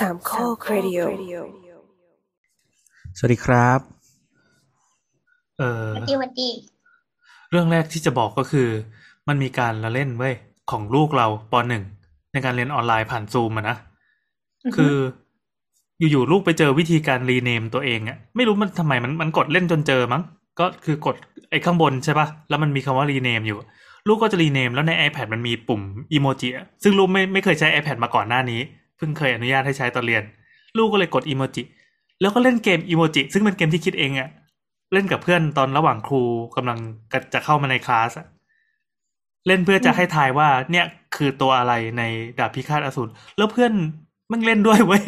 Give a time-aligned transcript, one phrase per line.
[0.00, 0.98] สามข้อครดิโอ
[3.18, 3.80] สวัสดีครับ
[5.58, 6.50] เออสวัสดีสวัสดี
[7.50, 8.68] เรื่องแรกที่จะบอกก็คือ
[9.28, 10.34] มันมีการละเล่นเว้ย
[10.70, 11.84] ของลูกเราปหนึ่ง
[12.32, 13.76] ในการเรียนออนไลน์ผ่านซูมอะนะ
[14.76, 14.94] คือ
[16.10, 20.22] อยู่ๆลูกไปเจอวิธีการรีเนมตัวเองอะไม่รู้มันทำไมมันมันกดเล่นจนเจอมั้ง
[20.58, 21.16] ก็คือกด
[21.50, 23.58] ไอ้ข้างบนใช่ปะแล้วมันมีคำว่ารีเนมอยู่
[24.08, 25.82] ลูกก็จะรีเนมแล้วใน iPad มันมีปุ่ม
[26.12, 28.60] อีโมจิอะซึ่งลูกไม่ไม่เคยใช้ iPad มาก่อนหน้านี้
[28.96, 30.22] เพิ่งเคยอนุญาตให้ใช้ตอนเรียน
[30.76, 31.62] ลูกก็เลยกดอีโมจิ
[32.20, 34.28] แล้วก็เล่นเกมอีโมจิซึ่งเป็นเกมที่คิดเองอะ
[34.92, 36.22] เล่นกับเพื่อนตอนระหว่างครู
[36.56, 36.78] กำลัง
[37.34, 38.26] จะเข้ามาในคลาสอะ
[39.46, 42.02] เล่นเพื่อจะให้ทายว่า เนี่ยคือตัวอะไรใน
[42.38, 43.72] ดาบพิฆาตอสูรแล้วเพื่อน
[44.32, 45.04] มันเล่นด้วยเว้ย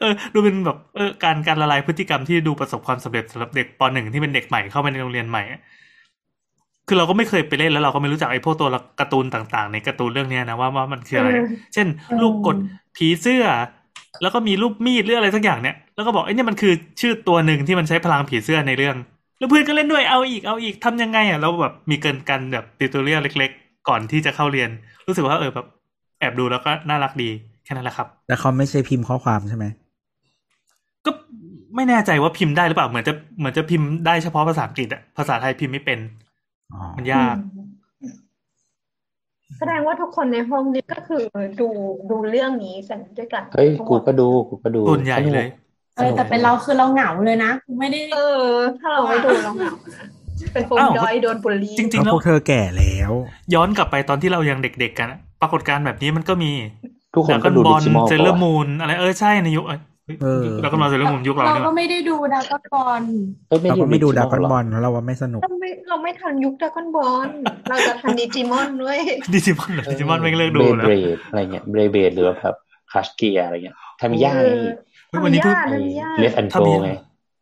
[0.00, 5.54] เออดูเป็นแบบเออการการละลายพฤติกรรมที่ดูประสบความสำเร็จสำหรับเด็กปหนึ่งที่เป็นเด็กใหม่เข้ามาในโรงเรียนใหม่อ
[6.88, 11.30] คือเราก็ไม่เคยไปเล่นแล้วเราก็ไม่รู้จักไอ้พวกตัวละการ์ตูนต่างๆ ในการ์ตูนเรื่องเนี้ยนะว่าว่ามันคืออะไร
[11.74, 11.86] เช่น
[12.22, 12.56] ลูกกด
[12.96, 13.44] ผีเสื้อ
[14.22, 18.96] แล้วก็มีรูปมีดหรืออะไรสักอย่างเนี่ยแล้วก็บอกไอ้เนี่ยมันคือชื่อตัวหนึ่งที่มันใช้พลังผีเสื้อในเรื่อง
[19.38, 24.70] แล้วเพื่อนก็เล่นด้วยเอาอีกเอาอีกทำยังไงอะแล้วแบบมีเกินกันแบบติวตัวเรียลเล็ก ๆ ก่อนที่จะเข้าเรียน
[25.06, 25.66] รู้สึกว่าเออแบบ
[26.20, 27.30] แอบดูแล้วก็น่ารักดี
[27.64, 29.64] แค่นั้นแหละครับแต่เขาไม่ใช่พิมพ์ข้อความใช่ไหม
[31.06, 31.10] ก็
[31.74, 36.25] ไม่แน่ใจว่าพิมพ์ได้หรือเปล่าเหมือนจะเหมือนจะพิมพ์ได้เฉพาะภาษาอังกฤษอะภาษาไทยพิมพ์ไม่เป็นอ๋อ
[36.96, 37.36] มันยาก
[39.58, 41.22] แสดงว่าทุกคนในห้องนี้ก็คือ
[41.60, 41.68] ดู
[42.10, 45.48] ดูเรื่องนี้กันด้วยกันเฮ้ยทั้งหมกูดก็ดูกูก็ดูส่วนใหญ่สนุกเลย
[45.96, 48.46] เออแต่เป็นเราคือเราเหงาเลยนะไม่ได้ เออ
[48.80, 50.04] ถ้าเราไม่ดูเราเหงานะ
[50.52, 53.12] เป็น FOMO อ้าว ดอยโดนบูลลี่จริงๆแล้วแล้วพวกเธอแก่แล้ว
[53.54, 56.52] ย้อนกลับไปตอนที่เรายังเด็ก ๆ กันอะปรากฏการณ์แบบนี้มันก็มี
[57.14, 59.64] ทุกคนก็ดูดราก้อนบอลดิจิมอนเซเลอร์มูนอะไรเออใช่ในยุค
[60.06, 63.02] เอ้ยเออดราก้อนบอลเซเลอร์มูนยุคเราเราเนี่ยก็ไม่ได้ดูดรากอนบอล
[63.48, 67.28] เอ้ยไม่เราก็ไม่ดูดากอนหรบอลแล้วเราว่าไม่สนุก เราไม่เราไม่ทันยุคดราก้อนบอล
[67.68, 68.98] เราจะทันดิจิมอนด้วย
[69.34, 72.56] ดิจิมอนเหรอดิจิมอนไม่งเลิกดูเบแล้เบวรดอะไรเงี้ยเบรเบรดหรือว่าแบบ
[72.92, 74.64] คัชเกียอะไรเงี้ยทามิยาเอไงอ
[75.08, 76.90] เฮ้ยวันนี้เพิ่งทำยากเลสแอนโกทำยากไง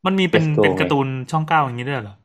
[0.07, 2.17] มันมีเป็น Let's go เป็นการ์ตูนช่องเก้าอย่างนี้ด้วยเหรอ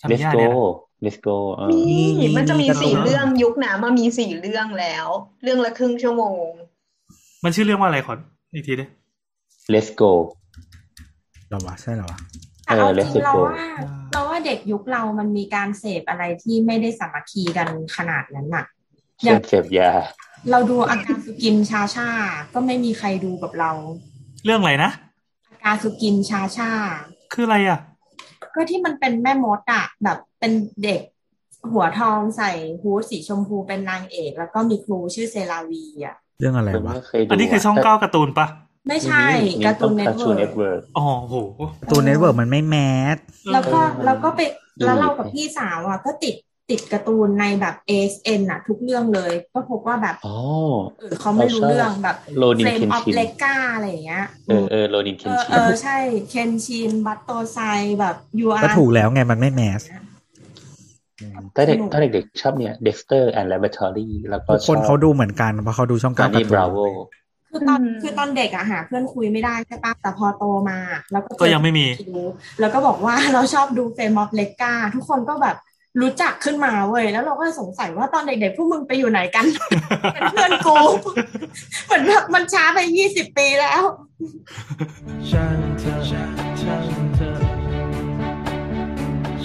[0.00, 0.56] ทำเลสยากโกเนี่ยนะ
[1.02, 1.82] เลสโกเออมี
[2.20, 5.06] มีมันจะมีมีสี่การ์ตูนเรื่องยุคหนามามีสี่เรื่องแล้ว
[5.42, 6.48] เรื่องละครึ่งชั่วโมง
[7.44, 8.14] มันชื่อเรื่องว่าอะไรขอ
[8.54, 8.84] อีกทีดิ
[9.70, 10.02] เลสโก
[11.48, 12.18] เหรอวะใช่เหรอวะ
[12.64, 13.68] แต่เอาเออจริง Let's เรา go ว่า
[14.12, 18.64] เราว่าเด็กยุคเรามันมีการเสพอะไรที่ไม่ได้สามัคคีกันขนาดนั้นน่ะ
[19.20, 19.90] เสอย่างพเสพยา
[20.50, 22.08] เราดูอากาสุกินชาชา
[22.54, 23.70] ก็ไม่มีใครดูกับเรา
[24.44, 24.90] เรื่องอะไรนะ
[25.52, 26.70] อากาสุกินชาชา
[27.32, 27.80] คืออะไรอะ
[28.54, 30.52] ก็ที่มันเป็นแม่มดอะแบบเป็น
[30.84, 31.00] เด็ก
[31.72, 32.50] หัวทองใส่
[32.82, 38.46] ฮูดสีชมพูเป็นนางเอก แล้วก็มีครูชื่อเซราวีอะเรื่องอะไรผมวะไม่เคยดูอันนี้คือช่องเก้าการ์ตูนปะ
[38.88, 39.24] ไม่ใช่
[39.66, 41.34] การ์ตูนเน็ตการ์ตูนเวิเน็ร์ตเวิร์กอ๋อโห
[41.90, 42.76] ตัวเน็ตเวิร์กมันไม่แม
[43.14, 43.16] ส
[43.52, 44.40] แล้วก็เออแล้วก็ไป
[44.80, 46.34] ดูแล้วเราดิกับพี่สาวอะก็ติด
[46.70, 50.36] ติดการ์ตูนในแบบ ASN อะทุกเรื่องเลย ก็พบว่าแบบอ๋อ
[50.98, 55.96] เออเขาไม่รู้เรื่องแบบโลนินเฟรมเคนออฟชินเลกาอะไรอย่างเงี้ยเออเออโลนินเคนเออชิเอนอใช่
[56.28, 57.58] เคนชินบัตโตไซ
[58.00, 59.82] แบบยูอาก็ถูกแล้วไงมันไม่ mass
[61.56, 66.78] ถ้าเด็กถ้าเด็กๆชอบเนี่ย Dexter and Laboratory แล้วก็ทุกคนเขาดูเหมือนกันเพราะเขาดูช่องกาเก้านี่การ์ตูบรานโว
[67.52, 70.78] คือตอนอืมคือตอนเด็กอะหาเพื่อนคุยไม่ได้ใช่ปะแต่พอโตมา
[71.12, 71.86] แล้วก็เจอก็ยังไม่มี
[72.16, 72.26] รู้
[72.60, 75.56] แล้วก็บอกว่าเราชอบดู Flame of Recca ทุกคนก็แบบ
[76.00, 79.46] รู้จักขึ้นมาเว้ยแล้วเราก็สงสัยว่าตอนเด็กๆพวกมึงไปอยู่ไหนกัน
[80.14, 80.76] เป็นเพื่อนกู
[81.86, 83.82] เหมือนแบบมันช้าไปยี่สิบปีแล้ว
[85.30, 86.78] ช่างเธอช่างเธอ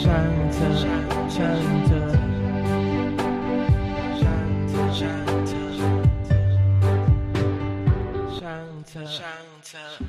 [0.01, 1.37] ช่างเธอช่างเธ
[1.73, 1.76] อ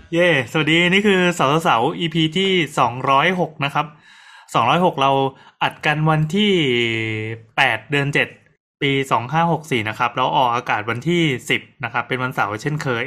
[0.08, 3.86] เธอเย่สวัสดีนี่คือเสาเสา EP ที่สองร้อยหกนะครับ
[4.54, 5.10] สองร้อยหกเรา
[5.62, 6.52] อัดกันวันที่
[7.56, 8.28] แปดเดือนเจ็ด
[8.82, 13.06] ปีสองห้าหกสี่นะครับแล้วออกอากาศวันที่สิบนะครับ เป็นวันเสาร์เช่นเคย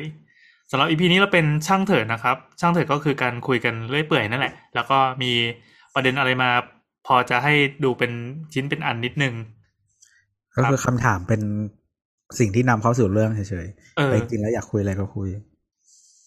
[0.72, 5.32] สำหรับ EP นี้เราเป็นช่างเถิดนะครับ ช่างเถิดก็คือการคุยกันเรื่อยเปื่อยนั่นแหละ แล้วก็มี
[5.94, 6.50] ประเด็นอะไรมา
[7.08, 8.12] พอจะให้ดูเป็น
[8.54, 9.34] ชิ้นเป็นอันนิดนึง
[10.56, 11.42] ก็คือคำถามเป็น
[12.40, 15.30] สิ่งที่นำเข้าสู่เรื่องเฉยเอๆอแต่จริงๆแล้วอยากคุยอะไรก็คุย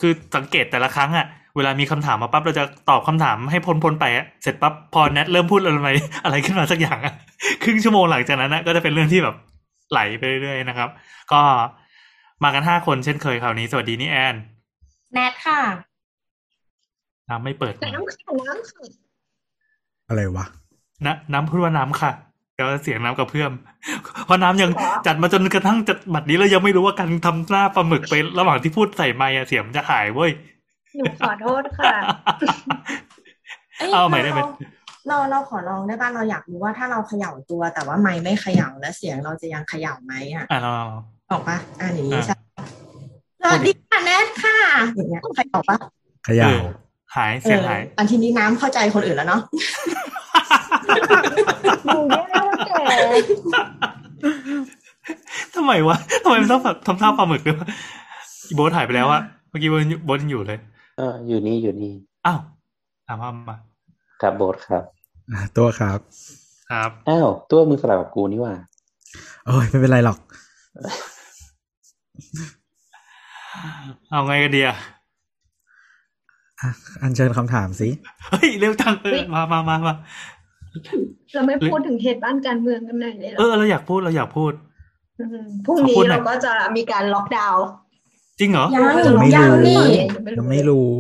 [0.01, 1.27] คือสังเกตแต่ละครั้งอะ
[1.57, 5.89] เวลามีคำถามมาปั๊บเราจะตอบคำถามให้พ้นพ้นๆไปอะเสร็จปั๊บพอแนทเริ่มพูดอะไร
[6.25, 7.15] อะไรขึ้นมาสักอย่างอะ
[7.63, 9.37] ครึ่งชั่วโมงหลังจากนั้นนะก็จะเป็นเรื่องที่แบบ
[9.91, 10.89] ไหลไปเรื่อยๆนะครับ
[11.33, 11.41] ก็
[12.43, 14.35] มากันห้าคนเช่นเคยคราวนี้ สวัสดีนี่แอน
[15.15, 15.61] แนทค่ะ
[17.29, 18.83] น้ำไม่เปิดน้ำค่ะน้ำค่ะ
[20.09, 20.45] อะไรวะ
[21.07, 22.11] นะ น้ำพูดว่าน้ำค่ะ
[22.57, 23.53] แล้วเสียงน้ำกระเพื่อม
[24.27, 24.71] เพราะน้ำยัง
[25.07, 30.31] จัดมาจนกระทั่งจัดบัดนี้เรายังไม่รู้ว่าการทำหน้าปลาหมึกไประหว่างที่พูดใส่ไมค์อะเสียงมันจะหายเว้ย
[30.97, 31.95] หนูขอโทษค่ะ
[33.87, 34.41] ยเอาใหม่ได้ไหม
[35.09, 40.71] เราเราขอลองได้ป่ะเราอยากรู้ว่าถ้าเราเขย่าตัวแต่ว่าไม้ไม่เขย่าแล้วเสียงเราจะยังเขย่าไหมอะอะเรา
[41.31, 42.37] ออกปะอ่าอย่างนี้อะใช่
[43.41, 45.77] สวัสดีค่ะแนทค่ะอะอย่างเงี้ยใครตอบปะ
[46.25, 46.65] เขย่าเออ
[47.17, 49.41] หายเสียงหายอออันทีนี้น้ำเข้าใจคนอื่นแล้วเนาะ
[51.85, 52.44] หนูแย่ว่าแก
[55.55, 57.69] ทำไมวะทำไมมันต้องแบบทำท่าปลาหมึกด้วยวะ
[58.49, 60.59] อีโบทหายไปแล้วอะเมื่อกี้โบทโบทยังอยู่เลย
[60.99, 61.95] เออ อยู่นี่อยู่นี่
[62.27, 62.41] อ้าว
[63.07, 63.57] ถามว่ามา
[64.21, 64.83] ครับโบทครับ
[65.33, 65.99] อะตัวครับ
[66.71, 68.55] ครับอ้าวตัวมือสลับกับกูนี่หว่า
[69.47, 70.19] โอ้ยไม่เป็นไรหรอก
[74.11, 74.77] เอาไงกันดีอะ
[76.61, 76.71] อะ
[77.03, 77.89] อันเชิญคำถามสิ
[78.27, 79.95] เฮ้ย เร็วจังเออมามามามา
[81.35, 84.53] เราไม่พูดถึงเหตุบ้านการเมืองกันหน่อยเลยเหรเอออเราอยากพูดเราอยากพูด
[85.35, 87.67] มพรุ่งนี้ขอพูดหน่อยเราก็จะมีการล็อกดาวน์
[88.39, 89.79] จริงเหรอยังไม่ยังรู้นี่
[90.39, 90.93] ยังไม่รู้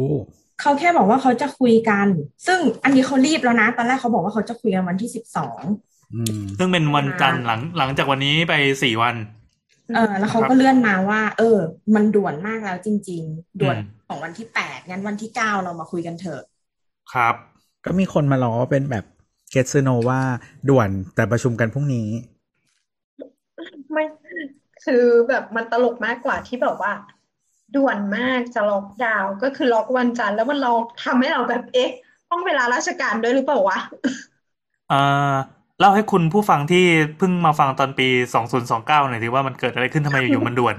[0.61, 2.07] เขาแค่บอกว่าเขาจะคุยกัน
[2.47, 5.61] ซึ่งอันนี้เขารีบแล้วนะ ตอนแรกเขาบอกว่าเขาจะคุยกันวันที่สิบสอง
[6.15, 9.17] อืมซึ่งเป็นวันจันทร์หลังหลังจากวันนี้ไปสี่วัน
[9.95, 11.59] เออ แล้วเขาก็เลื่อนมาว่า เออ
[11.95, 16.43] มันด่วนมากแล้วจริง ๆ ด่วนอืมของวันที่แปดงั้นวันที่เก้าเรามาคุยกันเถอะ
[17.13, 17.35] ครับ
[17.85, 19.05] ก็มีคนมาล้อว่าเป็นแบบ
[19.55, 20.21] เกตซโนว่า
[20.69, 22.09] ด่วนแต่ประชุมกันพรุ่งนี้
[23.93, 24.05] ไม่
[24.85, 26.93] คือแบบมันตลกมากกว่าที่แบบว่า
[27.77, 30.73] ด่วนมากจะล็อกดาวน์ก็คือล็อกวันจันทร์แล้วมันเรา
[31.05, 31.91] ทำให้เราแบบเอ๊ะ
[32.31, 33.79] ต้องเวลาราชการด้วยหรือเปล่าวะ
[34.89, 35.01] เอ่
[35.33, 35.35] อ
[35.81, 36.85] เล่าให้คุณผู้ฟังที่
[37.19, 40.77] เพิ่งมาฟังตอนปีสองศูนย์สองเก้าหน่อยสิว่ามันเกิดอะไรขึ้นทำไมอยู่ๆมันด่วน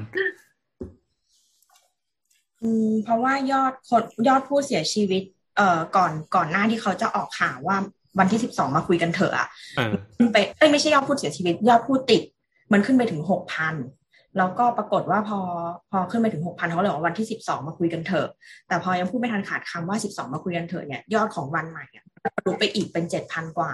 [2.61, 5.23] อืมเพราะว่ายอดคนยอดผู้เสียชีวิต
[5.57, 7.77] เอ่อก่อนก่อนหน้าที่เขาจะออกข่าวว่า
[8.19, 12.21] วันที่สิบสองมาคุยกันเถอะอะเออขึ้นไปเอ้ยไม่ใช่ยอดผู้เสียชีวิตยอดผู้ติด
[12.73, 13.75] มันขึ้นไปถึงหกพัน
[14.37, 15.39] แล้วก็ปรากฏว่าพอ
[15.91, 18.27] พอขึ้นไปถึงหกพันเขาเลยบอกว่าวันที่สิบสองมาคุยกันเถอะ
[18.67, 23.73] แต่พอยังพูดไม่ทันขาดคำว่าสิบสองมาคุยกันเถอะเนี่ยยอดของวันใหม่อะทะลุไปอีกเป็นเจ็ดพันกว่า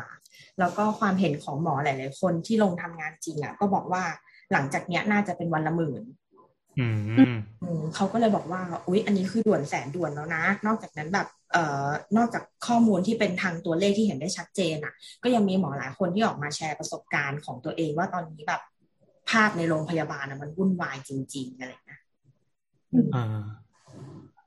[0.59, 4.03] แล้วก็ความเห็นของหมอหลาย ๆ คนที่ลงทำงานจริงอะก็บอกว่า
[4.51, 6.03] หลังจากเนี้ยน่าจะเป็นวันละหมื่น
[6.79, 6.97] อืม
[7.63, 11.87] อืมเขาก็เลยบอกว่า อุ๊ย อันนี้คือด่วนแสนด่วนแล้วนะ นอกจากนั้นแบบเอ่อ
[12.17, 18.61] นอกจากข้อมูลที่เป็นทางตัวเลขที่เห็นได้ชัดเจนอะ ก็ยังมีหมอหลายคนที่ออกมาแชร์ประสบการณ์ของตัวเองว่าตอนนี้แบบ
[19.29, 21.99] ภาพในโรงพยาบาลอะมันวุ่นวายจริง ๆ อะไรนะ
[23.13, 23.37] เออ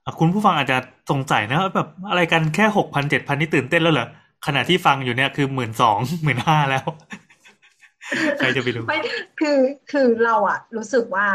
[0.05, 0.79] อะคุณผู้ฟังอาจจะ
[1.11, 4.09] สงสัยนะว่าแบบอะไรกันแค่หกพันเจ็ดพันนี่ตื่นเต้นแล้วเหรอ
[4.47, 6.87] ขณะที่ฟังอยู่เนี่ยคือหมื่นสองหมื่นห้าแล้ว
[8.38, 8.99] ใครจะไปรู้ไม่
[9.41, 9.59] คือ
[9.93, 11.27] คือเราอะรู้สึกว่า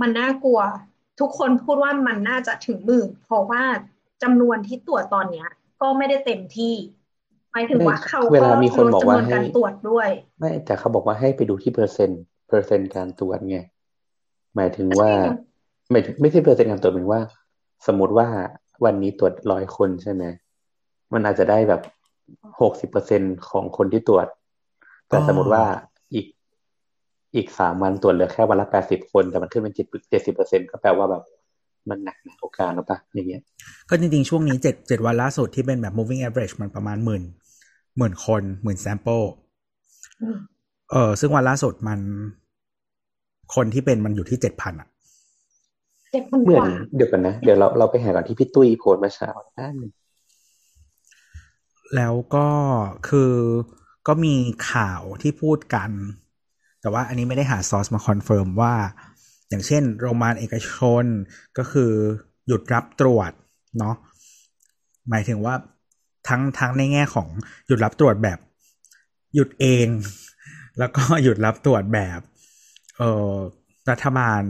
[0.00, 0.60] มันน่ากลัว
[1.20, 3.62] ทุกคนพูดว่ามันน่าจะถึงหมื่นเพราะว่า
[4.22, 5.48] จำนวนที่ตรวจตอนเนี้ย
[5.82, 6.74] ก็ไม่ได้เต็มที่
[7.52, 10.08] หมายถึงว่าเขาเวก็ลามีคนลดบอกจำนว่าวนให้การตรวจด้วย
[10.38, 13.58] ไม่แต่เขาบอกว่าให้ไปดูที่เปอร์เซ็นต์เปอร์เซ็นต์การตรวจไง
[14.56, 15.30] หมายถึงว่าใช่ไง
[15.90, 17.22] ไม่ไม่ใช่เปอร์เซ็นต์การตรวจหมายถึงว่า
[17.86, 18.28] สมมติว่า
[18.84, 20.24] วันนี้ตรวจร้อยคนใช่ไหม
[21.12, 21.82] มันอาจจะได้แบบ
[22.60, 24.26] หกสิบเปอร์เซ็นของคนที่ตรวจ
[25.08, 25.64] แต่อ๋อสมมติว่า
[27.34, 31.22] อีกอีกสามวันตรวจเหลือแค่วันละแปดสิบคน แต่มันขึ้นเป็นเจ็ดเจ็ดสิบเปอร์เซ็นก็แปลว่าแบบ
[31.90, 33.42] มันหนักหนาโอกาสหรือปะอย่างเงี้ย
[33.88, 37.22] ก็จริงๆ ช่วงนี้เจ็ดเจ็ดวันล่าสุดที่เป็นแบบ moving average มันประมาณหมื่น
[37.96, 39.26] หมื่นคนหมื่น sample
[40.22, 40.38] อืม
[40.90, 42.00] เออซึ่งวันล่าสุดมัน
[43.54, 44.88] คนที่เป็นมันอยู่ที่เจ็ดพันอะ
[46.12, 49.68] เจ็ดพันเหมืกอนว่าเดี๋ยวกันนะ เดี๋ยวเราเราไปหาก่อนที่พี่ตุ้ยโพสต์เมื่อเช้าอ่า
[51.96, 52.48] แล้วก็
[53.08, 53.32] คือ
[54.08, 54.34] ก็มี
[54.72, 55.90] ข่าวที่พูดกัน
[56.80, 58.74] แต่ว่าอันนี้ไม่ได้หา source มา confirm ว่า
[59.48, 61.04] อย่างเช่น โรงพยาบาลเอกชน
[61.58, 61.92] ก็คือ
[62.46, 63.32] หยุดรับตรวจ
[63.78, 63.94] เนาะ
[65.10, 65.54] หมายถึงว่า
[66.28, 67.28] ทั้งทั้งในแง่ของ
[67.66, 68.38] หยุดรับตรวจแบบ
[69.34, 69.88] หยุดเอง
[70.78, 72.20] แล้วก็หยุดรับตรวจแบบ
[72.98, 73.32] เออ
[73.90, 74.42] รัฐบาล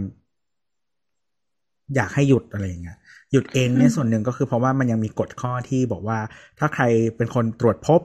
[1.97, 2.99] อยากให้หยุดอะไรอย่างเงี้ย
[3.33, 6.19] หยุดเองเนี่ยส่วนหนึ่งก็คือเพราะว่ามันยังมีกฎข้อที่บอกว่า
[6.59, 6.85] ถ้าใคร
[7.17, 8.01] เป็นคนตรวจพบ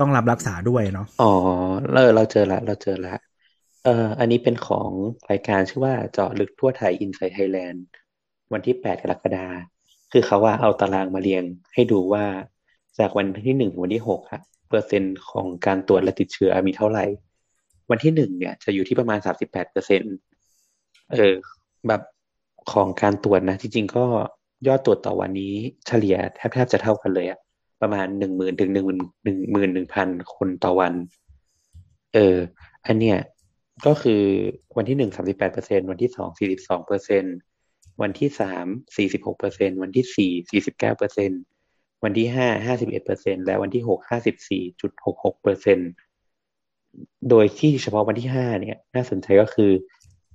[0.00, 1.32] ต้องรับรักษาด้วยเนาะอ๋อ
[1.92, 3.14] เราเราเจอละเราเจอละ
[3.86, 4.90] เอ่ออันนี้เป็นของ
[5.30, 7.84] รายการชื่อว่าเจาะลึกทั่วไทยอินไซ e ์ไทยแลนด์
[8.52, 9.54] วันที่แปดกรกฎาค
[10.12, 12.24] คือเขาว่าเอาตารางมาเรียง ให้ดูว่า
[12.98, 17.04] จากวันที่หนึ่งถึงวันที่หกอะเปอร์เซ็นต์ของการตรวจและติดเชื้อมีเท่าไหร่
[17.90, 20.14] วันที่หนึ่งเนี่ย จะอยู่ที่ประมาณสามสิบแปดเปอร์เซ็นต์
[21.12, 21.34] เออ
[21.88, 22.02] แบบ
[22.72, 24.04] ของการตรวจนะ จริงๆก็
[24.66, 25.54] ยอดตรวจต่อวันนี้
[25.86, 27.38] เฉลี่ยแทบแทบจะเท่ากันเลยอะ
[27.82, 30.92] ประมาณหนึ่งหมื่นถึงหนึ่งหมื่นหนึ่งหมื่นหนึ่งพันคนต่อวัน
[32.14, 32.36] เออ
[32.86, 33.18] อันเนี้ย
[33.84, 34.22] ก็คือ
[34.76, 37.24] วันที่หนึ่งสามสิบแปดเปอร์เซ็นวันที่สองสี่สิบสองเปอร์เซ็น
[38.02, 38.66] วันที่สาม
[38.96, 41.30] สี่สิบหกเปอร์เซ็นวันที่สี่สี่สิบเก้าเปอร์เซ็น
[42.04, 45.78] วันที่ห้าห้าสิบเอ็ดเปอร์เซ็นและวันที่หกห้าสิบสี่จุดหกหกเปอร์เซ็น
[47.30, 49.72] โดยที่เฉพาะวันที่ห้าเนี่ยน่าสนใจก็คือ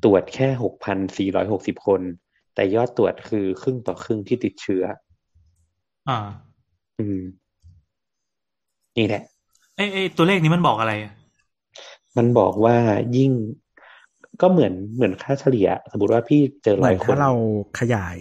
[0.03, 2.01] ตรวจแค่หกพันสี่ร้อยหกสิบคน
[2.55, 4.83] แต่ยอดตรวจคือครึ่งต่อครึ่งที่ติดเชื้อ
[6.09, 6.19] อ่า
[6.99, 7.21] อืม
[8.97, 9.23] นี่แหละ
[9.75, 11.13] เอ้ยเอ้ยตัวเลขนี้มันบอกอะไรอะ
[12.17, 12.75] มันบอกว่า
[13.17, 13.31] ยิ่ง
[14.41, 17.31] ก็เหมือนเหมือนค่าเฉลี่ย สมมติว่าพี่เจอเหมืร้ออนยคนถ้าเรา
[17.79, 18.17] ขยาย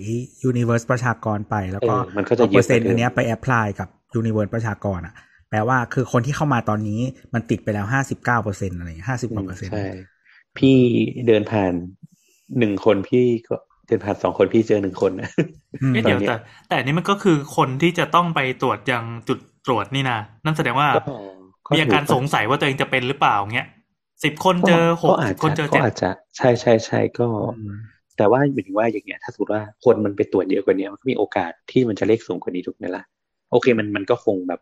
[0.51, 3.89] universe ประชากรไป แล้วก็เออมันก็จะเอาเปอร์เซ็นต์เยอะกว่าเดิมอันเนี้ยไปแอพพลายกับ
[4.21, 5.15] universe ประชากรอะ
[5.51, 7.01] แปลว่าคือคนที่เข้ามาตอนนี้
[7.35, 9.87] มันติดไปแล้วห้าสิบเก้าเปอร์เซ็นต์อะไรห้าสิบกว่าเปอร์เซ็นต์ใช่
[10.59, 10.79] พี่
[11.27, 11.73] เดินผ่าน
[12.59, 13.57] หนึ่งคนพี่ก็
[13.87, 15.31] เดินผ่านสองคนพี่เจอหนึ่งคนนะ
[15.83, 16.37] อืมเอ๊ะเดี๋ยวตอนเนี้ยแต่
[16.69, 21.15] แต่อันนี้มันก็คือคนที่จะต้องไปตรวจยังจุดตรวจนี่นะนั่นแสดงว่าก็
[21.67, 23.69] ก็มีอาการถืสงสัยว่าตัวเองจะเป็นหรือเปล่าเงี้ย
[24.25, 27.77] สิบคนเจอหกอาสิจบคนเจจะอก็เจ็ดอาจจะใช่ใช่ใช่ก็อืม
[28.17, 33.03] แต่ว่าหมายถึงว่าอย่างเงี้ย ถ้าสมมติว่าคนมันไปตรวจเยอะกว่านี้มันก็มีโอกาสที่มันจะเลขสูงกว่านี้ถูกไหมล่ะ
[33.51, 34.61] โอเคมันมันก็คงแบบ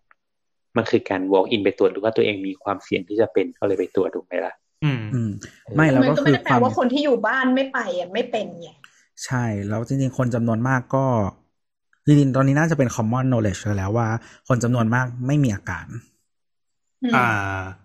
[0.76, 4.52] มันคือการ walk in ไปตรวจหรือว่าตัวเองมีความเสี่ยงที่จะเป็นก็เลยไปตรวจถูกไหมล่ะ
[4.84, 5.30] อืมอืม
[5.76, 8.68] ไม่แล้วมันก็ก็คืไม่อได้แปคลวามว่าคนที่อยู่บ้านไม่ไปอะไม่เป็นไง
[9.24, 11.04] ใช่แล้วจริงๆ คนจำนวนมากก็
[12.06, 14.08] จริงๆตอนนี้น่าจะเป็น common knowledge แล้วว่า
[14.48, 15.86] คนจำนวนมากไม่มีอาการ
[17.04, 17.28] อืมอ่า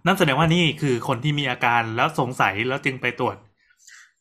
[0.05, 3.37] นั่นแสดงว่านี่คือคนที่มีอาการแล้วสงสัยแล้วจึงไปตรวจ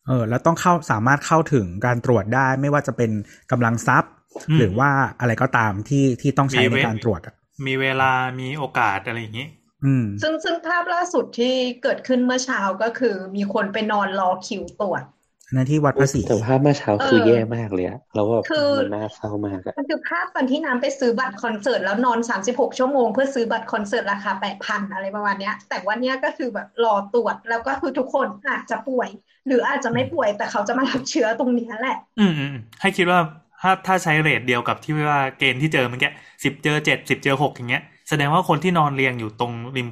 [0.06, 3.10] เออ แล้วต้องเข้าสามารถเข้าถึงการตรวจได้ ไม่ว่าจะเป็น
[3.50, 4.12] กำลังทรัพย์
[4.48, 7.34] อืมหรือว่าอะไรก็ตามที่ที่ต้องใช้มีในเวการตรวจอะ
[7.66, 9.48] มีเวลามีโอกาสอะไรอย่างนี้
[9.84, 15.08] อืมซึ่งซึ่งภาพล่าสุดที่เกิดขึ้นเมื่อเช้าก็คือ มีคนไปนอนรอคิวตรวจอั
[15.52, 22.18] นนั้นที่วัดภาษีแต่ภาพเมื่อเช้าคือเออแย่มากเลยอะแล้วก็คือมันน่าเศร้ามากอะมันคือภาพตอนที่น้ำไปซื้อบัตรคอนเสิร์ตแล้วนอน
[22.48, 24.32] 36ชั่วโมงเพื่อซื้อบัตรคอนเสิร์ตราคา
[24.62, 29.08] 8,000อะไรประมาณเนี้ย แต่วันเนี้ยก็คือแบบรอตรวจแล้วก็คือทุกคนอาจจะป่วย
[29.46, 33.20] หรืออาจจะไม่ป่วยแต่เขาจะมารับเชื้อตรงเนี้ยแหละอืมอืมอืมให้คิดว่า
[33.62, 36.10] ถ้าถ้าใช้เรทเดียวกับที่ว่าเกณฑ์ที่เจอเมื่อกี้
[36.44, 39.88] สิบเจอเจ็ดสิบเจอหกอย่างเงี้ย แสดงว่าคนที่นอนเรียงอยู่ตรงริม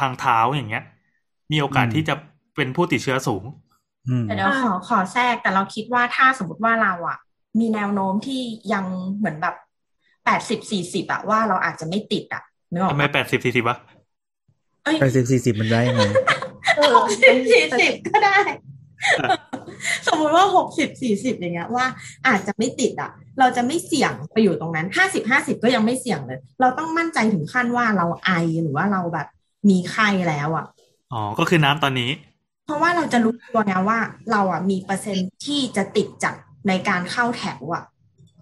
[0.00, 0.84] ทางเท้าอย่างเงี้ย
[1.52, 2.14] มีโอกาสอืมที่จะ
[2.56, 3.65] เป็นผู้ติดเชื้อสูงอืม
[4.22, 7.18] แต่เดี๋ยวขอขอแทรกแต่เราคิดว่าถ้าสมมติว่าเราอะ
[7.60, 8.40] มีแนวโน้มที่
[8.72, 8.84] ยัง
[9.16, 9.54] เหมือนแบบ
[10.24, 13.76] แปดสิบสี่สิบอะว่าเราอาจจะไม่ติดอะนึกออกทำไมปะแปดสิบสี่สิบวะ
[14.84, 16.02] เอ้ยไปสิบสี่สิบมันได้ยังไง
[16.76, 18.36] เออหกสิบสี่สิบก็ได้
[20.06, 21.86] สมมุติว่าหกสิบสี่สิบอย่างเงี้ยว่า
[22.26, 28.30] อาจจะไม่ติดอะ เราจะไม่เสี่ยงไปอยู่ตรงนั้นห้าสิบห้าสิบก็ยังไม่เสี่ยงเลย เราต้องมั่นใจถึงขั้นว่าเราไอ
[28.62, 29.26] หรือว่าเราแบบ
[29.68, 30.66] มีไข้แล้วอะ
[31.12, 32.10] อ๋อ ก็คือน้ำตอนนี้
[32.66, 33.98] เพราะว่าเราจะรู้ตัวไงว่า
[34.30, 36.34] เราอะมีเปอร์เซ็นต์ที่จะติดจาก
[36.68, 37.84] ในการเข้าแถวอะ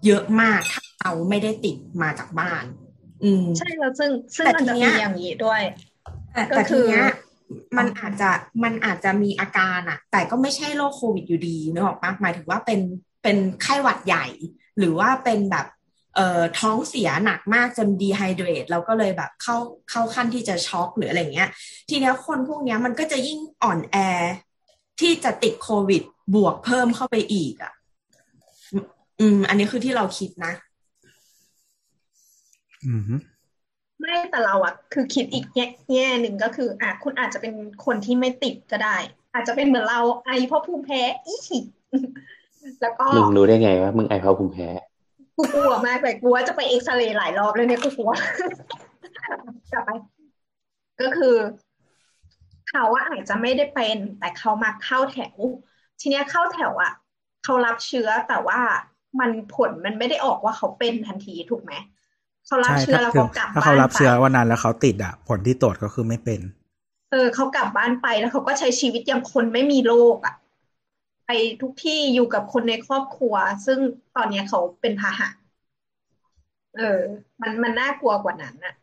[0.05, 2.63] เยอะมากถ้าเราไม่ได้ติดมาจากบ้าน
[3.23, 5.61] อืมใช่แล้วซึ่งซึ่งแต่มันจะทีเนี้มียอย่างนี้ด้วย
[6.33, 7.05] แต่ก็แต่คืทีอเนี้ย
[7.77, 8.29] มันอาจจะ
[8.63, 12.79] มันอาจจะมีอาการอะแต่ก็ไม่ใช่โรคโควิดอยู่ดีนึกออกปะหมายถึงว่าเป็น
[13.23, 14.25] เป็นไข้หวัดใหญ่
[14.77, 15.84] หรือว่าเป็นแบบเอ่อ
[16.59, 19.57] ท้องเสียหนักมากจนดีไฮเดรตแล้วก็เลยแบบเข้า
[19.89, 21.49] เข้าขั้นที่จะช็อกหรืออะไรเงี้ย
[21.89, 23.97] ทีเนี้ยคนพวกเนี้ยมันก็จะยิ่งอ่อนแอ
[24.99, 26.03] ที่จะติดโควิด
[26.35, 27.73] บวกเพิ่มเข้าไปอีกอะ
[28.71, 28.85] อืม
[29.19, 30.53] อืม อันนี้คือที่เราคิดนะ
[32.85, 33.15] อืมฮึ
[33.99, 37.53] ไม่แต่เราอะคือคิดอีกแง่แง่หนึ่งก็คืออะคุณอาจจะเป็น
[37.85, 38.97] คนที่ไม่ติดก็ได้
[39.33, 41.35] อาจจะเป็นเหมือนเราไอเพราะภูมิแพ้อี
[42.81, 44.67] แล้วก็มึงรู้ได้ไงว่ามึงไอเพราะภูมิแพ้
[45.35, 48.11] กูกลัวมากเลยกลัวจะไปเอ็กซเรย์หลายรอบเลยเนี่ยกูกลัว
[49.71, 49.89] กลับไป
[51.01, 51.35] ก็คือ
[52.69, 55.35] เขาว่าอาจจะไม่ได้เป็น แต่เขามาเข้าแถว
[56.01, 56.93] ทีเนี้ยเข้าแถวอะ
[57.43, 58.59] เขารับเชื้อแต่ว่า
[59.19, 61.73] มันผลมันไม่ได้ออกว่าเขาเป็นทันทีถูกไหม
[62.45, 66.41] เขารับใช่เชื้อถ้าแล้วถึเขางกลับถ้าบ้าเขานรับไปเชื้อวันนั้นแล้วเขาติดอะ ผลที่ตรวจก็คือไม่เป็น
[67.11, 70.35] เออเขากลับบ้านไปแล้วเขาก็ใช้ชีวิตอย่างคนไม่มีโรคอะ
[71.25, 73.79] ไปทุกที่อยู่กับคนในครอบครัว ซึ่ง
[74.15, 75.29] ตอนนี้เขาเป็นพาหะ
[76.73, 76.83] เออ
[77.41, 78.73] มันมันน่ากลัวกว่านั้นอะ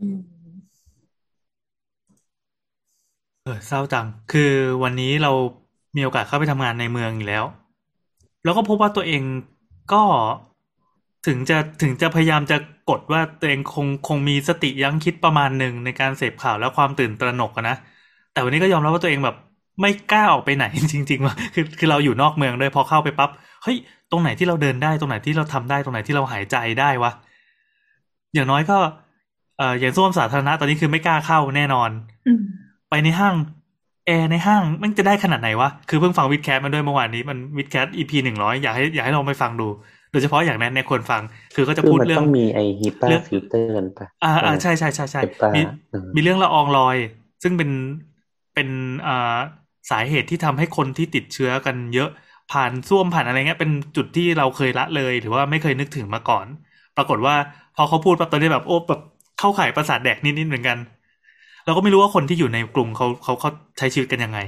[0.00, 0.18] อืม
[3.42, 5.32] เออเศร้าจัง คือวันนี้เรา
[5.96, 7.44] มีโอกาสเข้าไปทำงานในเมืองอยู่แล้ว
[8.44, 9.22] แล้วก็พบว่าตัวเอง
[9.92, 10.02] ก็
[11.26, 12.56] ถึงจะถึงจะพยายามจะ
[12.90, 17.76] กดว่าตัวเองคงคงมีสติยั้งคิดประมาณหนึ่งในการเสพข่าวและความตื่นตระหนกนะ
[18.32, 19.36] แต่วันนี้ก็ยอมรับว่าตัวเองแบบ
[19.80, 23.30] ไม่กล้าออกไปไหนจริงๆว่าคือคือเราอยู่นอกเมืองด้วยพอเข้าไปปั๊บ
[23.62, 23.76] เฮ้ย
[24.10, 27.12] ตรงไหนที่เราเดินได้ตรงไหนที่เราทำได้ตรงไหนที่เราหายใจได้วะ
[28.34, 28.78] อย่างน้อยก็
[29.58, 31.90] เอ่ออย่างส้วมสาธารณะตอนนี้คือไม่กล้าเข้าแน่นอน
[32.26, 32.40] อืม
[32.90, 33.34] ไปในห้าง
[34.06, 39.68] แอร์ในห้างมันจะได้ขนาดไหนวะ คือเพิ่งฟังวิดแคสมาด้วยเมื่อวานนี้มันวิดแคส EP หนึ่งร้อยอยากให้อยากให้ลองไปฟังดู
[40.10, 41.22] โดยเฉพาะอย่างนั้นในยควรฟัง
[41.54, 45.60] คือเขาจะคือพูดมันเรื่อต้งองมีไอฮิปาเรื่องฟิลเตอร์กันปะอ่าอ่าใช่ใช่ใช่ใช่เปปามี
[45.92, 46.96] อืมมีเรื่องละอองลอย
[47.42, 47.70] ซึ่งเป็น
[48.54, 48.68] เป็น
[49.06, 49.36] อ่า
[49.90, 52.08] สาเหตุที่ทำให้คนที่ติดเชื้อกันเยอะ
[52.48, 56.46] ผ่านส้วมผ่านอะไรเงี้ยเป็นจุดที่เราเคยละเลย หรือว่าไม่เคยนึกถึงมาก่อน
[56.96, 57.34] ปรากฏว่า
[57.74, 59.00] พอเขาพูดปั๊บตอนนี้แบบโอ้แบบ
[59.36, 60.78] เข้าข่ายประสาทแดกนิดๆเหมือนกัน
[61.64, 64.38] เราก็ไม่รู้ว่าคนที่อยู่ในกลุ่มเขาเขาเขาใช้ชีวิตกันยังไง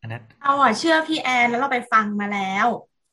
[0.00, 2.66] อันนั้นเราอะเชื่อพี่แอนแล้วเราไปฟังมาแล้ว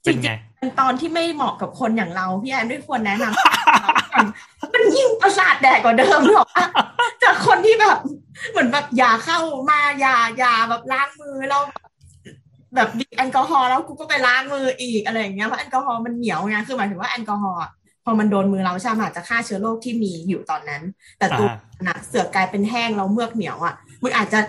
[0.04, 0.30] เป็นไง
[0.60, 6.68] เป็นตอนที่ไม่เหมาะกับคนอย่างเราพี่แอนไม่ควรแนะนำมันยิ่งประสาทแดกกว่าเดิมหรอกอะ
[7.24, 7.98] จากคนที่แบบ
[8.52, 9.40] เหมือนแบบอย่าเข้า
[9.70, 11.62] มาอย่าอย่าแบบล้างมือแล้ว
[12.76, 17.72] แบบบีบแอลกอฮอล์แล้วกูก็ไปล้างมืออีกอะไรอย่างเงี้ยเพราะแอลกอฮอล์มันเหนียวไงคือหมายถึงว่าแอลกอฮอล์อะ
[18.06, 20.82] พอมันโดนมือเราใช่ไหมอาจจะฆ่าเชื้อโรคที่มีอยู่ตอนนั้น
[21.20, 24.40] แต่ตัวอ่าน่ะเสือกกลายเป็นแห้งแล้วเมือกเหนียวอะมึงอาจจะ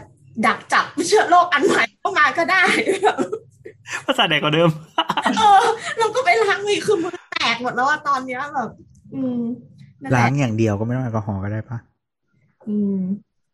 [0.46, 2.62] ดักจับเชื้อโรคอันใหม่เข้ามาก็ได้
[4.06, 4.70] ภาษาแดกกว่าเดิม
[5.36, 5.64] เออ
[5.98, 8.70] เราก็ไปล้างมือคือมือแตกหมดแล้วอะตอนเนี้ยแบบ
[9.14, 9.42] อืม
[10.02, 11.78] นั่นแหล้าละ งอย่างเดียวก็ไม่ต้องแอลกอฮอล์ก็ได้ปะ
[12.68, 13.00] อืม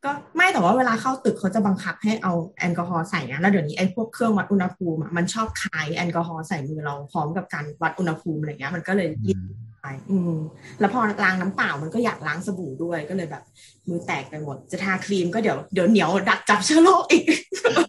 [0.04, 9.46] ก็ไม่แต่ว่าเวลาเข้าตึกเขาจะบังคับให้เอาแอลกอฮอล์ใส่นะแล้วเดี๋ยวนี้ไอ้พวกเครื่องวัดอุณหภูมิอะมันชอบคายแอลกอฮอล์ใส่มือเราพร้อมกับการวัดอุณหภูมิอะไรเงี้ยมันก็เลยอืยิ่งม
[9.82, 10.34] ไปอืม
[10.80, 13.42] แล้วพอล้างน้ำเปล่ามันก็อยากล้างสบู่ด้วยก็เลยแบบ
[13.88, 17.24] มือแตกไปหมด จะทาครีมก็เดี๋ยวเดี๋ยวเหนียวดักจับเชื้อโรคอีก
[17.64, 17.82] เออ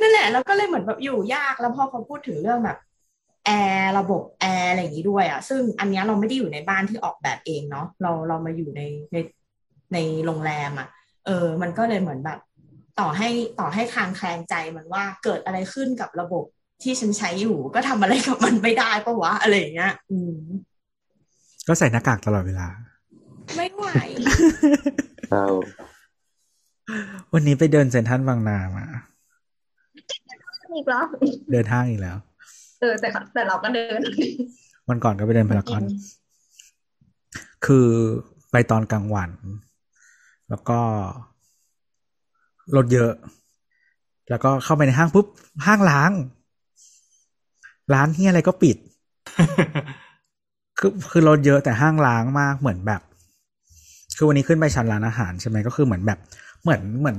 [0.00, 2.78] นั่นแหละ แล้วก็เลยเหมือนแบบอยู่ยากแล้วพอเขาพูดถึงเรื่องแบบ
[3.46, 9.16] แอร์ระบบแอร์อะไรอย่างนี้ด้วยอะ ซึ่งอันเนี้ยเราไม่ได้อยู่ในบ้านที่ออกแบบเองเนาะเราเรามาอยู่ในใน
[9.92, 10.88] ในโรงแรมอะ
[11.26, 12.38] เออ มันก็เลยเหมือนแบบ
[13.00, 13.28] ต่อให้
[13.60, 16.44] ต่อให้คลางแคลงใจมันว่าเกิดอะไรขึ้นกับระบบ
[16.82, 20.36] ที่ฉันใช้อยู่ ก็ทำอะไรกับมันไม่ได้ปะวะอะไรอย่างเงี้ย อืม
[21.68, 22.68] ก็ใส่หน้ากากตลอดเวลา
[23.56, 23.84] ไม่ไหว
[25.32, 25.44] เรา
[27.32, 28.86] วันนี้ไปเดินเซ็นทรัลบางนามา
[30.78, 31.04] อีกแล้ว
[31.52, 32.16] เดินห้างอีกแล้ว
[32.80, 34.00] เออแต่แต่เราก็เดิน
[34.88, 35.82] วันก่อนก็ไปเดินพารากอน
[37.66, 37.88] คือ
[38.50, 39.30] ไปตอนกลางวัน
[40.48, 40.78] แล้วก็
[42.76, 43.12] รถเยอะ
[44.30, 45.26] แล้วก็เข้าไปในห้างปุ๊บ
[45.66, 46.10] ห้างล้าง
[47.94, 48.76] ร้านที่อะไรก็ปิด
[50.78, 53.00] คือคือรถเยอะแต่ห้างล้างมากเหมือนแบบ
[54.16, 56.18] คือวันนี้ขึ้นไปชั้นร้านอาหารใช่ไหมก็คือเหมือนแบบ
[56.62, 57.16] เหมือนเหมือน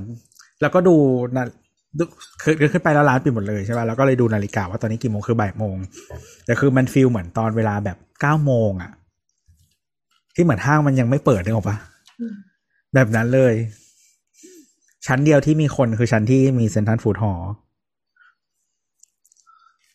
[0.61, 0.95] แล้วก็ดู
[1.35, 2.03] นะดู คื
[2.51, 5.75] อคือขึ้นไปแล้วร้านปิดหมดเลยใช่ป่ะแล้วก็เลยดูนาฬิกาว่าตอนนี้กี่โมงคือบ่ายโมง
[6.45, 8.91] แต่คือมันฟีลเหมือนตอนเวลาแบบเก้าโมงอะ
[10.35, 11.77] ที่เหมือนห้างมันยังไม่เปิดนึกออกปะ
[12.19, 12.35] อืม
[12.93, 13.53] แบบนั้นเลย
[15.07, 17.51] ชั้นเดียวที่มีคนคือชั้นที่มีเซ็นทรัลฟู้ดฮอลล์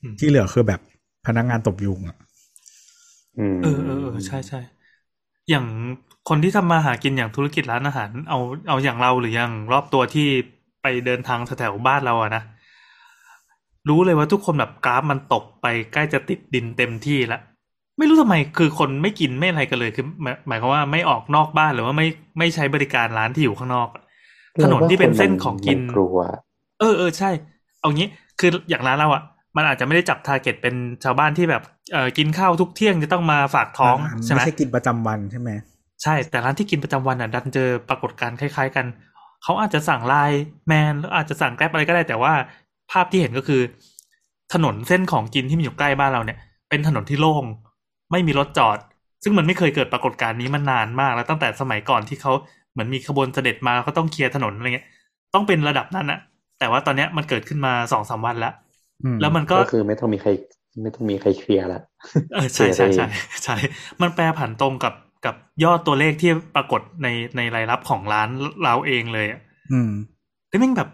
[0.02, 0.80] อืมที่เหลือคือแบบ
[1.26, 2.16] พนักงานตบยุงอะ
[3.38, 4.59] อืมเออเออเออใช่ใช่
[5.50, 5.66] อย่าง
[6.28, 10.22] คนที่ทำมาหากินอย่างธุรกิจร้านอาหาร เอาเอาอย่างเราหรืออย่างรอบตัวที่
[10.84, 12.42] ไปเดินทางแถวๆบ้านเราอะนะ
[13.88, 17.40] รู้เลยว่าทุกคนแบบกราฟมันตกไปใกล้จะติดดินเต็มที่แล้ว
[17.98, 22.06] ไม่รู้ทำไมคือคนไม่กินไม่อะไรกันเลยคือหมายหมายความว่าไม่ออกนอกบ้านหรือว่าไม่
[22.38, 24.02] ไม่ใช้บริการร้านที่อยู่ข้างนอกอะ
[24.62, 26.18] ถนนที่เป็นเส้นของกินมักลัว
[26.80, 27.30] เออเออใช่
[27.80, 28.08] เอางี้
[28.40, 29.22] คืออย่างร้านเราอะ
[29.56, 35.50] มันอาจจะไม่ได้จับทาร์เก็ตเป็นชาวบ้านที่แบบเออกินข้าวทุกเที่ยงจะต้องมาฝากท้องาใช่ไหมไม่ใช่กินประจำวันใช่ไหม
[36.02, 38.86] ใช่ แต่ร้านที่กินประจำวันอะดันเจอปรากฏการณ์คล้าย ๆ กัน
[39.44, 42.33] เขาอาจจะสั่งไลน์แมนหรืออาจจะสั่งแกร็บอะไรก็ได้ แต่ว่า
[42.90, 43.61] ภาพที่เห็นก็คือ
[44.52, 47.44] ถนนเส้นของกินที่มันอยู่ใกล้บ้านเราเนี่ย เป็นถนนที่โล่ง
[48.11, 48.78] ไม่มีรถจอด
[49.22, 52.33] ซึ่งมันไม่เคยเกิดปรากฏการณ์นี้มานานมาก แล้วตั้งแต่สมัยก่อนที่เขา
[52.72, 54.87] เหมือนมีขบวนเสด็จมาเขาต้องเคลียร์ถนนอะไรเงี้ย
[55.35, 56.20] ต้องเป็นระดับนั้นอะ
[56.59, 58.54] แต่ว่าตอนเนี้ยมันเกิดขึ้นมาสองสามวันแล้ว
[59.04, 60.30] อืมแล้วมันก็ก็คือไม่ต้องมีใคร
[60.83, 61.80] ไม่ต้องมีใครเคลียร์ละ
[62.35, 63.11] เออใช่ใช่เคลียร์ใช่เอง
[63.44, 63.57] ใช่
[64.00, 64.92] มันแปรผันตรงกับ
[65.26, 65.34] กับ
[65.64, 68.28] ยอดตัวเลขที่ปรากฏในในรายรับของร้าน
[68.62, 69.40] เราเองเลยอะ
[69.72, 69.90] อืม
[70.48, 70.90] แล้วแม่งแบบ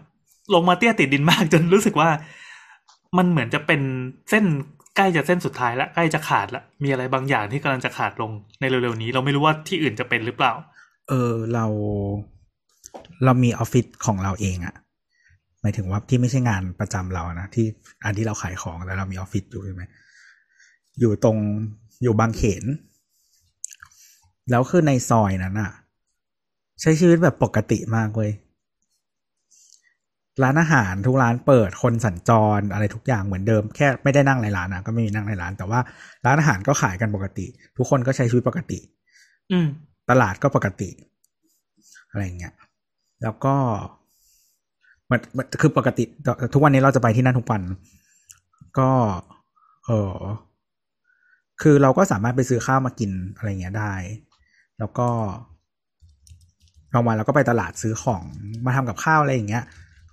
[0.53, 2.09] ลงมาเตี้ยติดดินมากจนรู้สึกว่า
[3.17, 3.81] มันเหมือนจะเป็น
[4.29, 4.45] เส้น
[4.95, 10.53] ใกล้จะเส้นสุดท้ายละใกล้จะขาดละมีอะไรบางอย่างที่กำลังจะขาดลงในเร็วๆนี้ เราไม่รู้ว่าที่อื่นจะเป็นหรือเปล่า
[11.09, 11.65] เออเรา
[13.23, 14.75] เรามีออฟฟิศของเราเองอะ
[15.61, 17.65] หมายถึงว่าที่ไม่ใช่งานประจำเรานะที่
[18.03, 19.83] อันที่เราขายของแต่เรามีออฟฟิศอยู่ใช่ไหม
[20.99, 21.37] อยู่ตรง
[22.03, 22.63] อยู่บางเขน
[24.49, 25.71] แล้วคือในซอยนั้นอะ
[26.81, 28.31] ใช้ชีวิตแบบปกติมากเว้ย
[30.43, 35.79] ร้านอาหารทุกร้านเปิดคนสัญจรอะไรทุกอย่างเหมือนเดิมแค่ไม่ได้นั่งในร้านนะก็ไม่มีนั่งในร้าน แต่ว่า
[36.25, 37.45] ร้านอาหารก็ขายกันปกติ
[37.77, 38.79] ทุกคนก็ใช้ชีวิตปกติ
[39.51, 39.67] อืม
[40.09, 40.89] ตลาดก็ปกติ
[42.11, 42.53] อะไรอย่างเงี้ย
[43.23, 43.55] แล้วก็
[45.11, 46.03] มันมันคือปกติ
[46.53, 47.61] ทุกวันนี้เราจะไปที่นั่นทุกวัน
[48.79, 48.89] ก็
[49.85, 50.15] เออ
[51.61, 53.93] คือเราก็สามารถไปซื้อข้าวมากินอะไรเงี้ยได้
[54.81, 55.07] แล้วก็
[56.93, 58.21] บางวันเราก็ไปตลาดซื้อของ
[58.65, 59.63] มาทำกับข้าวอะไรอย่างเงี้ย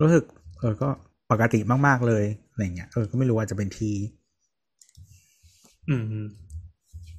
[0.00, 0.24] รู้สึก
[0.58, 0.88] เออก็
[1.30, 3.92] ปกติมากๆเลยอะไรเงี้ยเออก็ไม่รู้ว่าจะเป็นที
[5.88, 6.26] อืม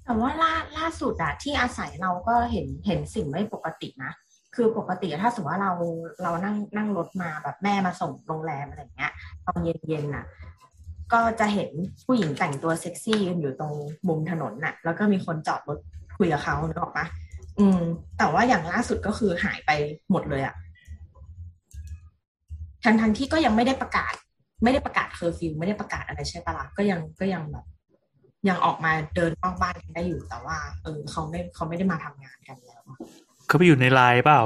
[0.04, 4.12] แต่ว่าล่าล่าสุดอะที่อาศัยเราก็เห็นเห็นสิ่งไม่ปกตินะ
[4.56, 5.74] คือปกติถ้าสมมติว่าเรา
[6.24, 9.12] เรานั่งนั่งรถมาแบบแม่มาส่งโรงแรมอะไรอย่างเงี้ย
[9.46, 10.26] ตอนเย็นๆน่ะ
[11.14, 11.70] ก็จะเห็น
[12.06, 13.74] ผู้หญิงแต่งตัวเซ็กซี่ยืนอยู่ตรง
[14.08, 15.78] มุมถนนน่ะ แล้วก็มีคนจอดรถ
[16.18, 17.06] คุยกับเขานึกออกปะ
[17.60, 17.82] อืม
[18.18, 19.72] แต่ว่าอย่างล่าสุดก็คือหายไป
[20.12, 20.56] หมดเลยอะ
[22.84, 24.14] ทั้งทั้งๆที่ก็ยังไม่ได้ประกาศ
[24.64, 27.66] ไม่ได้ประกาศเคอร์ฟิวไม่ได้ประกาศอะไรใช่ปะล่ะก็ยังก็ยังแบบ
[28.48, 32.98] ยังออกมาเดินนอกบ้านกันได้อยู่แต่ว่า เออเขาไม่เขาไม่ได้มาทำงานกันแล้วอะ
[33.48, 34.42] เขาไปอยู่ในไลน์เปล่า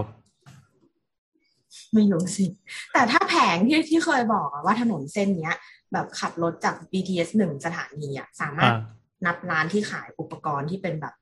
[1.94, 2.46] ไม่รู้สิ
[2.94, 5.56] แต่ถ้าแผงที่ที่เคยบอกอะว่าถนนเส้นเนี้ย
[5.94, 8.82] แบบขับรถจาก BTS หนึ่งสถานีอะสามารถอ่า
[9.26, 11.14] นับร้านที่ขายอุปกรณ์ที่เป็นแบบ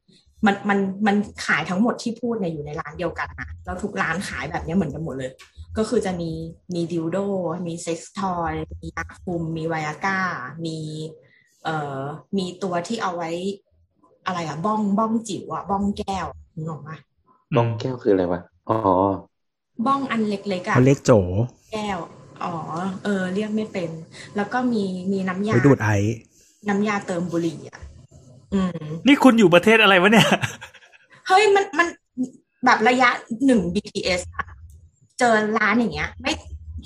[0.46, 5.32] มันมันมันขายทั้งหมดที่พูดเนี่ยอยู่ในร้านเดียวกันนะแล้วทุกร้านขายแบบเนี้ยเหมือนกันหมดเลย
[5.78, 6.32] ก็คือจะมี
[6.74, 7.18] มีดิวโด
[7.68, 10.20] มีเซ็กซ์ทอยมียาคุม มีไวอาก้า
[10.66, 10.78] มี
[11.64, 12.02] เอ่อ
[12.38, 13.32] มีตัวที่เอาไว้
[14.26, 16.26] อะไรอะบ้องบ้องจิ๋วอะบ้องแก้ว
[16.56, 16.92] นึกออกไหม
[17.56, 18.78] บ้องแก้วคืออะไรวะอ๋อ
[19.86, 21.12] บ้องอันเล็กๆอะเขาเรียกโจ
[21.74, 22.00] แก้ว
[22.44, 22.54] อ๋อ
[23.04, 23.90] เออ เรียกไม่เป็น
[24.36, 25.90] แล้วก็มีมีน้ำยาไว้ดูดไอ
[26.70, 27.91] น้ำยาเติมบุหรี่อะอืม
[29.08, 30.28] นี่คุณอยู่ประเทศอะไรวะเนี่ย
[31.28, 31.88] เฮ้ยมันมัน
[32.66, 33.10] แบบระยะ
[33.46, 34.46] หนึ่ง BTS อะ
[35.20, 36.32] เจอร้านอย่างเงี้ย ไม่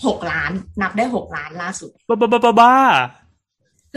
[0.05, 0.51] หกล้าน
[0.81, 2.73] นับได้หกล้านล่าสุดบ้าบ้าบ้าบ้าบ้า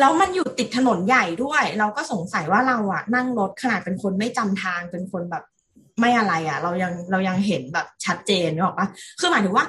[0.00, 5.44] แล้วมันอยู่ติดถนนใหญ่ด้วย เราก็สงสัยว่าเราอะนั่งรถขนาดเป็นคนไม่จำทางเป็นคนแบบ
[6.00, 8.86] ไม่อะไรอะเรายังเรายังเห็นแบบชัดเจนนึกออกปะ
[9.20, 9.66] คือหมายถึงว่า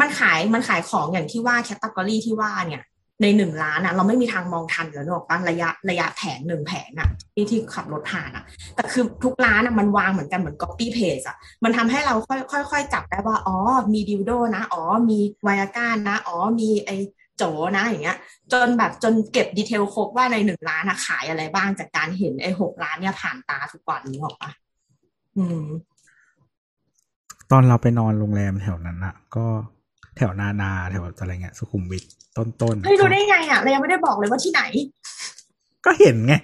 [0.00, 2.82] มันขายมันขายของอย่างที่ว่าแคตตากรีที่ว่าเนี่ย
[3.22, 13.56] ในหนึ่งร้านอะเราไม่มีทางมองทันแล้วนึกอกปะระยะระยะแผงหนึ่งแผงอะที่ที่ขับรถผ่านอะแต่คือทุกร้านอะมันวางเหมือนกันเหมือน copy paste อะมันทำให้เราค่อยค่อยค่อยจับได้ว่า อ๋อ
[13.92, 16.90] มีดิวโดนะ อ๋อ มีไวอาก้านะ อ๋อ มีไอ
[17.36, 17.42] โจ
[17.76, 18.18] นะอย่างเงี้ย
[18.52, 24.50] จนแบบจนเก็บดีเทลครบว่าในหนึ่งร้านอะขายอะไรบ้างจากการเห็นไอ้หกร้านเนี่ยผ่านตาทุกวันนี้ออกปะ
[25.38, 25.66] อืม
[27.50, 29.46] ตอนเราไปนอนโรงแรมแถวนั้นอะก็
[30.16, 32.04] แถวนานาแถวอะไรเงี้ยสุขุมวิท
[32.36, 34.62] ต้นต้นๆเฮ้ยรู้ได้ไงอะเรายังไม่ได้บอกเลยว่าที่ไหน
[35.84, 36.34] ก็เห็นไง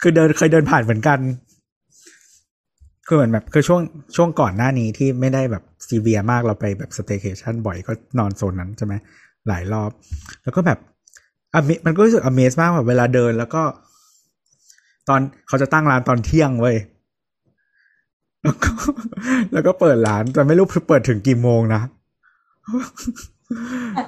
[0.00, 1.18] คือเดินเคยเดินผ่านเหมือนกัน
[3.06, 3.80] คือเหมือนแบบคือช่วง
[4.16, 8.94] ช่วงก่อนหน้านี้ที่ไม่ได้แบบซีเวียมากเราไปแบบสเต y c a t i o n บ่อยก็นอนโซนนั้นใช่ไหม
[9.48, 9.90] หลายรอบ
[10.42, 10.78] แล้วก็แบบ
[11.52, 13.62] อะมันก็รู้สึก amaze มากแบบเวลาเดินแล้วก็
[15.08, 16.76] ตอนเขาจะตั้งร้านตอนเที่ยงเว้ย
[18.42, 18.70] แล้วก็
[19.52, 21.82] แล้วก็เปิดร้านแต่ไม่รู้เปิดถึงกี่โมงนะ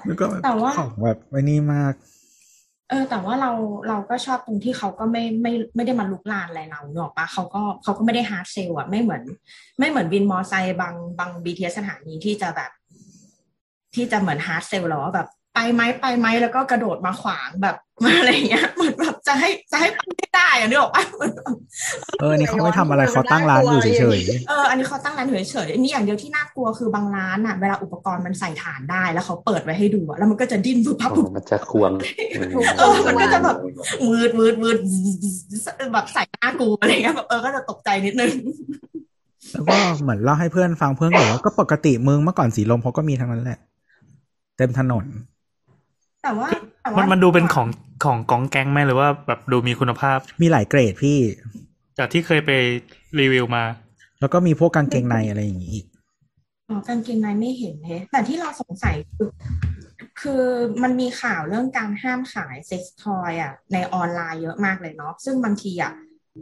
[0.07, 1.95] แล้วก็แต่ว่าของแบบไม่นี่มาก
[2.91, 3.51] เออ แต่ว่าเรา
[3.89, 9.23] เราก็ชอบตรงที่เขาก็ไม่ไม่ไม่ได้มาลุกลานอะไรเราเนกอะปะเขาก็เขาก็ไม่ได้ hard sell อะไม่เหมือน
[9.79, 12.71] ไม่เหมือนวินมอไซค์บางบาง BTS สถานีที่จะแบบ
[13.95, 21.53] ที่จะเหมือน hard sell แล้วว่าแบบ ไปไหมไปไหมแล้วก็กระโดดมาขวางแบบมาอะไรเงี้ยเหมือนแบบจะให้จะให้ไปไม่ได้อะนึกออกปะเหมือนแบบ
[22.21, 31.93] เออนี่เขาไม่ทำอะไรเขาตั้งร้านอยู่เฉยเอออันนี้เขาตั้งร้านเฉยๆอันนี้อย่างเดียวที่น่ากลัวคือบางร้านอะเวลาอุปกรณ์มันใส่ฐานได้แล้วเขาเปิดไว้ให้ดูอะแล้วมันก็จะดิ้นปุ๊บปั๊บอ๋ปุ๊อบมันจะควง
[32.79, 33.57] เออมันก็จะแบบ
[34.09, 34.79] วืดวืดวืด
[35.95, 43.59] แบบใส่หน้ากูอะไรเงี้ยแบบเออก็จะตกใจนิดนึงๆแล้วก็เหมือนเล่าให้เพื่อนฟังเพื่อนบอกว่าก็ปกติเมืองเมื่อก่อนสีลมเขาก็มีทั้งนั้นแหละ
[44.57, 45.05] เต็มถนน
[46.23, 46.49] แต่ว่า
[46.83, 47.69] แต่มัว่านมันดูเป็นของ
[48.05, 51.19] ของกองแก๊งไหมหรือว่าแบบดูมีคุณภาพ มีหลายเกรดพี่
[51.99, 52.51] จากที่เคยไป
[53.21, 53.65] รีวิวมา
[54.21, 55.87] แล้วก็มีพวกกางเกงในอะไรอย่างนี้อีก
[56.69, 59.31] อ๋อกางเกงในไม่เห็นเฮะแต่ที่เราสงสัยคือ
[60.21, 60.45] คือ
[60.83, 65.93] มันมีข่าวเรื่องการห้ามขาย sex toy อะในออนไลน์เยอะมากเลยเนาะซึ่งบางทีอะ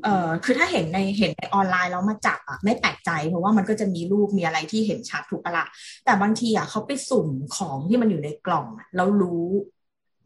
[0.04, 5.64] เออคือถ้าเห็นในเห็นในออนไลน์แล้วมาจับอะไม่แปลกใจ เพราะว่ามันก็จะมีรูปมีอะไรที่เห็นชัดถูกปะละ
[6.04, 9.46] แต่บางทีอะเขาไปสุ่มของที่มันอยู่ในกล่องแล้วรู้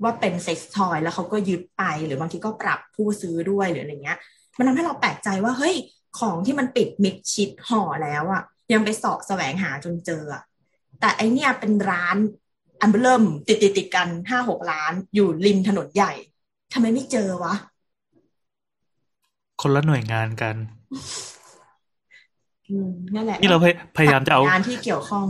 [0.02, 4.18] ว่าเป็น sex toy แล้วเขาก็ยึดไปหรือบางทีก็ปรับผู้ซื้อด้วยหรืออะไรเงี้ย
[4.58, 5.74] มันทำให้เราแปลกใจว่าเฮ้ย
[6.18, 10.42] ของที่มันปิดมิดชิดห่อแล้วอะ ยังไปสาะแสวงหาจนเจออะ
[11.00, 12.16] แต่ไอเนี่ยเป็นร้าน
[12.80, 16.12] อันเริ่มติดติดติดกันห้าหกร้านอยู่ริมถนนใหญ่
[16.72, 17.54] ทำไมไม่เจอวะ
[19.62, 20.56] คนละหน่วยงานกัน
[22.70, 25.26] อืมนั่นแหละนี่เราพยพยายามจะเอางานที่เกี่ยวข้อง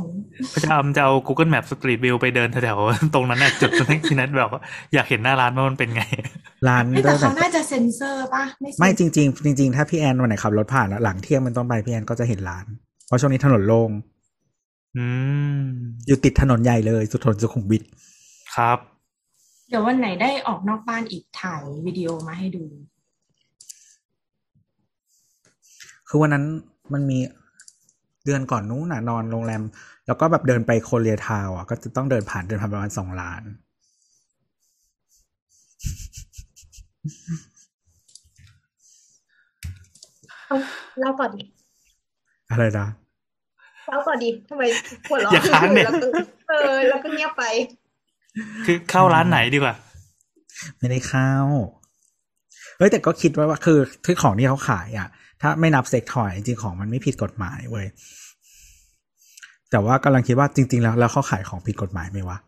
[0.55, 3.71] พยายามจะเอา Google Map Street View ไปเดินแถวๆตรงนั้นน่ะจุด
[4.09, 4.63] ที่นัทแบบว่า
[4.95, 6.03] อยากเห็นหน้าร้านว่ามันเป็นไง
[6.69, 12.65] ร้านเฮ้ยแต่ได้แบเขาบน่าจะเซ็นเซอร์ป่ะ ไม่เซ็นไม่จริงๆจริงๆถ้าพี่แอนวันไหนขับรถผ่านแล้วหลังเที่ยงมันต้องไปพี่แอนก็จะเห็นร้าน
[13.07, 13.91] เพราะช่วงนี้ถนนโล่ง
[14.97, 15.05] อื
[15.59, 15.63] ม
[16.07, 17.83] อยู่ติดถนนใหญ่เลยสุดถนนสุขุมวิท
[18.57, 18.79] ครับ
[19.69, 22.65] เดี๋ยววันไหนได้ออกนอกบ้านอีกถ่ายวิดีโอมาให้ดู
[26.15, 26.45] คือวันนั้น
[26.93, 27.19] มันมี
[28.25, 29.63] เดือนก่อนนู้นน่ะนอนโรงแรม
[30.07, 33.43] แล้วก็แบบเดินไปโคเรียทาวน์อะก็จะต้องเดินผ่านเดินผ่านประมาณสองล้าน
[40.47, 40.57] เอา
[41.01, 41.45] เล่าก่อนดิ
[42.51, 42.87] อะไรนะ
[43.89, 44.63] เล่าก่อนดิทำไม
[45.09, 47.45] หัวเราะอย่าค้างเนี่ย แล้วก็เออแล้วก็เงียบไป
[48.67, 49.75] คือเข้าร้านไหนดีกว่า
[50.79, 51.33] ไม่ได้เข้า
[52.79, 55.09] เฮ้ยแต่ก็คิดไว้ว่าคือที่ของที่เขาขายอะ
[55.43, 57.87] ถ้าไม่นับเซ็กทอยจริงๆของมันไม่ผิดกฎหมายเว้ย
[59.71, 62.39] แต่ว่ากำลังคิดว่าจริง ๆ แล้วแล้วเขาขายของผิดกฎหมายไหมวะ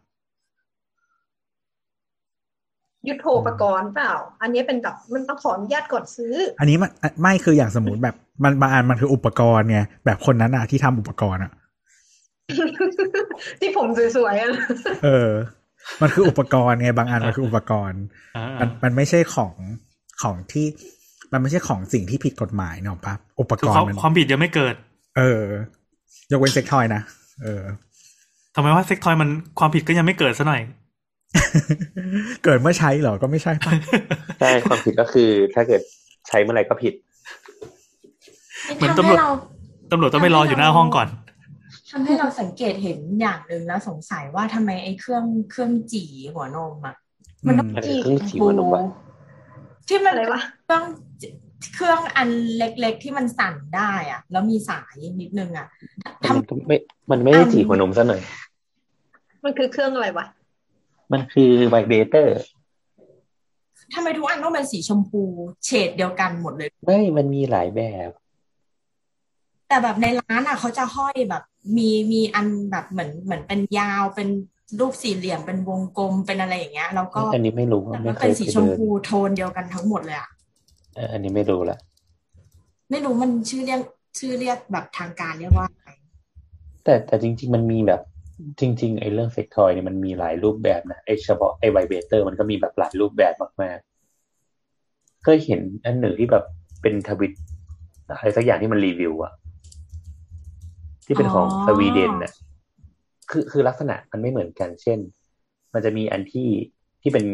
[3.09, 6.91] ยุทโธปกรณ์เปล่า อันนี้เป็นแบบมันต้องขออนุญาตก่อนซื้อ อันนี้มัน
[7.23, 11.53] ไม่คืออย่างสมมติแบบมันบางอันมันคืออุปกรณ์ไงแบบคนนั้นอะที่ทำอุปกรณ์อะ
[13.61, 14.53] ที่ผมสวยๆอะ
[15.05, 15.31] เออ
[16.01, 18.03] มันคืออุปกรณ์ไงบางอันมันคืออุปกรณ์
[18.37, 19.55] อ่ามันมันไม่ใช่ของ
[20.23, 20.67] ของที่
[21.35, 24.75] มันไม่ใช่ของสิ่งที่ผิดกฎหมายเนอะปะอุปคืกอรความณ์มันความผิดยังไม่เกิด
[25.17, 25.43] เออ
[26.33, 27.03] ยกเว้นเซ็กทอยนะ
[27.43, 27.63] เออ
[28.55, 30.63] ทำไมว่าเซ็กทอยมันความผิดก็ยังไม่เกิดซะหน่อย
[32.45, 33.73] เกิดเมื่อใช้เหรอก็ไม่ใช่ปะ
[34.41, 35.83] ใช่ความผิดก็คือถ้าเกิด
[36.29, 36.95] ใช้เมื่อไหร่ก็ผิด
[38.77, 39.31] เหมือนทำตำรวจให้เรา
[39.93, 41.09] ตำรวจต้องไปรออยู่หน้าห้องก่อน
[41.91, 46.95] ทำให้เราสังเกตเห็นอย่างหนึ่งแล้วสงสัยว่าทำไมไอ้เครื่องเครื่องจีหัวนมอะ
[47.47, 48.83] มันต้องอืมมันคือเครื่องจีหัวนมวะ
[49.89, 50.85] ที่มันอะไรวะเครื่อง
[51.75, 55.67] เครื่องอันเล็กๆที่มันสั่นได้อะแล้วมีสายนิดนึงอะ
[56.21, 56.77] แต่มันก็ไม่
[57.11, 58.21] มันไม่ได้จีหัวนมซะหน่อย
[59.45, 60.27] มันคือเครื่องอะไรวะ
[61.13, 62.37] มันคือไวเบเตอร์
[63.95, 65.23] ทำไมทุกอันต้องเป็นสีชมพู
[65.65, 68.11] เฉดเดียวกันหมดเลย ไม่ มันมีหลายแบบ
[69.69, 71.43] แต่แบบในร้านอะ เขาจะห้อยแบบ
[71.77, 74.29] มีมีอันแบบเหมือนเหมือนเป็นยาวเป็น
[74.81, 81.79] รูปสี่เหลี่ยมเป็นวงกลมเป็นอะไรอย่างเงี้ย แล้วก็อันนี้ไม่รู้แต่ไม่ว่าเคเป็นยสีไปชมเดินพูโทนเดียวกันทั้งหมดเลยอะเอออันนี้ไม่รู้ละ
[82.91, 83.81] ไม่รู้มันชื่อเรียก
[84.19, 85.91] ชื่อเรียกแบบทางการเรียกว่าอะไร
[86.85, 88.01] แต่แต่จริง ๆ มันมีแบบ
[88.61, 96.45] จริง ๆ ไอ้เรื่องเซ็กทอยเนี่ยมันมีหลายรูปแบบนะไอ้เฉพาะไอ้ไวเบเตอร์มันก็มีแบบหลายรูปแบบมากๆเคยเห็นอันหนึ่งที่แบบ
[96.83, 97.33] เป็นทวิต
[98.09, 99.33] อะไรสักอย่างที่มันรีวิวอะ
[101.07, 102.33] ที่เป็นของสวีเดนน่ะ
[103.31, 104.99] คือคือลักษณะมันไม่เหมือนกัน เช่น
[105.75, 106.49] มันจะมีอันที่
[107.03, 107.27] ที่เป็น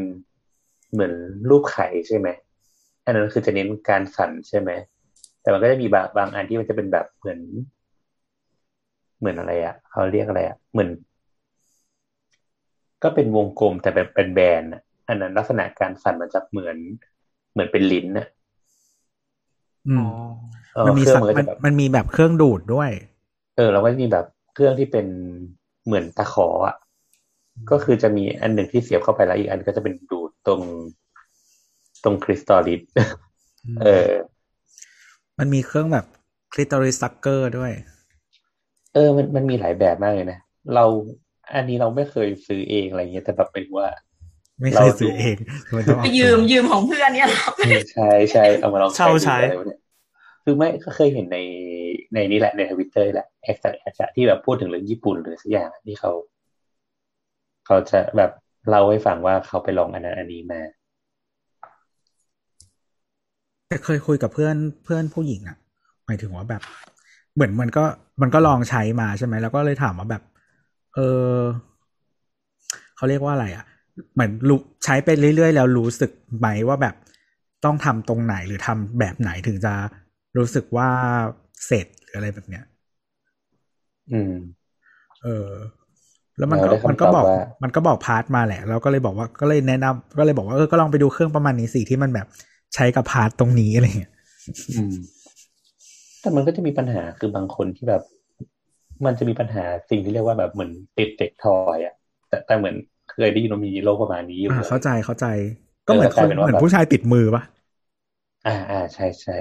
[0.92, 1.12] เหมือน
[1.50, 2.28] รูปไข่ใช่ไหม
[3.10, 4.70] อันนั้นคือจะเน้นการสั่นใช่ไหม
[5.42, 7.40] แต่มันก็จะมีบางบางอันที่มันจะเป็นแบบเหมือน
[9.18, 10.90] เหมือนอะไรอะ่ะเขาเรียกอะไรอะ่ะเหมือน
[13.02, 16.76] ก็เป็นวงกลมแต่แบบเป็นแบนอะ อันนั้นลักษณะการสั่นมันจะเหมือน
[17.52, 18.26] เหมือนเป็นลิ้นน่ะ
[19.88, 20.06] อืม
[20.74, 22.90] เออมันมีเครื่อสังกมันก็มัจะนแบบมันมีแบบเครื่องดูดด้วย
[23.56, 25.06] เออ เราก็มีแบบเครื่องที่เป็น
[25.86, 26.76] เหมือนตะขออะ
[27.70, 30.60] ก็คือจะมีอันหนึ่งที่เสียบเข้าไปแล้วอีกอันก็จะเป็นดูดตรง
[32.04, 32.80] ตรงคริสตัลลิส
[33.82, 34.10] เออ
[35.38, 36.06] มันมีเครื่องแบบ
[36.52, 37.72] คลิตอริสักเกอร์ด้วย
[38.94, 40.38] เออ มันมันมีหลายแบบมากเลยนะ
[40.74, 40.84] เรา
[41.54, 43.88] อันนี้เราไม่เคยซื้อเองอะไรเงี้ยแต่แบบเป็นว่า
[44.60, 45.36] ไม่เคยซื้อเอง
[45.76, 49.80] มันต้องไปเอายืมยืมของเพื่อนเนี่ยเหรอเออใช่ใช่เอามาลองเช่าใช้ดูอะไรวะเนี่ย
[50.44, 51.38] คือไม่ก็เคยเห็นใน
[52.14, 56.12] ในนี้แหละในทวิตเตอร์แหละแอคแอคที่แบบพูดถึงเรื่องญี่ปุ่นหรือสักอย่างที่เขา
[57.66, 58.30] เขาจะแบบ
[58.68, 60.60] เล่าให้ฟังว่าเขาไปลองอันนั้นอันนี้มา
[63.70, 65.56] แต่เคยคุยกับเพื่อนเพื่อนผู้หญิงอะ
[66.06, 66.62] หมายถึงว่าแบบ
[67.34, 67.84] เหมือนมันก็
[68.22, 70.22] มันก็ลองใช้มาใช่ไหมแล้วก็เลยถามว่าแบบ
[70.94, 70.98] เอ
[71.32, 71.36] อ
[72.96, 73.64] เขาเรียกว่าอะไรอะ
[74.14, 76.94] เหมือนรู้ใช้ไปเรื่อยๆ แล้วรู้สึกไหมว่าแบบ
[77.64, 79.72] ต้องทำตรงไหนหรือทำแบบไหนถึงจะ
[80.38, 80.88] รู้สึกว่า
[81.66, 82.64] เสร็จหรืออะไรแบบเนี้ย
[84.12, 84.34] อืม
[85.22, 85.50] เออ
[86.38, 92.26] แล้วมันก็เราได้คำมันก็บอกตอบว่ามันก็บอก part มาแหละ แล้วก็เลยบอกว่าก็เลยแนะนำก็เลยบอกว่าเออก็ลองไปดูเครื่องประมาณนี้สิที่มันแบบ
[92.74, 94.12] ใช้กับ part ตรงนี้อะไรเงี้ย
[94.74, 94.94] อืม
[96.20, 98.02] แต่มันก็จะมีปัญหาคือบางคนที่แบบ
[99.04, 101.94] มันจะมีปัญหาสิ่งที่เรียกว่าแบบเหมือนติดเด็กทอยอะ
[102.28, 102.76] แต่แต่เหมือน
[103.10, 105.26] เคยได้ยินว่ามีโรคประมาณนี้อยู่อ่าเข้าใจเข้าใจ
[105.88, 107.42] ก็เหมือนเออคกลายนเป็นว่าเหมือนแบบผู้ชายติดมือปะ
[108.44, 109.32] อ่าอ่าใช่ใช่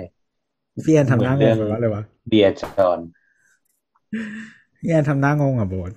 [0.83, 2.99] พี่แอนทำหน้างเหมืงอนเรื่องไปว่าเลยวะเดียจอน
[4.79, 5.91] พี่แอนทำหน้างงอะโบน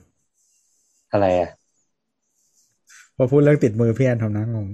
[1.11, 1.49] อะไรอะ
[3.17, 4.69] พอพูดเรื่องติดมือพี่แอนทำหน้างง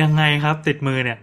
[0.00, 1.18] ยังไงครับติดมือเนี่ย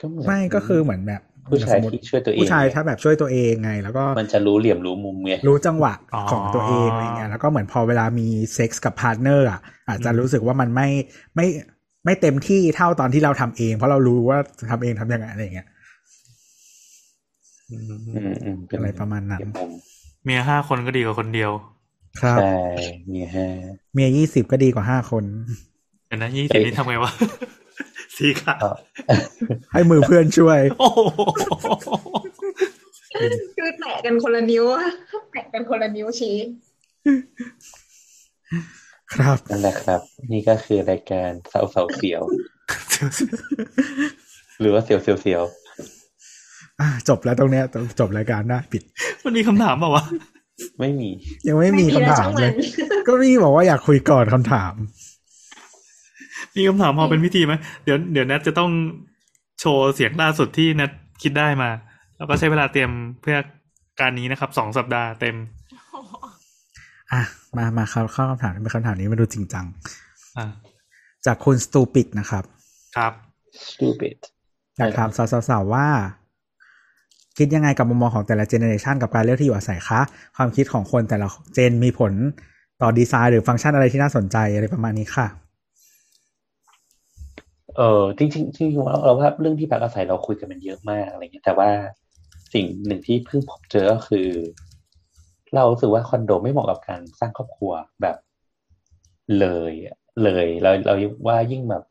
[0.00, 10.88] ก็เหมือน ไม่ก็คือเหมือนแบบผู้ชายสมมุติที่ช่วยตัวเอง ผู้ชายถ้าแบบช่วยตัวเองไง แล้วก็มันจะรู้เหลี่ยมรู้มุมไงรู้จังหวะอ๋อของตัวเองอะไรเงี้ยแล้วก็เหมือนพอเวลามีเซ็กส์กับ partner อะอาจจะรู้สึกว่ามันไม่
[11.36, 11.46] ไม่
[12.04, 14.38] ไม่เต็มที่เท่าตอนที่เราทำเอง เพราะเรารู้ว่า
[14.70, 15.68] ทำเองทำยังไงอะไรเงี้ย
[17.70, 17.76] อื
[18.30, 19.70] มอืมเป็อะไรประมาณนั้นเหลี่ยมุม
[20.24, 21.50] เมียห้าคนก็ดีกว่าคนเดียว
[22.20, 22.52] ครับใช่
[23.12, 23.46] มีฮะ
[23.94, 25.24] เมียยี่สิบก็ดีกว่าห้าคน
[26.10, 27.12] เดี๋ยวนะยี่สิบนี่ทำไงวะ
[28.16, 28.70] สีขาวก็
[29.72, 31.00] ให้มือเพื่อนช่วยโอ้โห
[33.56, 34.84] คือแตะกันคนละนิ้วอะ
[35.32, 36.36] แตะกันคนละนิ้วชี้
[39.12, 40.00] ครับนั่นแหละครับ
[40.32, 42.22] นี่ก็คือรายการเสาเสาเสียว
[44.60, 45.42] หรือว่าเสียวเสียวเสียว
[46.80, 47.64] อะจบแล้วตรงเนี้ย
[48.00, 48.82] จบรายการได้ปิด
[49.24, 50.04] มันมีคำถามเปล่าวะ
[50.80, 51.10] ไม่มี
[51.48, 54.72] ยังไม่มีคำถามเลยไช่งนก็พี่บอกว่าอยากคุยก่อนคำถาม
[56.56, 58.70] มีคำถามพอเป็นพิธีไหมเดี๋ยวเดี๋ยวแนทจะต้อง
[59.60, 60.90] โชว์เสียงล่าสุดที่แนท
[61.22, 61.70] คิดได้มา
[62.16, 62.90] แล้วก็ใช้เวลาเตรียม
[63.22, 63.36] เพื่อ
[64.00, 65.36] การนี้นะครับสองสัปดาห์เต็ม
[67.12, 67.22] อะ
[67.56, 69.64] มามาเข้าเข้าคำถามเป็นคำถามนี้มาดูจริงจัง
[70.36, 70.46] อ่า
[71.26, 72.44] จากคุณสตูปิกนะครับ
[72.96, 73.12] ครับ
[73.70, 74.16] stupid
[74.76, 75.10] อยากถาม
[75.48, 75.86] สาวๆว่า
[77.38, 80.00] คิดยังไงกับมุมมองของแต่ละเจเนอเรชันกับการเลือกที่อยู่อาศัยคะ
[80.36, 82.12] ความคิดของคนแต่ละเจนมีผล
[82.82, 85.26] ต่อดีไซน์หรือฟังก์ชันอะไรที่น่าสนใจอะไรประมาณนี้ค่ะ
[87.80, 91.70] เออจริงๆจริงๆเราเราว่าเรื่องที่พักอาศัยเราคุยกันมันเยอะมากอะไรเงี้ยแต่ว่า
[92.54, 94.28] สิ่งหนึ่งที่เพิ่งผมเจอก็คือ
[95.54, 98.16] เรารู้สึกว่าคอนโดไม่เหมาะกับการสร้างครอบครัวแบบ
[99.38, 99.72] เลย
[100.22, 100.94] เลยเราเรา
[101.26, 101.84] ว่ายิ่งแบบ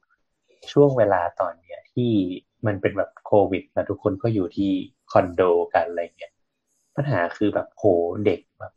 [0.72, 2.12] ช่วงเวลาตอนเนี้ยที่
[2.66, 4.72] มันเป็นแบบโควิดแล้วทุกคนก็อยู่ที่
[5.12, 5.42] คอนโด
[5.74, 6.34] กันอะไรเงี้ย
[6.96, 7.84] ปัญหาคือแบบโห
[8.26, 8.74] เด็กแบบ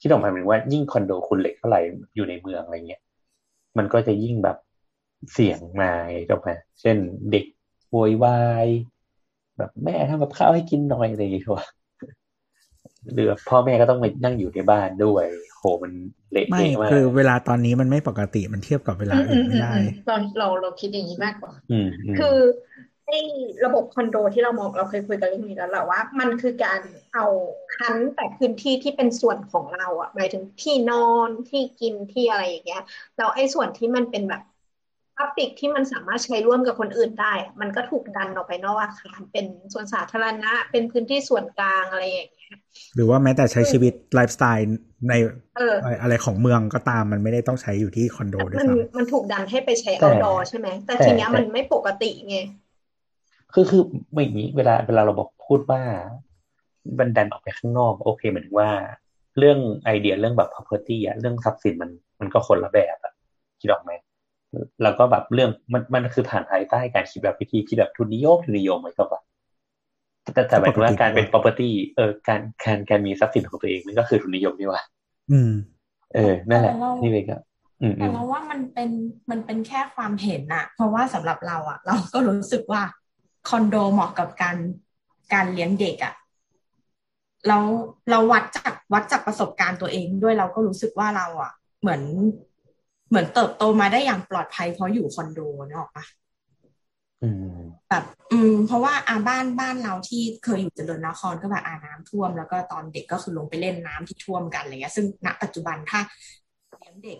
[0.00, 1.80] คิดออกมาเหมือนว่ายิ่งคอนโดคุณเล็กเท่าไหร่
[2.14, 3.02] อยู่ในเมืองอะไรเงี้ย
[3.78, 4.56] มันก็จะยิ่งแบบ
[5.32, 5.92] เสี่ยงมา
[6.30, 6.96] ถูกไหมเช่น
[7.30, 7.44] เด็ก
[7.90, 8.68] โวยวาย
[9.56, 11.64] แบบแม่ทำกับข้าวให้กินหน่อยอะไรอย่างเงี้ยว่ะ
[13.12, 15.26] หรือแบบพ่อแม่ก็ต้องมานั่งอยู่ในบ้านด้วย
[15.58, 15.92] โหมัน
[16.32, 22.36] เละไม่เทะมากคือเวลาตอนนี้มันไม่ปกติมันเทียบกับเวลาอืมอือื่นมไม่อืมได้อืมเราเราเราคิดอย่างนี้มากกว่าอืมอืมคือ
[23.06, 23.18] ไอ้
[23.64, 26.80] ระบบคอนโดที่เรามองเราเคยคุยกันเรื่องนี้แล้วแหละว่า มันคือการ
[27.14, 27.24] เอา
[27.70, 30.96] คั้นแต่พื้นที่ที่เป็นส่วนของเราอะหมายถึงที่นอ
[31.28, 32.82] นที่กินที่อะไรอย่างเงี้ย
[33.16, 34.42] แล้วไอ้ส่วนที่มันเป็นแบบ
[35.20, 42.54] พับปิกที่มันสามารถใช้ร่วมกับคนอื่นได้อะมันก็ถูกดันออกไปนอกอาคารเป็นส่วนสาธารณะ เป็นพื้นที่ส่วนกลางอะไรอย่างเงี้ย
[42.94, 44.68] หรือว่าแม้แต่ใช้ชีวิตไลฟ์สไตล์
[45.08, 45.12] ใน
[45.56, 52.36] เอออะไรของเมืองก็ตามมันไม่ได้ต้องใช้อยู่ที่คอนโดด้วยมันซ้มันถูกดันให้ไปใช้ outdoor ใช่ไหมแต่ทีเนี้ยมันไม่ปกติไง
[53.54, 55.82] คือคือไม่อย่างนี้เวลาเวลาเราบอกพูดว่า
[56.98, 58.70] บันดันออกไปข้างนอกโอเคเหมือนว่า
[59.38, 63.12] เรื่องไอเดียเรื่องแบบ property อะเรื่องทรัพย์สินมันมันก็คนละแบบอะ
[63.60, 63.92] คิดออกไหม
[64.82, 69.20] แล้วก็แบบเรื่องมันมันคือผ่านภายใต้การคิดแบบวิธีคิดแบบทุนนิยมทุนนิยมไหมครับว่า
[70.34, 75.52] แต่แต่หมายถึงว่าการเป็น property เออการการการมีทรัพย์สินของตัวเองมันก็คือทุนนิยมนี่หว่าำอืม
[76.14, 77.36] เออนั่นแหละแต่เรานี่เลยก็
[77.82, 78.90] อืมอืแต่มเราว่ามันเป็น
[79.30, 82.82] มันเป็นแค่ความเห็นอะเพราะว่าสำหรับเราอะเราก็รู้สึกว่า
[83.48, 84.56] คอนโดเหมาะกับการ
[85.32, 86.14] การเลี้ยงเด็กอะ
[87.48, 87.58] เรา
[88.10, 92.00] เราวัดจากวัดจากประสบการณ์ตัวเองด้วยเราก็รู้สึกว่าเราอะเหมือน
[93.10, 96.04] เหมือนเติบโตมาได้อย่างปลอดภัยเพราะอยู่คอนโดเนกอะปะ
[97.22, 106.00] อืมแบบอืม เพราะว่าอาบ้านบ้านเราที่เคยอยู่เจริญนครก็แบบอาน้ำท่วม แล้วก็ตอนเด็กก็คือลงไปเล่นน้ำที่ท่วมกันอะไรเงี้ยซึ่งณปัจจุบันถ้า
[106.78, 107.18] เลี้ยงเด็ก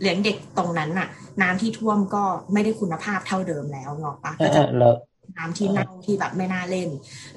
[0.00, 1.08] เลี้ยงเด็กตรงนั้นน่ะ
[1.42, 4.94] น้ำที่ท่วมก็ไม่ได้คุณภาพเท่าเดิมแล้วเนาะปะเอก็อจะเออแล้ว
[5.36, 6.88] น้ำที่เน่าที่แบบไม่น่าเล่น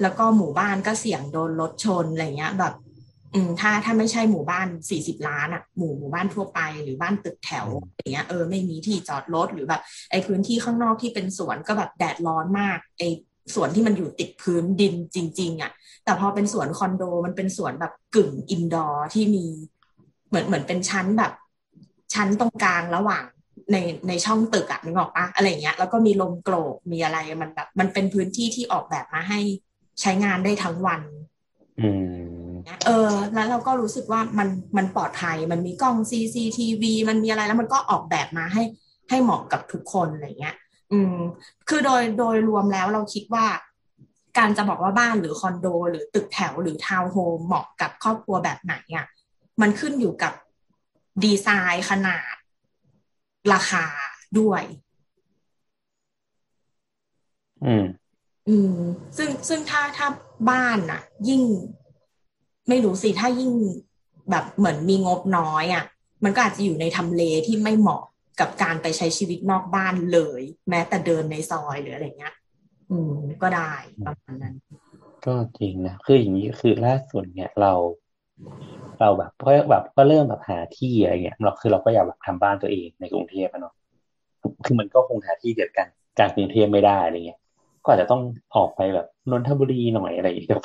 [0.02, 2.85] แล้วก็หมู่บ้านก็เสี่ยงโดนรถชนอะไรเงี้ย แบบอืม
[3.60, 13.08] ถ้าถ้าไม่ใช่หมู่บ้านสี่สิบล้านอะหมู่หมู่บ้านทั่วไปหรือบ้านตึกแถวอย่างเงี้ยเออไม่มีที่จอดรถหรือแบบไอ้พื้นที่ข้างนอกที่เป็นสวนก็แบบแดดร้อนมากไอ้
[13.54, 15.70] สวนที่มันอยู่ติดพื้นดินจริง ๆอะ
[16.04, 19.44] แต่พอเป็นสวนคอนโดมันเป็นสวนแบบกึ่งอินดอร์ที่มี
[20.28, 21.32] เหมือนเหมือนเป็นชั้นแบบ
[22.14, 23.24] ชั้นตรงกลางระหว่าง
[23.72, 23.76] ใน
[24.08, 29.40] ในช่องตึกอะนึกออกปะอะไรอย่างเงี้ยแล้วก็มีลมโกรกมีอะไรมันแบบมันเป็นพื้นที่ที่ออกแบบมาให้
[30.00, 31.02] ใช้งานได้ทั้งวัน
[31.80, 38.62] อืมเนี่ยเออแล้วเราก็รู้สึกว่ามันมันปลอดภัย มันมีกล้อง CCTV มันมีอะไรแล้วมันก็ออกแบบมาให้
[39.08, 40.56] ให้เหมาะกับทุกคนอะไรเงี้ย
[40.92, 41.16] อืม
[41.68, 43.46] คือโดยโดยรวมแล้วเราคิดว่า
[44.38, 49.06] การจะบอกว่าบ้านหรือคอนโด หรือตึกแถวหรือทาวน์โฮมเหมาะกับครอบครัวแบบไหนอะ
[49.60, 50.32] มันขึ้นอยู่กับ
[51.24, 52.34] ดีไซน์ขนาด
[53.52, 53.84] ราคา
[54.38, 54.62] ด้วย
[57.64, 57.84] อืม
[58.48, 58.78] อืม
[59.16, 60.06] ซึ่งซึ่งถ้าถ้า
[60.50, 61.42] บ้านน่ะยิ่ง
[62.68, 63.52] ไม่รู้สิถ้ายิ่ง
[64.30, 65.84] แบบเหมือนมีงบน้อยอะ
[66.24, 68.02] มันก็อาจจะอยู่ในทำเลที่ไม่เหมาะ
[68.40, 72.34] กับการไปใช้ชีวิตนอกบ้านเลย แม้แต่เดินในซอยหรืออะไรเงี้ย
[72.90, 73.72] อืม ก็ได้
[74.06, 74.54] ประมาณนั้น
[75.26, 77.72] ก็จริงนะคืออย่างนี้คือล่าสุดเนี่ยเรา
[79.00, 83.74] เราแบบก็แบบก็เริ่มแบบหาที่อะไรเงี้ยเราคือเราก็อยากแบบทำบ้านตัวเองในกรุงเทพะเนาะ
[84.64, 85.86] คือมันก็คงหาที่เดียวกัน
[86.18, 87.40] กางกรุงเทพไม่ได้อะไรเงี้ย
[87.86, 88.22] ก็อาจจะต้อง
[88.56, 90.60] ออกไปแบบนนทบุรีหน่อยอะไรอย่างเงี้ย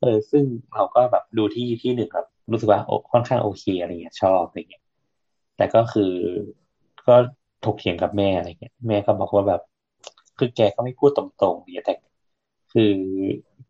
[0.00, 4.84] เออซึ่งเราก็แบบดูที่ที่หนึ่งแบบรู้สึกว่าโอค่อนข้างโอเคอะไรเงี้ยชอบอะไรเงี้ย
[5.56, 6.12] แต่ก็คือ
[7.06, 7.14] ก็
[7.64, 9.62] ถกเถียงกับแม่อะไรเงี้ยแม่ก็บอกว่าแบบ
[10.38, 11.94] คือแกก็ไม่พูดตรงๆเนี่ยแต่
[12.72, 12.92] คือ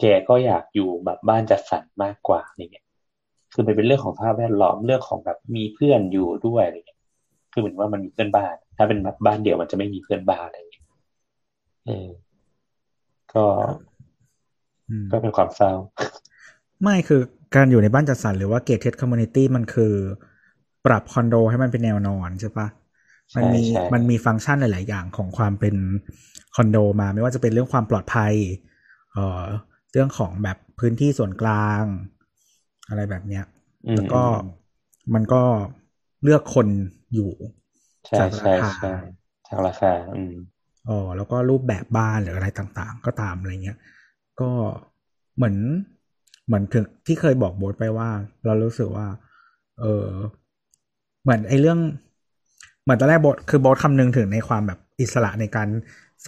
[0.01, 2.87] แกก็อยากอยู่แบบบ้านจัดสรรมากกว่าอะไรเงี้ย
[3.53, 7.01] คือมันเป็นเรื่องของภาพแวดล้อมเรื่องของแบบมีเพื่อนอยู่ด้วยอะไรเงี้ย
[7.53, 10.85] คือเหมือนว่ามันมีเพื่อนบ้าน ถ้าเป็นแบบบ้านเดี่ยวมันจะไม่มีเพื่อนบ้านอะไรเงี้ย
[11.87, 12.09] เออ
[13.33, 13.45] ก็
[14.89, 15.73] อืมก็เป็นความเศร้า
[16.83, 17.21] ไม่คือ
[17.55, 19.95] การอยู่ในบ้านจัดสรรหรือว่าเก t เท d คอมมูนิตี้มันคือ
[20.87, 22.67] ปรับคอนโดให้มันเป็นแนวนอนใช่ปะ
[23.37, 25.75] มันมีใช่ใช่มันมีฟังก์ชันหลาย ๆ อย่างของความเป็น
[26.57, 28.35] คอนโดมา ไม่ว่าจะเป็นเรื่องความปลอดภัย
[29.13, 29.45] เอ่อ
[29.93, 31.83] เรื่องของแบบพื้นที่ส่วนกลาง
[32.89, 33.45] อะไรแบบเนี้ย
[33.87, 34.23] อืมแล้วก็
[35.15, 35.43] มันก็
[36.23, 36.69] เลือกคน
[37.15, 37.31] อยู่
[38.07, 38.89] ใช่จากใช่ราคาใช่
[39.47, 40.33] จากราคา อืม
[40.89, 43.79] อ๋อแล้วก็รูปแบบบ้านหรืออะไรต่างๆ ก็ตามอะไรเงี้ย
[44.41, 44.51] ก็
[45.37, 45.57] เหมือน
[46.47, 48.09] เหมือนถึงที่เคยบอกโบ๊ทไปว่า
[48.47, 49.07] เรารู้สึกว่า
[49.81, 50.09] เออ
[51.23, 51.79] เหมือนไอ้เรื่อง
[52.83, 55.69] เหมือนตอนแรกโบ๊ทคือโบ๊ทคำนึงถึงในความแบบอิสระในการ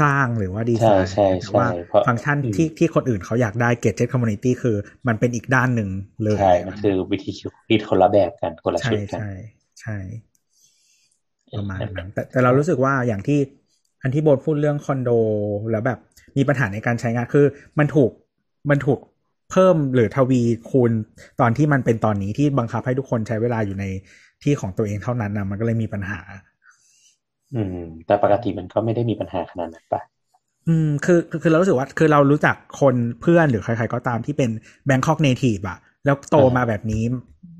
[0.00, 4.76] สร้างหรือว่าดีไซน์ใช่ใช่แต่ว่าใช่เพราะฟังก์ชันอืมที่ที่คนอื่นเขาอยากได้ Gadget Community คือ
[5.08, 5.88] มันเป็นอีกด้านหนึ่ง
[6.24, 7.30] เลยใช่มันคือวิธี
[7.68, 9.30] คิดคนละแบบกันคนละใช่ชุดกันใช่
[9.80, 9.98] ใช่
[11.58, 13.38] ประมาณนั้นแต่แต่เรารู้สึกว่าอย่างที่
[14.02, 15.10] อันที่โบทพูดเรื่องคอนโด
[15.70, 15.98] แล้วแบบ
[16.36, 17.46] มีปัญหาในการใช้งานคือ
[17.78, 18.10] มันถูก
[18.70, 18.98] มันถูก
[19.50, 20.40] เพิ่มหรือทวี
[20.70, 20.92] คูณ
[21.40, 23.84] ตอนที่มันเป็นตอนนี้ที่บังคับให้ทุกคนใช้เวลาอยู่ใน
[24.42, 26.20] ที่ของตัวเองเท่านั้นนะมันก็เลยมีปัญหา
[27.54, 30.00] อืม แต่ปกติมันก็ไม่ได้มีปัญหาขนาดนั้นปะ
[30.68, 34.50] อืมคือคือคือเรารู้สึกว่าคือเรารู้จักคนเพื่อนหรือใคร ๆ ก็ตามที่เป็น
[34.88, 37.02] Bangkok Native อะแล้วโตมาแบบนี้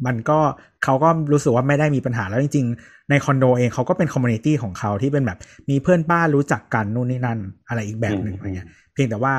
[0.06, 0.38] มันก็
[0.84, 5.38] เขาก็รู้สึกว่าไม่ได้มีปัญหาแล้วจริง ๆ ในคอนโดเองเขาก็เป็น community ของเขาที่เป็นแบบ
[5.70, 7.38] มีเพื่อนบ้านรู้จักกันนู่นนี่นั่น
[7.68, 9.34] อะไรอีกแบบหนึ่งอะไรเงี้ยเพียงแต่ว่า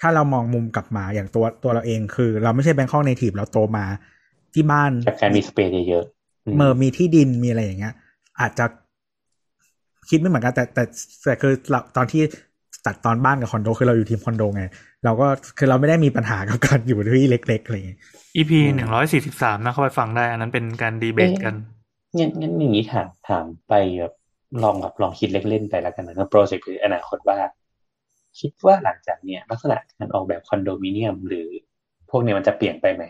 [0.00, 3.84] ถ้าเรามองมุมกลับมาอย่างตัวตัวเราเองคือ เราไม่ใช่ Bangkok Native เราโตมา
[4.54, 7.94] ที่บ้านจากการมีสเปซเยอะๆอืมเมื่อมีที่ดินมีอะไรอย่างเงี้ย
[8.40, 8.66] อาจจะ
[10.08, 10.84] คิดไม่เหมือนกันแต่แต่
[11.24, 12.22] แต่คือเราตอนที่
[12.86, 14.64] ตัดตอนบ้านกับคอนโดคือเราอยู่ทีมคอนโดไง
[15.04, 15.26] เราก็
[15.58, 17.98] คือเราไม่ได้มีปัญหากับการอยู่ที่เล็กๆอะไรอย่างเงี้ย
[18.36, 21.54] EP หนึ่งร้อยสี่สิบสามนะเข้าไปฟังได้ อันนั้นเป็นการดีเบตกัน
[22.16, 24.14] งั้นงั้นอย่างนี้ถามถามไปแบบ
[24.62, 27.38] ลองแบบลองคิดเล่นๆไปแล้วกันนะโปรเจกต์หรืออนาคตว่า
[28.40, 31.48] คิดว่าหลังจากเนี้ยลักษณะการออกแบบคอนโดมิเนียม หรือ
[32.10, 33.02] พวกเนี้ยมันจะเปลี่ยนไปไหม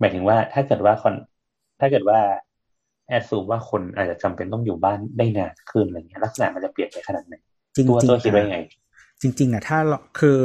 [0.00, 1.14] หมายถึงว่าถ้าเกิดว่าคอน
[1.80, 2.18] ถ้าเกิดว่า
[3.08, 7.34] แอดซูมว่าคนอาจจะจำเป็นต้องอยู่บ้านได้นานขึ้นอะไรเงี้ยลักษณะมันจะเปลี่ยนไปขนาดไหน
[7.74, 8.58] จริงตัวจริงตัวคิดว่ายังไง
[9.24, 10.38] จริงๆอะถ้าเราคือ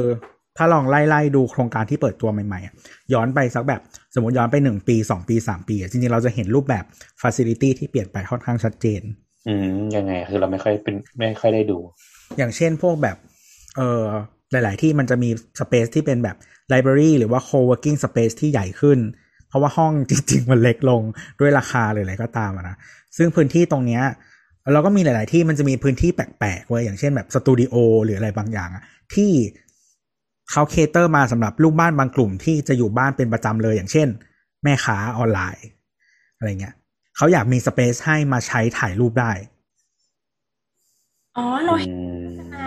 [0.57, 2.73] ถ้าลองไล่ไล่ดูโครงการที่เปิดตัวใหม่ๆอะ
[3.13, 3.81] ย้อนไปสักแบบ
[4.15, 6.83] สมมติย้อนไปหนึ่งปีสองปีสามปีอะจริงๆ เราจะเห็นรูปแบบ
[7.21, 9.01] ฟ a ซิลิตี้ที่เปลี่ยนไปค่อนข้างชัดเจน
[9.47, 11.77] อืม ยังไง คือเราไม่ค่อยเป็นไม่ค่อยได้ดู
[12.37, 13.17] อย่างเช่นพวกแบบ
[13.77, 14.03] เออ
[14.51, 16.35] หลาย ๆ ที่มันจะมี space ที่เป็นแบบ
[16.69, 18.99] library หรือว่า co-working space ที่ใหญ่ขึ้น
[19.47, 21.01] เพราะว่าห้องจริง ๆ มันเล็กลง
[21.39, 22.75] ด้วยราคาหรืออะไรก็ตามอะนะ
[23.17, 24.03] ซึ่งพื้นที่ตรงเนี้ย
[24.73, 28.83] เราก็มีหลาย ๆ ที่มันจะมีพื้นที่แปลกๆเว้ยอย่างเช่นแบบสตูดิโอหรืออะไรบางอย่างอะ
[29.15, 29.31] ที่
[30.51, 34.07] เขาเคเตอร์มาสำหรับลูกบ้านบางกลุ่มที่จะอยู่บ้านเป็นประจำเลย อย่างเช่น
[34.63, 35.65] แม่ค้าออนไลน์
[36.37, 36.75] อะไรเงี้ย
[37.17, 39.31] เขาอยากมีสเปซให้มาใช้ถ่ายรูปได้
[41.37, 41.73] อ๋อเรา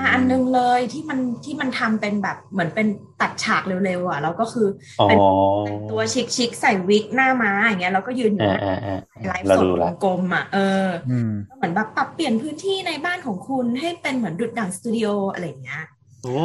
[0.02, 2.86] อืเห็นมมาอันนึงเลยที่มันที่มันทำเป็นแบบเหมือนเป็น
[3.20, 4.68] ตัดฉากเร็วๆอะแล้วก็คือ
[5.00, 5.18] อ๋อเป็น
[5.64, 6.00] แต่งตัว
[6.36, 8.98] ชิคๆใส่วิกหน้าม้าอย่างเงี้ยแล้วก็ยืนอยู่อ่าหน้าอ่าอ่า
[9.28, 15.82] ไลฟ์เราสดดูวละงกลมอะเอออืมก็เหมือนแบบปรับเปลี่ยนพื้นที่ในบ้านของคุณให้เป็นเหมือนดุดดั่งสตูดิโออะไรอย่างเงี้ย
[16.22, 16.36] โอ้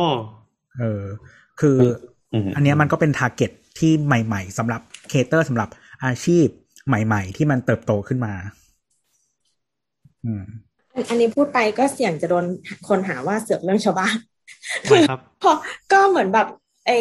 [0.80, 1.03] เออ
[1.60, 1.78] คือ
[2.34, 5.70] อืมอันเนี้ยมันก็เป็น target ที่ใหม่ๆสำหรับ cater สำหรับ
[6.05, 6.47] อาชีพ
[6.88, 8.34] ใหม่ ๆ ที่มันเติบโตขึ้นมา
[10.26, 10.43] อืม
[11.09, 12.45] อันนี้พูดไปก็เสี่ยงจะโดน
[12.87, 14.15] คนหาว่าเสือกเรื่องชาวบ้าน
[14.85, 15.51] ทำไมครับพอ
[15.91, 16.47] ก็เหมือนแบบ
[16.87, 16.91] ไอ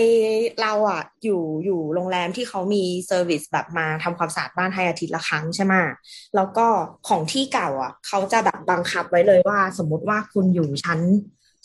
[0.61, 5.75] เราอะอยู่อยู่โรงแรมที่เขามี service แบบมาทำความสะอาดบ้านให้อาทิตย์ละครั้งใช่ไหม
[6.37, 6.67] แล้วก็
[7.09, 11.01] ของที่เก่าอะเขาจะแบบบังคับไว้เลยว่า สมมุติว่าคุณอยู่ชั้น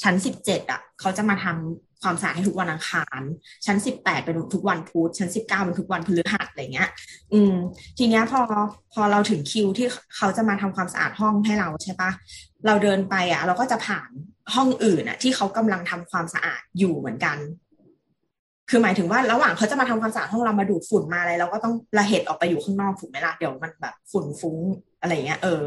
[0.04, 3.22] ชั้นสิบเจ็ดอะเขาจะมาทำ ความสะอาดให้ทุกวันอังคาร
[3.66, 6.90] ชั้นสิบแปดเป็นทุกวันพุธชั้นสิบเก้าเป็นทุกวันพฤหัสอะไรเงี้ย
[7.34, 7.54] อืม
[7.98, 8.42] ทีเนี้ยพอ
[8.94, 12.12] พอเราถึงคิวที่เขาจะมาทำความสะอาดห้องให้เราใช่ปะ
[12.66, 14.10] เราเดินไปอะ เราก็จะผ่าน
[14.56, 17.38] ห้องอื่นอะ ที่เขากำลังทำความสะอาดอยู่เหมือนกัน
[18.70, 24.58] คือหมายถึงว่าระหว่างเขาจะมาทำความสะอาดห้องเรามาดูดฝุ่นมาอะไรเราก็ต้องระเหตุออกไปอยู่ข้างนอกถูกไหมล่ะเดี๋ยวมันแบบฝุ่นฟุ้ง
[25.02, 25.62] อะไรเงี้ยเออ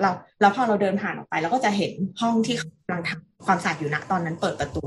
[0.00, 0.10] เรา
[0.40, 4.84] แล้วพอเราเดินผ่านออกไปเราก็จะเห็นห้องที่เขากำลังทำความสะอาดอยู่นะตอนนั้นเปิดประตู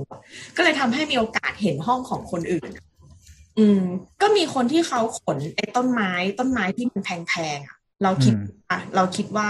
[0.56, 2.72] ก็เลยทำให้มีโอกาสเห็นห้องของคนอื่น
[3.60, 3.82] อืม
[4.22, 9.48] ก็มีคนที่เขาขนไอ้ต้นไม้ต้นไม้ที่มันแพงๆอะเราคิดอืมอะเราคิดว่า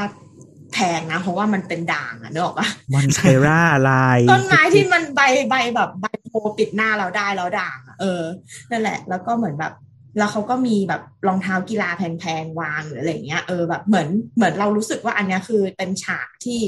[0.73, 8.21] แพงนะ เพราะว่ามันเป็นด่างอะนึกออกปะมอนเทราลายต้นไม้ที่มันใบใบแบบใบโพปิดหน้าเราได้แล้วด่างอะเออ
[8.71, 9.73] นั่นแหละ แล้วก็เหมือนแบบ
[10.17, 16.61] แล้วเขาก็มีแบบรองเท้ากีฬาแพงๆวางหรืออะไรอย่างเงี้ยเออแบบเหมือนเหมือนเรารู้สึกว่าอันเนี้ยคือเป็นฉากที่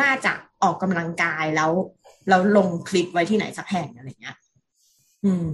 [0.00, 0.32] น่าจะ
[0.62, 1.72] ออกกำลังกายแล้ว
[2.28, 4.36] แล้วลงคลิปไว้ที่ไหนสักแห่งอะไรเงี้ย
[5.24, 5.50] อืม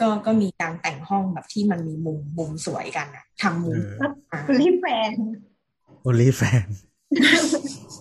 [0.00, 5.12] ก็ก็มีการแต่งห้องแบบที่มันมีมุมมุมสวยกันอะทำมุมเอออะรีบแฟน
[6.02, 6.66] โอลิแฟน
[7.16, 7.99] เ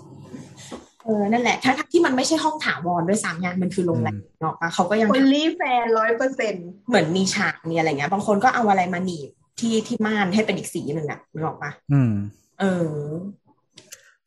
[1.09, 9.29] ออนั่นแหละถ้าถ้าที่มันไม่ใช่ห้องถาวรด้วยซ้ำเนี่ยมันคือโรงแรมเนาะปะเขาก็ยังคนทำรีบแฟนร้อยเปอร์เซ็นต์เหมือนมีฉากมีอะไรเงี้ยบางคนก็เอาอะไรมาหนีบ
[9.59, 12.13] ที่ที่ม่านให้เป็นอีกสีหนึ่งอะนึกออกปะอืม
[12.59, 12.93] เออ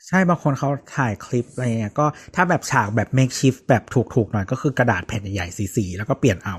[0.07, 3.83] ใช่บางคนเขาถ่ายคลิปอะไรเงี้ยก็ถ้าแบบฉากแบบ make shift แบบ
[4.15, 6.57] ถูกๆหน่อยก็คือกระดาษแผ่นใหญ่ๆสีๆแล้วก็เปลี่ยนเอา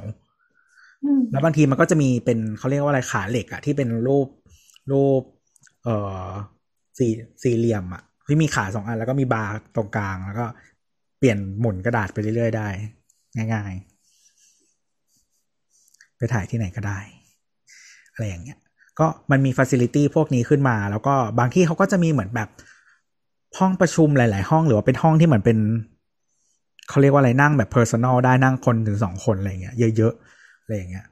[1.04, 4.28] อืมแล้วบางทีมันก็จะมีเป็นเขาเรียกว่าอะไรขาเหล็กอะที่เป็นรูป
[4.92, 5.22] รูป
[5.84, 5.96] เอ่
[6.26, 6.28] อ
[6.98, 7.12] สี่
[7.44, 8.04] สี่เหลี่ยมอะ
[8.34, 10.46] ที่มีขาสองอันแล้วก็มีบาร์ตรงกลาง แล้วก็
[11.20, 12.68] เปลี่ยนหมุนกระดาษไปเรื่อยๆได้
[13.54, 13.72] ง่าย
[15.16, 17.00] ๆ ไปถ่ายที่ไหนก็ได้
[18.14, 18.58] อะไรอย่างเงี้ย
[19.00, 22.50] ก็มันมีฟัซิลิตี้พวกนี้ขึ้นมา แล้วก็บางที่เขาก็จะมีเหมือนแบบ
[23.58, 25.58] ห้องประชุมหลาย ๆ ห้องหรือว่าเป็นห้องที่เหมือนเป็น
[26.90, 31.06] เขาเรียกว่าอะไรนั่งแบบ personal ได้นั่งคนถึงสองคนอะไรเงี้ยเยอะๆอะไรอย่างเงี้ย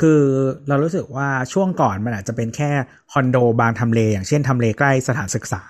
[0.00, 0.22] คือ
[0.68, 2.70] เรารู้สึกว่าช่วงก่อนมันอาจจะเป็นแค่
[3.12, 5.62] คอนโดบางทำเล อย่างเช่นทำเลใกล้สถานศึกษา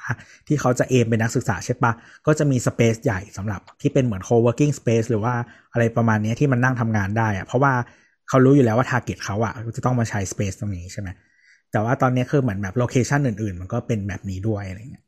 [0.48, 1.92] ที่เขาจะเอมเป็นนักศึกษาใช่ปะ
[2.26, 5.34] ก็จะมีสเปซใหญ่สำหรับที่เป็นเหมือน co-working space หรือว่า
[5.72, 7.72] อะไรประมาณนี้ที่มันนั่งทำงานได้อะเพราะว่า
[8.28, 11.08] เขารู้อยู่แล้วว่า target เขาอะจะต้องมาใช้ space ตรงนี้ใช่ไหม
[11.72, 15.04] แต่ว่าตอนนี้คือเหมือนแบบโลเคชันอื่นๆ มันก็เป็นแบบนี้ด้วยอะไรเงี้ย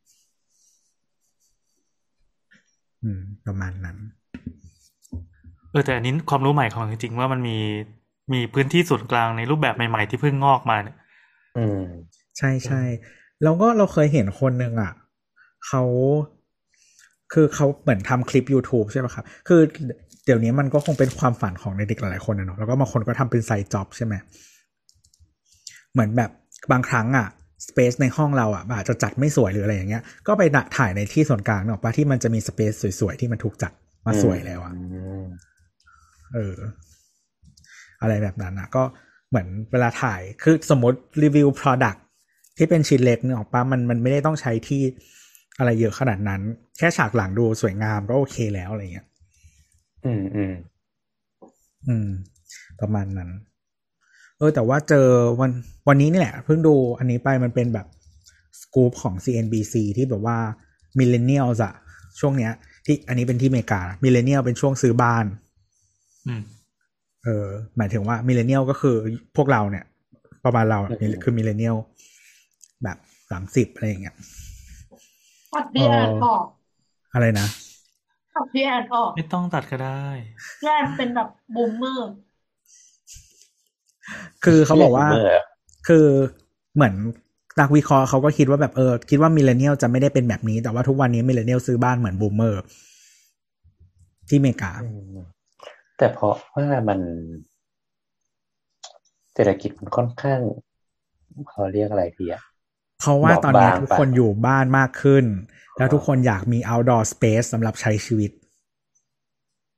[3.02, 3.96] อืมประมาณนั้น
[5.70, 7.56] เออแต่อันนี้ความรู้ใหม่ของจริงๆว่ามันมี
[8.32, 10.96] มีพื้นที่ส่วนกลางในรูปแบบใหม่ ๆ ที่เพิ่งงอกมาเนี่ย
[11.58, 11.82] อืม
[12.38, 12.82] ใช่ใช่
[13.42, 14.92] แล้วก็เราเคยเห็นคนหนึ่งอะ
[15.66, 15.82] เขา
[17.32, 19.60] คือเขาเหมือนทำคลิป YouTube ใช่ไหมครับ คือ
[20.24, 24.14] เดี๋ยวนี้มันก็คงเป็นความฝันของเด็กๆหลายๆคนนะเนาะแล้วก็บางคนก็ทำเป็นไซด์จ็อบใช่ไหม
[25.92, 26.30] เหมือนแบบ
[26.72, 27.28] บางครั้งอะ
[27.68, 30.42] สเปซในห้องเราอะอาจจะจัดไม่สวยหรืออะไรอย่างเงี้ย ก็ไป
[30.76, 33.72] ถ่ายในที่ส่วนกลางเนาะปะที่มันจะมีสเปซสวยๆ ที่มันถูกจัด
[34.06, 34.82] มาสวยแล้วอะอื
[35.22, 35.26] ม
[36.34, 36.56] เออ
[38.00, 38.82] อะไรแบบนั้นนะก็
[39.28, 41.98] เหมือนเวลาถ่ายคือสมมติรีวิว Product
[42.56, 44.82] ที่เป็นชิ้นเล็กเนี่ยออกปะมันมันไม่ได้ต้องใช้ที่
[45.58, 46.40] อะไรเยอะขนาดนั้น
[46.78, 49.06] แค่ฉากหลังดูสวยงามก็โอเคแล้วอะไรเงี้ย
[50.04, 50.54] อืมอืม
[51.88, 52.08] อืม
[52.80, 53.30] ประมาณนั้น
[54.38, 55.06] เออแต่ว่าเจอ
[55.40, 55.50] วัน
[55.88, 57.86] วันนี้นี่แหละ เพิ่งดูอันนี้ไปมันเป็นแบบ
[58.60, 60.38] สกู๊ปของ CNBC ที่แบบว่า
[60.98, 61.74] millennial อะ
[62.20, 62.52] ช่วงเนี้ย
[62.86, 65.24] ที่อันนี้เป็นที่อเมริกา millennial เป็นช่วงซื้อบ้าน
[66.26, 66.42] อืม
[67.24, 67.46] เออ
[67.76, 68.96] หมายถึงว่า millennial ก็คือ
[69.36, 69.84] พวกเราเนี่ย
[70.44, 71.76] ประมาณเราเนี่ยคือ millennial
[72.84, 72.98] แบบ
[73.30, 74.16] สามสิบอะไรอย่างเงี้ย
[75.54, 76.44] ตัดพี่แอนออก
[77.14, 77.46] อะไรนะ
[78.34, 80.04] ตัดพี่แอนออก ไม่ต้องตัดก็ได้
[80.60, 82.10] พี่แอนเป็นแบบ boomer
[84.44, 85.32] คือเขาบอกว่าเมื่อ
[85.88, 86.06] คือ
[86.74, 86.94] เหมือน
[87.60, 92.62] นักวิเคราะห์เขาก็คิดว่าแบบเออคิดว่า millennial จะไม่ได้เป็นแบบนี้ แต่ว่าทุกวันนี้ millennial ซื้อบ้านเหมือน boomer
[94.28, 95.18] ที่อเมริกาอืม
[95.98, 97.00] แต่เพราะว่ามัน
[99.34, 100.40] เศรษฐกิจมันค่อนข้าง
[101.48, 102.42] เขาเรียกอะไรดีอะ
[103.00, 105.24] เพราะว่าตอนนี้บอบบางทุกคนอยู่บ้านมากขึ้น
[105.78, 108.30] แล้วทุกคนอยากมี outdoor space สำหรับใช้ชีวิต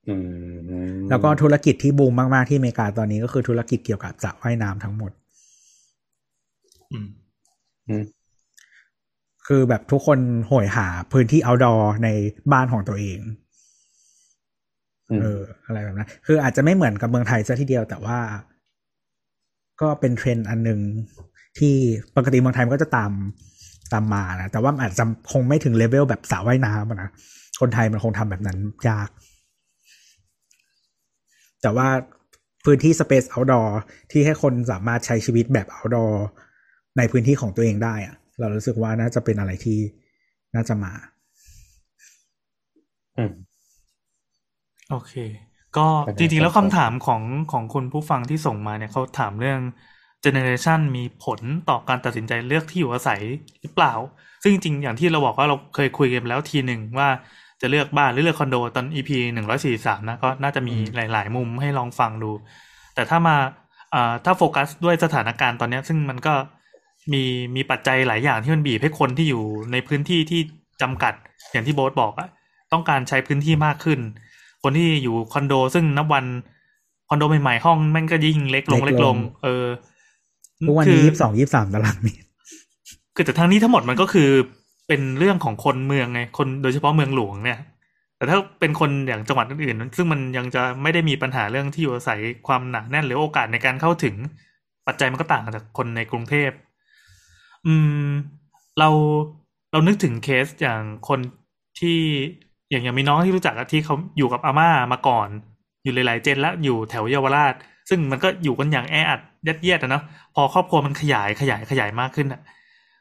[0.08, 5.12] อืมแล้วก็ธุรกิจที่บูมมาก ๆ ที่อเมริกาตอนนี้ก็คือธุรกิจเกี่ยวกับสระว่ายน้ำทั้งหมด
[6.92, 7.06] อืม
[7.88, 8.04] อืม
[9.46, 12.08] คือแบบทุกคนโหยหาพื้นที่ outdoor ใน
[12.52, 13.39] บ้านของตัวเองอืม
[15.22, 18.18] เอออะไรแบบนั้นคืออาจจะไม่เหมือนกับเมืองไทยซะทีเดียวแต่ว่า
[19.80, 20.80] ก็เป็นเทรนด์อันหนึ่ง
[21.58, 21.74] ที่
[22.16, 23.12] ปกติเมืองไทยมันก็จะตาม
[23.92, 27.10] ตามมานะ แต่ว่ามันอาจจะคงไม่ถึงเลเวลแบบสระว่ายน้ำอะนะ
[27.60, 28.58] คนไทยมันคงทำแบบนั้น
[28.88, 29.08] ยาก
[31.62, 31.88] แต่ว่า
[32.64, 33.68] พื้นที่ Space Outdoor
[34.10, 36.14] ที่ให้คนสามารถใช้ชีวิตแบบ Outdoor
[36.98, 39.78] ในพื้นที่ของตัวเองได้อะเรารู้สึกว่าน่าจะเป็นอะไรที่
[40.54, 40.92] น่าจะมา
[43.18, 43.32] อืม
[44.90, 45.12] โอเค
[45.76, 47.22] ก็ประเด็นจริงๆแล้วสำคัคำญถามของ
[47.52, 49.60] ของคุณผู้ฟังที่ส่งมาเนี่ยเขาถามเรื่อง
[50.22, 53.20] เจเนเรชันมีผลต่อการตัดสินใจเลือกที่อยู่อาศัย
[53.60, 53.92] หรือเปล่า
[54.42, 57.08] ซึ่งจริงๆอย่างที่เราบอกว่าเราเคยคุยกันแล้วทีหนึ่งว่า
[57.60, 62.30] จะเลือกบ้านหรือเลือกคอนโดตอน EP หนึ่งร้อยสี่สามนะก็น่าจะมีหลาย ๆ มุมให้ลองฟังดู
[62.94, 63.36] แต่ถ้ามา
[63.94, 66.34] อ่าถ้าโฟกัสด้วยสถานการณ์ตอนเนี้ยซึ่งมันก็
[67.12, 67.22] มี
[67.56, 70.40] มีปัจจัยหลายอย่างที่มันบีบให้คนที่อยู่ในพื้นที่ที่
[70.82, 71.14] จำกัด
[71.52, 72.28] อย่างที่โบ๊ทบอกอะ
[72.72, 74.00] ต้องการใช้พื้นที่มากขึ้น
[74.62, 76.24] คนที่อยู่คอนโด ซึ่งนับวัน
[77.08, 79.66] คอนโดใหม่ๆห้องแม่งก็ยิ่งเล็กลงเล็เล็กกลลงงเออ
[80.66, 82.26] ทุกวันคืนี้อยี่สิบสองยี่สิบสามตารางเมตร
[83.14, 84.30] คือแต่ทั้งนี้ทั้งหมดมันก็คือ
[84.88, 87.58] เป็นเรื่องของคนเมืองไง คนโดยเฉพาะเมืองหลวงเนี่ย
[88.16, 94.14] แต่ถ้าเป็นคนอย่างจังหวัดอื่นๆ ซึ่งมันยังจะไม่ได้มีปัญหาเรื่องที่อยู่อาศัยความหนาแน่นหรือโอกาสในการเข้าถึง
[94.86, 96.50] ปัจจัยมันก็ต่างจากคนในกรุงเทพ
[97.66, 97.74] อื
[98.06, 98.08] ม
[98.78, 98.88] เรา
[99.72, 101.20] เรานึกถึงเคสอย่างคน
[101.80, 101.98] ที่
[102.70, 105.28] อย่างอย่างมีน้องที่รู้จักที่เขาอยู่กับอาม่ามาก่อน
[105.82, 107.54] อยู่หลายๆเจนแล้วอยู่แถวเยาวราช
[107.88, 110.02] ซึ่งมันก็อยู่กันอย่างแออัดยัดเยียดอะเนาะ
[110.34, 112.40] พอครอบครัวมันขยายขยายขยายมากขึ้นอะ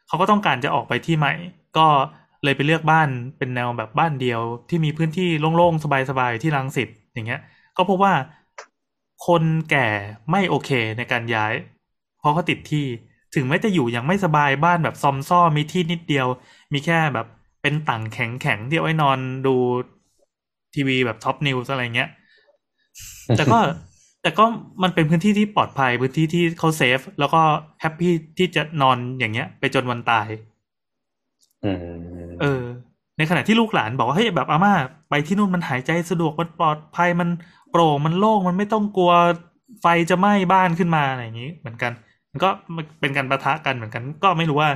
[0.08, 1.34] เขาก็ต้องการจะออกไปที่ใหม่
[1.78, 1.88] ก็
[2.44, 7.42] เลยไปเลือกบ้านเป็นแนวแบบบ้านเดี่ยวที่มีพื้นที่โล่งๆสบายๆที่รังสิตอย่างเงี้ย
[7.78, 8.14] ก็พบว่า
[9.28, 9.88] คนแก่
[10.32, 11.54] ไม่โอเคในการย้าย
[12.20, 12.86] เพราะเขาติดที่
[13.36, 16.28] ถึงแม้จะอยู่ยังไม่สบายบ้านแบบซอมซ่อมีที่นิดเดียว
[16.74, 17.28] มีแค่แบบ
[17.62, 19.56] เป็นตั่งแข็งแข็งๆที่เอาไว้นอนดู
[20.76, 22.10] ทีวีแบบ Top News อะไรเงี้ย
[23.38, 23.60] แต่ก็
[24.22, 24.46] แต่ก็
[24.84, 27.42] มันเป็นพื้นที่ที่ปลอดภัยพื้นที่ที่เขา safe แล้วก็
[27.82, 30.28] happy ที่จะนอนอย่างเงี้ย ไปจนวันตาย
[31.64, 31.78] อืม
[32.42, 32.62] เออ
[33.18, 34.74] ในขณะที่ลูกหลานบอกว่าเฮ้ยแบบอาม่า
[35.10, 37.30] ไปที่นู่นมันหายใจสะดวกมันปลอดภัยมัน
[37.72, 39.14] โปร่งมันโล่งมันไม่ต้องกลัว
[39.82, 41.92] ไฟจะไหม้บ้านขึ้นมาอะไรอย่างนี้ เหมือนกัน
[42.32, 44.70] มันก็มันเป็นการปะทะกันเหมือนกัน ก็ไม่รู้ว่า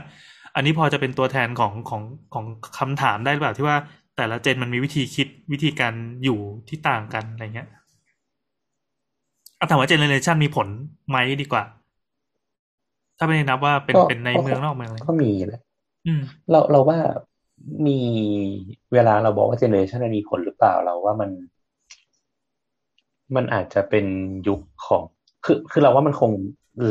[0.56, 2.46] อันนี้พอจะเป็นตัวแทนของของของ
[2.80, 3.78] คำถามได้หรือเปล่าที่ว่า
[4.18, 5.94] แต่ละ gen มันมีวิธีคิดวิธีการ
[6.24, 6.40] อยู่
[6.70, 7.68] ที่ต่างกันอะไรเงี้ย
[9.58, 10.68] เอาถามว่า generation มีผล
[11.10, 11.64] ไหมดีกว่า
[13.18, 15.62] ถ้าไม่ได้นับว่าเป็นก็เป็นในเมืองนอกเมืองเลยก็มีแหละ
[16.06, 17.00] อืมเราเราว่า
[17.88, 18.00] มี
[18.94, 21.30] เวลาเราบอกว่า generation มันมีผลหรือเปล่าเราว่ามัน
[23.36, 24.06] มันอาจจะเป็น
[24.48, 25.04] ยุคของ
[25.46, 26.32] คือคือเราว่ามันคง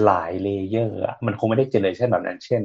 [0.04, 2.62] หลาย layer อะมันคงไม่ได้ generation แบบนั้น เช่น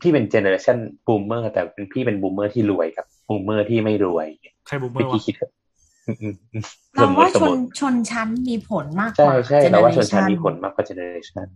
[0.00, 4.26] พี่เป็น generation boomer แต่เป็นพี่เป็น boomer ที่รวยกับ boomer ที่ไม่รวย
[4.66, 5.34] ใครบูมเมอวิร์ธีวะคิด
[6.06, 6.62] อืมอืมอืม
[6.94, 11.46] เราว่าสชมนมติชนชั้นมีผลมากกใช่ว่าใช่เราว่าชนชั้น generation มีผลมากกว่าเจเนอเรชัน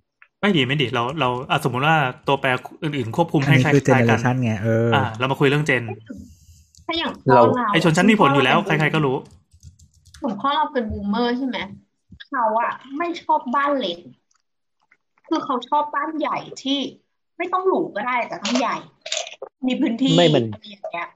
[0.40, 1.96] ไม่ดีไม่ดีเราเราอะสมมุติว่า
[2.28, 2.48] ตัวแปร
[2.82, 5.82] อื่นๆควบคุมอันให้นี้คล้าคือเจเนยอๆเรกันชันไงเออออ่าเรามาคุยเรื่องเจน
[6.86, 9.16] ถ้าอย่างพ่อเราเราไอชนชั้นมีผลอยู่แล้วใครๆก็รู้
[10.20, 11.58] หลวงพ่อเราเป็นบูมเมอร์ใช่ไหม
[12.28, 13.98] เขาอะไม่ชอบบ้านเล็ก
[15.28, 16.78] คือเขาชอบบ้านใหญ่ที่
[17.38, 18.76] ไม่ต้องหรูก็ได้แต่ต้องใหญ่
[19.66, 21.08] มีพื้นที่ไม่มันอะไรอย่างเงี้ย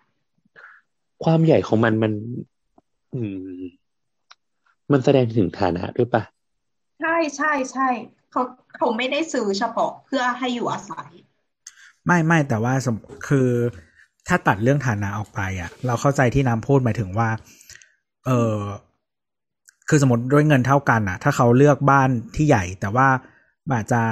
[1.25, 2.13] ความใหญ่ของมันมัน
[3.15, 3.59] อืม
[4.93, 6.23] มันแสดงถึงฐานะด้วยปะ
[7.01, 7.89] ใช่ใช่ใช่
[8.31, 8.43] เขา
[8.77, 11.11] เขาไม่ได้ซื้อเฉพาะเพื่อให้อยู่อาศัย
[12.07, 12.97] ไม่ไม่แต่ว่าสม
[13.29, 13.49] คือ
[14.29, 17.29] ถ้าตัดเรื่องฐานะออกไปอะ เราเข้าใจที่น้ำพูดหมายถึงว่า
[18.27, 18.57] เออ
[19.89, 23.09] คือสมมติด้วยเงินเท่ากันอะ ถ้าเขาเลือกบ้านที่ใหญ่ แต่ว่า
[23.73, 24.03] อาจจะ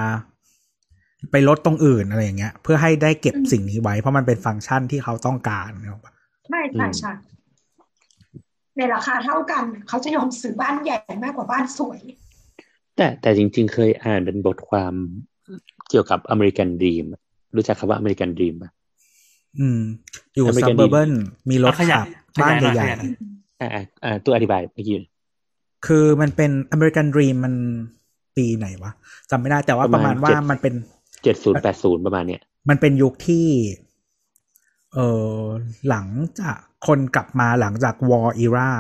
[1.31, 6.13] ไปลดตรงอื่นอะไรอย่างเงี้ย เพื่อให้ได้เก็บอืมสิ่งนี้ไว้ เพราะมันเป็นฟังก์ชันที่เขาต้องการเนกอะปะ
[6.49, 7.13] ใช่ใช่ใช่
[8.77, 12.01] ในราคาเท่ากัน เขาจะยอมซื้อบ้านใหญ่มากกว่าบ้านสวย
[12.97, 14.95] แต่แต่จริง ๆ เคยอ่านเป็นบทความ
[15.89, 17.05] เกี่ยวกับอเมริกันด e ม
[17.57, 18.71] รู้จักคำว่าอเมริกันด e มปะ
[19.59, 19.81] อืม
[20.35, 21.13] อยู่อเมริซักับนเบอร์เบิล
[21.51, 22.07] มีรถขยาขัยบ
[22.37, 23.11] ขบ้านยายหน่อยใหขญ่ยายหน่อย
[23.61, 27.55] อ่าอ่าอ่าตัวอธิบายเมื่อกี้ๆคือมันเป็นอเมริกันด e ีมมัน
[28.37, 28.93] ปีไหนวะ
[29.31, 30.75] จำไม่ได้แต่ว่าประมาณว่ามันเป็น
[31.23, 33.47] เจ็ดศูนย์แปดศูนย์ประมาณเนี้ยมันเป็นยุคที่
[34.95, 34.99] เอ
[35.37, 35.41] อ
[35.89, 36.07] หลัง
[36.41, 38.71] จากคนกลับมาหลังจากวอร์อีรา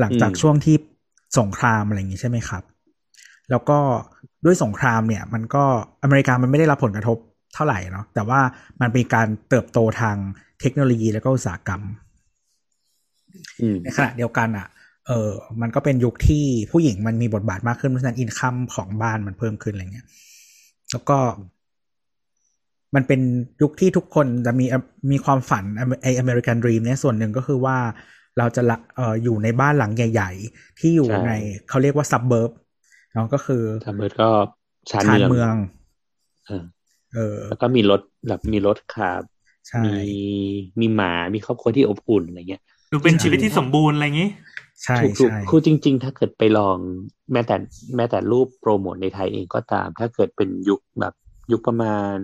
[0.00, 0.76] หลังจากช่วงที่
[1.38, 2.62] สงครามอะไรอย่างนี้ใช่ไหมครับ
[3.50, 3.78] แล้วก็
[4.44, 5.64] ด้วยสงครามเนี่ย มันก็
[6.02, 7.18] อเมริกามันไม่ได้รับผลกระทบ
[7.54, 8.40] เท่าไหร่เนาะแต่ว่า
[8.80, 10.16] มันเป็นการเติบโตทาง
[10.60, 11.82] เทคโนโลยีแล้วก็อุตสาหกรรม
[13.60, 14.66] อืมในขณะเดียวกันอะ
[15.06, 20.06] เออ มันก็เป็นยุคที่ผู้หญิงมันมีบทบาทมากขึ้นเพราะฉะนั้น income ของบ้านมันเพิ่มขึ้นอะไรเงี้ย
[20.94, 21.18] แล้วก็
[22.94, 23.20] มันเป็น
[23.62, 24.66] ยุคที่ทุกคนจะมี
[25.10, 25.64] มีความฝัน
[26.02, 27.76] ไออเมริกันด e ีมเนี่ยส่วนหนึ่งก็คือว่า
[28.38, 31.30] เราจะละเอออยู่ในบ้านหลังใหญ่ ๆ ที่อยู่ใช่ใน
[31.68, 32.50] เขาเรียกว่า suburb
[33.12, 34.28] เนาะก็คือ suburbก็
[34.90, 35.54] ชานเมืเมือง
[36.46, 36.64] เออ
[37.14, 39.22] เออ แล้วก็มีรถแบบมีรถขับ
[39.68, 39.94] ใช่มี
[40.80, 44.30] มีหมามีครอบครัวที่อบอุ่นอะไรเงี้ยดูเป็นชีวิตที่สมบูรณ์อะไรอย่างนี้
[44.82, 46.76] ใช่ถูกถูกใช่คือจริง ๆ ถ้าเกิดไปลอง
[47.32, 47.56] แม้แต่
[47.96, 51.14] แม้แต่รูปโปรโมทในไทยเองก็ตาม ถ้าเกิดเป็นยุคแบบ
[51.52, 52.14] ยุคประมาณ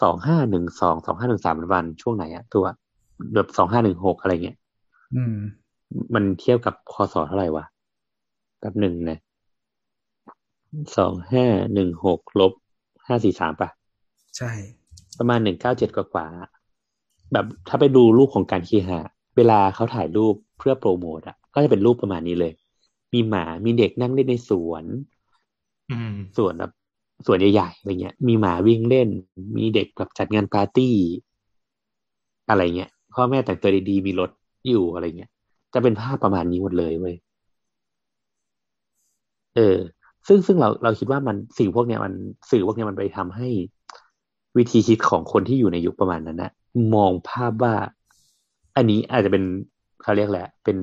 [0.00, 2.64] สองห้าหนึ่งสองสองห้าหนึ่งสามวันช่วงไหนอะตัว
[3.34, 4.58] แบบสองห้าหนึ่งหกอะไรเงี้ย
[5.16, 5.36] อืม
[6.14, 7.64] มันเทียบกับคศเท่าไหร่วะ
[8.64, 9.18] กับหนึ่งนะ
[10.96, 12.52] สองห้าหนึ่งหกลบ
[13.06, 13.68] ห้าสี่สามปะ
[14.36, 14.50] ใช่
[15.18, 19.00] ประมาณหนึ่งเก้าเจ็ดกว่าๆแบบถ้าไปดูรูปของการเคหะ
[19.36, 22.52] เวลาเขาถ่ายรูปเพื่อโปรโมทอะ ก็จะเป็นรูปประมาณนี้เลย
[23.12, 24.84] มีหมามีเด็กนั่งเล่นในสวน
[25.90, 26.72] อืมสวนแบบ
[27.26, 29.08] สวนใหญ่ๆอะไรเงี้ย มีหมาวิ่งเล่น
[29.56, 30.94] มีเด็กแบบจัดงานปาร์ตี้
[32.48, 34.30] อะไรเงี้ยพ่อแม่แต่งตัวดีๆมีรถ
[34.68, 35.30] อยู่อะไรเงี้ย
[35.74, 37.14] จะเป็นภาพประมาณนี้หมดเลยเว้ย
[39.56, 39.76] เออ
[40.26, 42.12] ซึ่งซึ่งเราเราคิดว่ามันสิ่งพวกเนี้ยมัน
[42.50, 43.48] สื่อพวกเนี้ยมันไปทำให้
[44.56, 46.50] วิธีคิดของคนที่อยู่ในยุคประมาณนั้นนะ
[46.94, 47.74] มองภาพว่า
[48.76, 49.44] อันนี้อาจจะเป็น
[50.02, 50.78] เขาเรียกแหละไรเป็น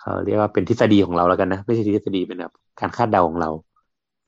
[0.00, 3.50] เขาเรียกว่าเป็นทฤษฎีของเราแล้วกันนะไม่ใช่ทฤษฎีเป็นแบบการคาดเดาของเรา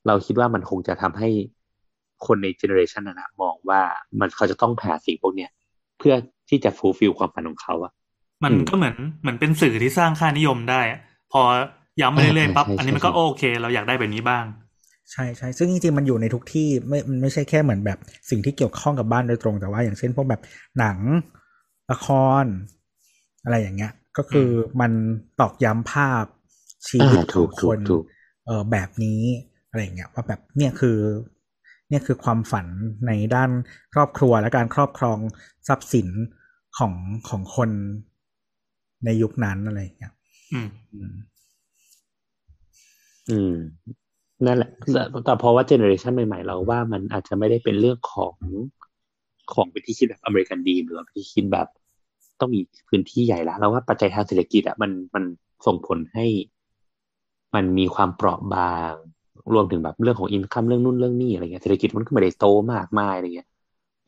[0.07, 1.29] เราคิดว่ามันคงจะทำให้
[2.27, 3.81] คนใน generation นั้นนะมองว่า
[4.21, 5.51] มันเขาจะต้องหาสิ่งพวกเนี้ย
[5.99, 6.14] เพื่อ
[6.49, 7.93] ที่จะฟูลฟิลความฝันของเขาอะ
[8.45, 11.01] มันอืมก็เหมือนเหมือนเป็นสื่อที่สร้างค่านิยมได้อะ
[11.33, 11.43] พอ
[12.01, 14.45] ย้ำไปเรื่อยๆปั๊บใช่ใช่อันนี้มันก็ใช่โอเค เราอยากได้แบบนี้บ้าง
[15.12, 17.99] ใช่ใช่ซึ่งจริงๆมันอยู่ในทุกที่ไม่มันไม่ใช่แค่เหมือนแบบ
[18.31, 20.41] สิ่งที่เกี่ยวข้องกับบ้านโดยตรงแต่ว่าอย่างเช่นพวกแบบ
[20.79, 20.99] หนัง
[21.93, 22.09] ละค
[22.43, 22.45] ร
[23.45, 24.93] อะไรอย่างเงี้ย ก็คืออมัน
[25.41, 26.25] ตอกย้ำภาพ
[26.89, 28.05] ชีวิตอ่าขถูองกคถูกนถูก
[28.47, 29.21] เออแบบนี้
[29.68, 30.99] อะไรอย่างเงี้ยว่าแบบเนี่ยคือ
[31.89, 32.66] เนี่ยคือความฝัน
[33.07, 33.51] ในด้าน
[33.95, 35.18] ครอบครัวและการครอบครอง
[35.68, 36.09] ทรัพย์สิน
[36.79, 36.95] ของ
[37.29, 37.71] ของคน
[39.05, 40.12] ในยุคนั้นอะไรอย่างเงี้ย
[40.53, 41.14] อืมอืม
[43.29, 43.55] อืม
[44.47, 48.35] นั่นแหละแต่แต่เพราะว่าเจเนอเรชันใหม่ ๆ เราว่ามันอาจจะไม่ได้เป็นเรื่องของ
[49.53, 51.68] ของวิธีคิดแบบอเมริกันดีหรือว่าวิธีคิดแบบ
[52.41, 55.24] ต้องมีพื้นที่ใหญ่และเราว่าปัจจัยทางเศรษฐกิจอะมันมัน
[55.66, 56.26] ส่งผลให้
[57.55, 58.93] มันมีความเปราะบาง
[59.55, 63.49] รวมถึงแบบเรื่องของ income เรื่องนู่นเรื่องนี่อะไรเงี้ยเศรษฐกิจมันก็ไม่ได้โตมากมายอะไรเงี้ย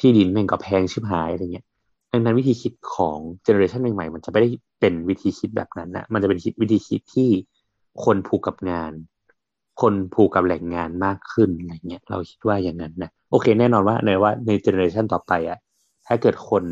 [0.01, 1.65] ที่ดินแม่งก็แพงชิบหายอะไรเงี้ย
[2.13, 4.49] ดังนั้นวิธีคิดของ generation ใหม่ๆมันจะไม่ได้
[4.81, 7.29] เป็นวิธีคิดแบบนั้นนะมันจะเป็นคิดวิธีคิดที่
[8.05, 8.93] คนผูกกับงาน
[9.81, 15.59] คนผูกกับแหล่งงานมากขึ้นอะไรเงี้ยเราคิดว่าอย่างนั้นนะโอเค แน่นอนว่าในว่าใน generation ต่อไปอะ
[16.07, 16.65] ถ้าเกิดคน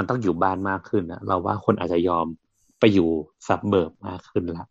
[0.00, 2.26] มันต้องอยู่บ้านมากขึ้นนะเราว่าคนอาจจะยอม
[2.80, 3.08] ไปอยู่
[3.46, 4.64] suburb มากขึ้นละ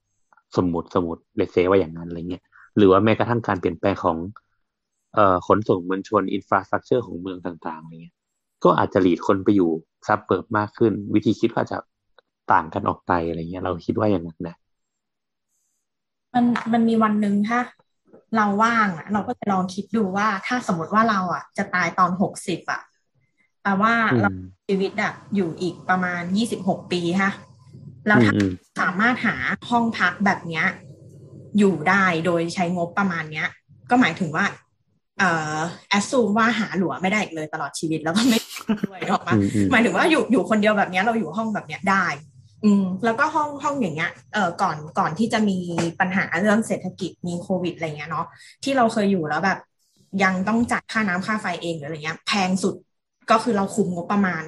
[0.58, 2.44] สมมติสมมติ let's say ว่าอย่างนั้นอะไรเงี้ย
[2.78, 4.18] หรือว่าแม้กระทั่งการเปลี่ยนแปลงของ
[5.16, 8.16] เอ่อขนส่งมวลชน infrastructure ของเมืองต่างๆอะไรเงี้ย
[8.64, 9.72] ก็อาจจะ lead คนไปอยู่
[10.08, 11.78] suburb มากขึ้น วิธีคิดก็อาจจะ
[12.52, 14.56] ต่างกันออกไปอะไรเงี้ย เราคิดว่าอย่างนั้นนะ
[16.34, 17.60] มันมันมีวันหนึ่งถ้า
[18.36, 22.82] เราว่างอะ เราก็จะลองคิดดูว่าถ้าสมมติว่าเราอะ จะตายตอนหกสิบอะ
[23.64, 24.30] แปลว่าอืมเรา
[24.68, 27.32] ชีวิตอะอยู่อีกประมาณยี่สิบหกปีฮะ
[28.08, 28.50] แล้วถ้าอืม
[28.82, 29.36] สามารถหา
[29.70, 30.66] ห้องพักแบบเนี้ย
[31.58, 33.48] อยู่ได้โดยใช้งบประมาณเนี้ย
[33.90, 34.46] ก็หมายถึงว่า
[35.20, 35.58] เอ่อ
[35.90, 38.40] แอสซูมว่าหาหลัวไม่ได้อีกเลยตลอดชีวิตแล้วก็ไม่
[38.88, 42.06] ด้วยหรอกปะอืมอืมหมายถึงว่าอยู่อยู่คนเดียวแบบเนี้ยเราอยู่ห้องแบบเนี้ยได้
[42.64, 45.58] อืม แล้วก็ห้องห้องอย่างเงี้ยเอ่อก่อนก่อนที่จะมี
[46.00, 48.26] ปัญหาเรื่องเศรษฐกิจมีโควิดอะไรเงี้ยเนาะ
[48.64, 49.60] ที่เราเคยอยู่แล้วแบบ
[50.24, 52.76] ยังต้องจ่ายค่าน้ำค่าไฟเองหรืออะไรเงี้ย แพงสุด
[53.32, 54.44] ก็คือเราคุมงบประมาณ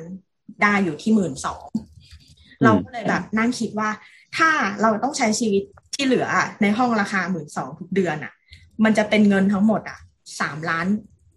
[0.62, 1.68] ได้อยู่ที่หมื่นสอง
[2.64, 3.90] เราก็เลยแบบนั่งคิดว่า
[4.38, 4.50] ถ้า
[4.82, 5.64] เราต้องใช้ชีวิต
[5.94, 8.34] ที่เหลืออะในห้องราคาหมื่นสองทุกเดือนอะ
[8.84, 10.00] มันจะเป็นเงินทั้งหมดอะ
[10.40, 10.88] สามล้าน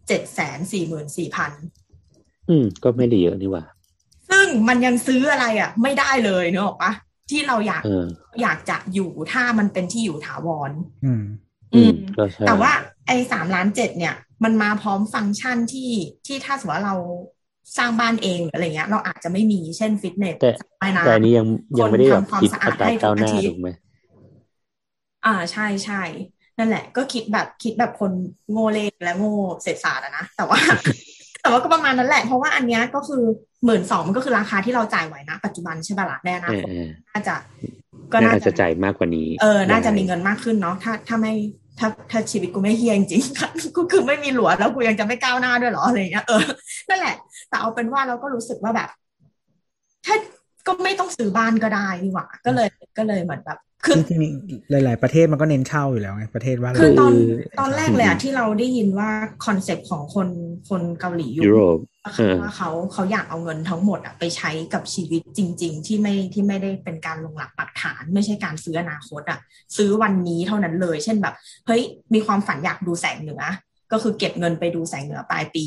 [0.08, 1.52] เจ็ดแสนสี่หมื่นสี่พัน
[2.48, 3.64] อืม ก็ไม่ได้เยอะนี่หว่า
[4.30, 6.92] ซึ่งมันยังซื้ออะไรอะ ไม่ได้เลยเนกอะปะ
[7.30, 8.06] ที่เราอยากเออ
[8.42, 10.70] อยากจะอยู่ถ้ามันเป็นที่อยู่ถาวร
[11.04, 11.24] อืม
[11.74, 12.72] อืมก็ใช่แต่ว่า
[13.06, 14.14] ไอ้สามล้านเจ็ดเนี่ย
[14.44, 15.90] มันมาพร้อมฟังก์ชันที่
[16.26, 16.96] ที่ถ้าสมมติว่าเรา
[17.76, 20.50] สร้างบ้านเองหรืออะไรเงี้ย เราอาจจะไม่มีเช่นฟิตเนสแต่
[20.80, 21.46] ว่ายน้ำแต่อันนี้ยัง
[21.78, 23.68] ยังไม่ได้แบบคนทำความคิดสะอาอัดตราให้ทุกก้าวหน้าอาทิตย์ถูกไหม
[25.26, 26.02] อ่าใช่ใช่
[26.58, 28.12] นั่นแหละ ก็คิดแบบคิดแบบคน
[28.50, 30.58] โง่เลขและโง่เศรษฐศาสตร์อะนะแต่ว่า
[31.40, 33.22] แต่ว่าก็ประมาณนั้นแหละ เพราะว่าอันเนี้ยก็คือ
[33.64, 37.34] หมื่นสองมันก็คือราคาที่เราจ่ายไหวนะปัจจุบันใช่ปะล่ะในอนาเออคตเออน่าจะ
[38.12, 41.34] ก็น่าน่าจะจ่ายมากกว่านี้ เออ น่าจะได้มีเงินมากขึ้นเนาะถ้าถ้าไม่
[41.78, 46.42] ถ้าถ้าชีวิตกูไม่เหี้ยจริงๆกูคือไม่มีหลัวแล้วกูยังจะไม่ก้าวหน้าด้วยเหรออะไรอย่างเงี้ยเออ
[46.88, 47.16] นั่นแหละ
[47.48, 48.88] แต่เอาเป็นว่าเราก็รู้สึกว่าแบบ
[50.06, 50.16] ถ้า
[50.66, 52.68] ก็ไม่ต้องซื้อบ้านก็ได้นี่หว่า ก็เลย
[52.98, 59.10] ก็เลยเหมือนแบบ คือจริงๆหลาย ๆ ประเทศมันก็เน้นเช่าอยู่แล้วไงประเทศว่าคือตอนคือตอนแรกเลยอะที่เราได้ยินว่า
[59.46, 60.28] concept ของคน
[60.68, 69.38] คนเกาหลียุยุโรปก็เอคืออว่าเขาเขาอยากเอาเงินทั้งหมดอะไปใช้กับชีวิตจริง ๆ ที่ไม่ที่ไม่ได้เป็นการลงหลักปักฐาน ไม่ใช่การซื้ออนาคตอะ
[69.76, 71.34] ซื้อวันนี้เท่านั้นเลย เช่นแบบ
[71.66, 71.82] เฮ้ย
[72.14, 73.42] มีความฝันอยากดูแสงเหนือ
[73.92, 75.66] ก็คือเก็บเงินไปดูแสงเหนือปลายปี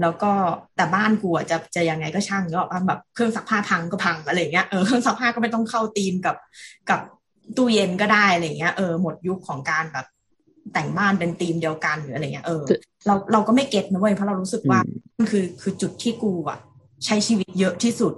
[0.00, 0.32] แล้วก็
[0.76, 6.36] แต่บ้านกูอะจะจะยังไงก็ช่างเนาะแบบเครื่องซักผ้าพังก็พังอะไรอย่างเงี้ยเออเครื่องซักผ้าก็ไม่ต้องเข้าธีมกับ
[6.90, 7.00] กับ
[7.56, 10.06] ตู้เย็นก็ได้อะไรเงี้ยเออหมดยุคของการแบบ
[10.72, 12.62] แต่งบ้านเป็นธีมเดียวกันหรืออะไรเงี้ยเออ
[13.06, 16.58] เราเราก็ไม่เก็ตนะเว้ยเพราะเรารู้สึกว่าอืมมันคือคือจุดที่กูอะ
[17.04, 18.14] ใช้ชีวิตเยอะที่สุด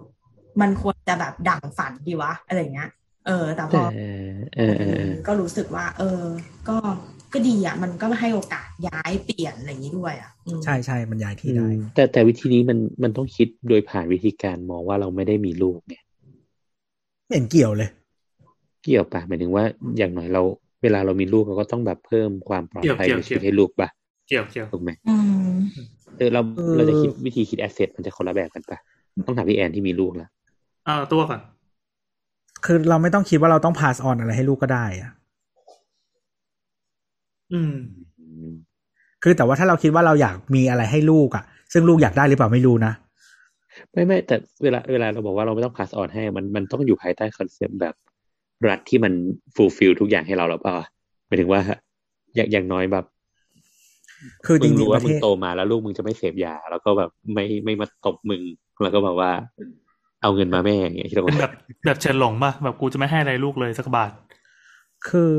[0.60, 2.90] มันควรจะแบบดั่งฝันดีวะอะไรเงี้ย
[3.26, 6.22] เออ แต่พแต่อเออเออเออก็รู้สึกว่า เออ
[6.68, 6.76] ก็
[7.32, 15.94] ก็ดีอะ มันก็ให้โอกาสย้ายเปลี่ยนอะไรอย่างนี้ด้วยอะอืมใช่ใช่มันย้ายที่ได้แต่แต่วิธีนี้มันมันต้องคิดโดยผ่านวิธีการมองว่าเราไม่ได้มีลูกไง
[17.26, 17.90] ไม่เห็นเกี่ยวเลย
[18.84, 19.64] เกี่ยวปะหมายถึงว่า
[19.98, 20.42] อย่างน้อยเรา
[20.82, 23.88] เวลาเรามีลูกเราก็ต้องแบบเพิ่มความปลอดภัยเกี่ยวในชีวิตเกี่ยวให้ลูกปะ
[24.28, 25.16] เกี่ยวเกี่ยวถูกไหมอื
[25.50, 25.54] ม
[26.18, 28.78] เออเราเออเราจะคิดวิธีคิด asset มันจะคนละแบบกันปะ
[29.26, 30.30] ต้องถามพี่แอนที่มีลูกแล้ว
[30.84, 31.40] เอาตัวก่อน
[32.64, 35.10] คือเราไม่ต้องคิดว่าเราต้อง pass on อะไรให้ลูกก็ได้อะ
[37.52, 37.74] อืม
[38.20, 38.54] อืม
[39.22, 42.92] คือแต่ว่าถ้าเราคิดว่าเราอยากมีอะไรให้ลูกอะซึ่งลูกอยากได้หรือเปล่าไม่รู้นะ
[43.92, 47.94] ไม่ไม่แต่เวลาเวลาเราบอกว่าเราไม่ต้อง pass on ให้ มันมันต้องอยู่ภายใต้ concept แบบ
[48.68, 49.12] รัฐที่มัน
[49.56, 50.74] fulfill ทุกอย่างให้เราแล้วเปล่า
[51.26, 51.60] หมายถึงว่า
[52.34, 53.04] อย่างอย่างน้อยแบบ
[54.46, 58.42] คือจมึงริงรู้ๆปว่าระมึเทงศโตมาแล้วลูกมึงจะไม่เสพยา แล้วก็แบบไม่ไม่มาตบมึง
[58.82, 59.30] แล้วก็แบบว่า
[60.22, 61.52] เอาเงินมาแม่อย่างเงี้ยที่เราเป็นแบบ
[61.86, 64.12] แบบเฉินหลงป่ะแบบกูจะไม่ให้อะไรลูกเลยสักบาท
[65.08, 65.34] คือ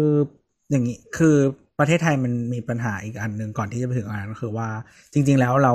[0.72, 1.36] อย่างนี้คือ
[1.80, 4.70] ประเทศไทยมันมีปัญหาอีกอันหนึ่งก่อนที่จะไปถึงอันนั้นก็คือว่า
[5.14, 5.74] จริง ๆ แล้วเรา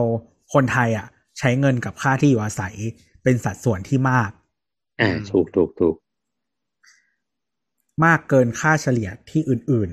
[0.54, 1.06] คนไทยอะ
[1.38, 2.74] ใช้เงินกับค่าที่อยู่อาศัย
[3.22, 4.30] เป็นสัดส่วนที่มาก
[5.00, 5.94] อ่าถูกถูกถูก
[8.04, 9.90] มากเกินค่าเฉลี่ยที่อื่น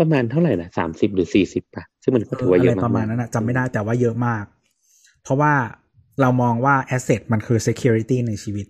[0.00, 4.44] ประมาณเท่าไหร่นะสามสิบหรือสี่สิบป่ะ ซึ่งมันก็ถือว่าอะเยไรอะมากประมาณนั้นนะจำไม่ได้แต่ว่าเยอะมาก
[5.22, 5.52] เพราะว่า
[6.20, 8.66] เรามองว่า asset มันคือ security ในชีวิต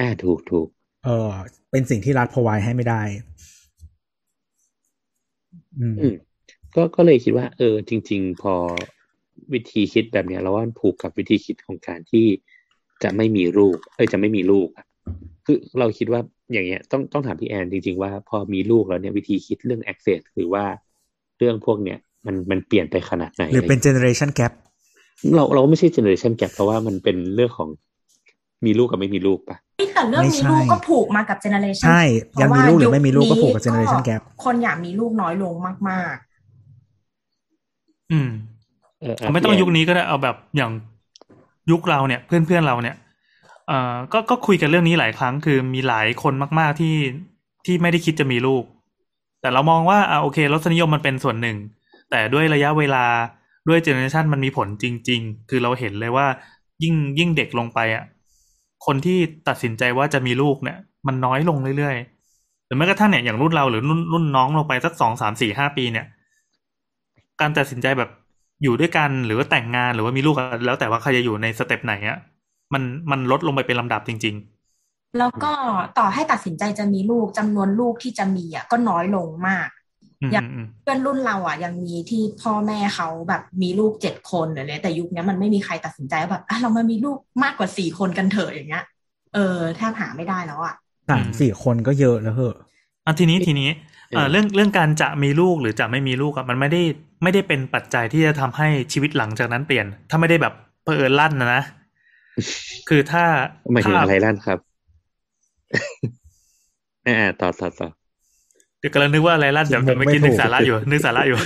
[0.00, 0.66] อ่าถูกถูก
[1.04, 1.30] เออ
[1.70, 3.02] เป็นสิ่งที่รัฐ provide ให้ไม่ได้
[5.78, 6.14] อืมอืม
[6.74, 8.54] ก็ก็เลยคิดว่า เออ จริง ๆ พอ
[9.52, 12.26] วิธีคิดแบบเนี้ยเราว่ามันผูกกับวิธีคิดของการที่
[13.02, 14.86] จะไม่มีลูก เอ้ยจะไม่มีลูกอะ
[15.46, 16.20] คือเราคิดว่า
[16.52, 20.64] อย่างเงี้ยต้องต้องถามพี่แอนจริง ๆ ว่าพอมีลูกแล้วเนี่ยวิธีคิดเรื่อง access หรือว่า
[21.38, 24.52] เรื่องพวกเนี้ยมันมันเปลี่ยนไปขนาดไหนหรือเป็น generation gap
[25.34, 27.68] เราเราไม่ใช่ generation gap เพราะว่ามันเป็นเรื่องของ
[28.66, 29.56] มีลูกกับไม่มีลูกปะ
[29.94, 32.02] แต่เรื่องไม่มีใช่ลูกก็ผูกมากับเจเนอเรชันใช่
[32.40, 35.54] ยังมีลูกหรือไม่มีลูกก็ผูกกับ generation gap คนอยากมีลูกน้อยลง
[35.90, 36.16] มาก
[38.12, 38.28] อืม
[39.00, 40.70] เออเอาไม่ต้องยุคนี้ก็ได้เอาแบบอย่าง
[41.70, 42.96] ยุคเราเนี่ย เพื่อนเพื่อนๆเราเนี่ย
[43.70, 46.96] เอ่อก็ก็คุยกันเรื่องนี้หลายครั้ง คือมีหลายคนมากๆที่
[47.66, 48.64] ที่ไม่ได้คิดจะมีลูก
[49.40, 51.56] แต่เรามองว่าอ่าโอเครสนิยมมันเป็นส่วนหนึ่ง
[52.10, 53.04] แต่ด้วยระยะเวลา
[53.68, 56.26] ด้วยเจเนอเรชันมันมีผลจริง ๆ คือเราเห็นเลยว่า
[56.82, 58.04] ยิ่งยิ่งเด็กลงไปอะ
[58.86, 59.18] คนที่
[59.48, 66.06] ตัดสินใจว่าจะมีลูกเนี่ย มันน้อยลงเรื่อยๆหรือแม้กระทั่งเนี่ยอย่างรุ่นเราหรือรุ่นรุ่นน้องลงไปสักสองสามสี่ห้าปีเนี่ย
[67.40, 68.10] การตัดสินใจแบบ
[68.62, 72.18] อยู่ด้วยกันหรือว่าแต่งงานหรือว่ามีลูกแล้วแต่ว่าใครจะอยู่ในสเต็ปไหนอะ
[72.74, 74.34] มันมันลดลงไปเป็นลำดับจริง
[74.76, 75.52] ๆ แล้วก็
[75.98, 88.84] ต่อให้ตัดสินใจจะมีลูกจำนวนลูกที่จะมีอะก็น้อยลงมากๆอืมอย่างอืมเพื่อนรุ่นเราอะยังมีที่พ่อแม่เขาแบบมีลูกเจ็ดคนหรืออะไรแต่ยุคนี้มันไม่มีใครตัดสินใจว่าแบบอะเรามามีลูกมากกว่าสี่คนกันเถอะอย่างเงี้ย
[89.34, 90.74] เออแทบหาไม่ได้แล้วอะ
[91.10, 92.56] สามสี่คนก็เยอะแล้วเหอะ
[93.06, 93.68] อะทีนี้ทีนี้
[94.14, 96.82] เอ่อเรื่องเรื่องการจะมีลูกหรือจะไม่มีลูกอะมันไม่ได้
[97.22, 100.54] ไม่ได้เป็นปัจจัยที่จะทำให้ชีวิตหลังจากนั้นเปลี่ยน ถ้าไม่ได้แบบ
[100.84, 101.62] เผอิญลั่นนะนะ
[102.88, 103.24] คือถ้า
[103.72, 104.58] หมายถึงถ้าอะไรลั่นครับ
[107.06, 107.88] อ่าต่อต่อต่อ
[108.78, 111.38] เดี๋ยวกำลังนึกว่าอะไรลั่นเดี๋ยวคิดมุกเมื่อกี้ไม่นึกถูกสาระอยู่ นึกสาระอยู่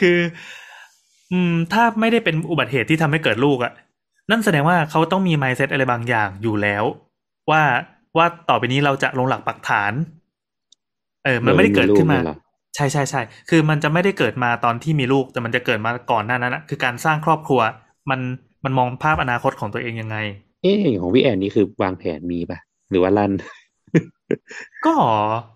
[0.00, 0.18] คือ
[1.32, 3.72] อืม ถ้าไม่ได้เป็นอุบัติเหตุที่ทำให้เกิดลูกอะ
[4.30, 6.84] นั่นแสดงว่าเขาต้องมี mindset อะไรบางอย่างอยู่แล้ว
[7.50, 7.62] ว่า
[8.16, 9.92] ว่าต่อไปนี้เราจะลงหลักปักฐาน
[11.24, 12.36] เออ มันไม่ได้เกิดขึ้นมาเรไลูกเยเหรอ
[12.74, 13.20] ใช่ใช่ใช่
[13.50, 17.60] คือมันจะไม่ได้เกิดมาตอนที่มีลูก แต่มันจะเกิดมาก่อนหน้านั้นนะคือการสร้างครอบครัว
[18.10, 18.20] มัน
[18.64, 20.16] มันมองภาพอนาคตของตัวเองยังไง
[20.62, 22.58] เอ๊ะอย่างของพี่แอนนี่คือวางแผนมีปะ
[22.90, 23.32] หรือว่าลั่น
[24.86, 24.94] ก็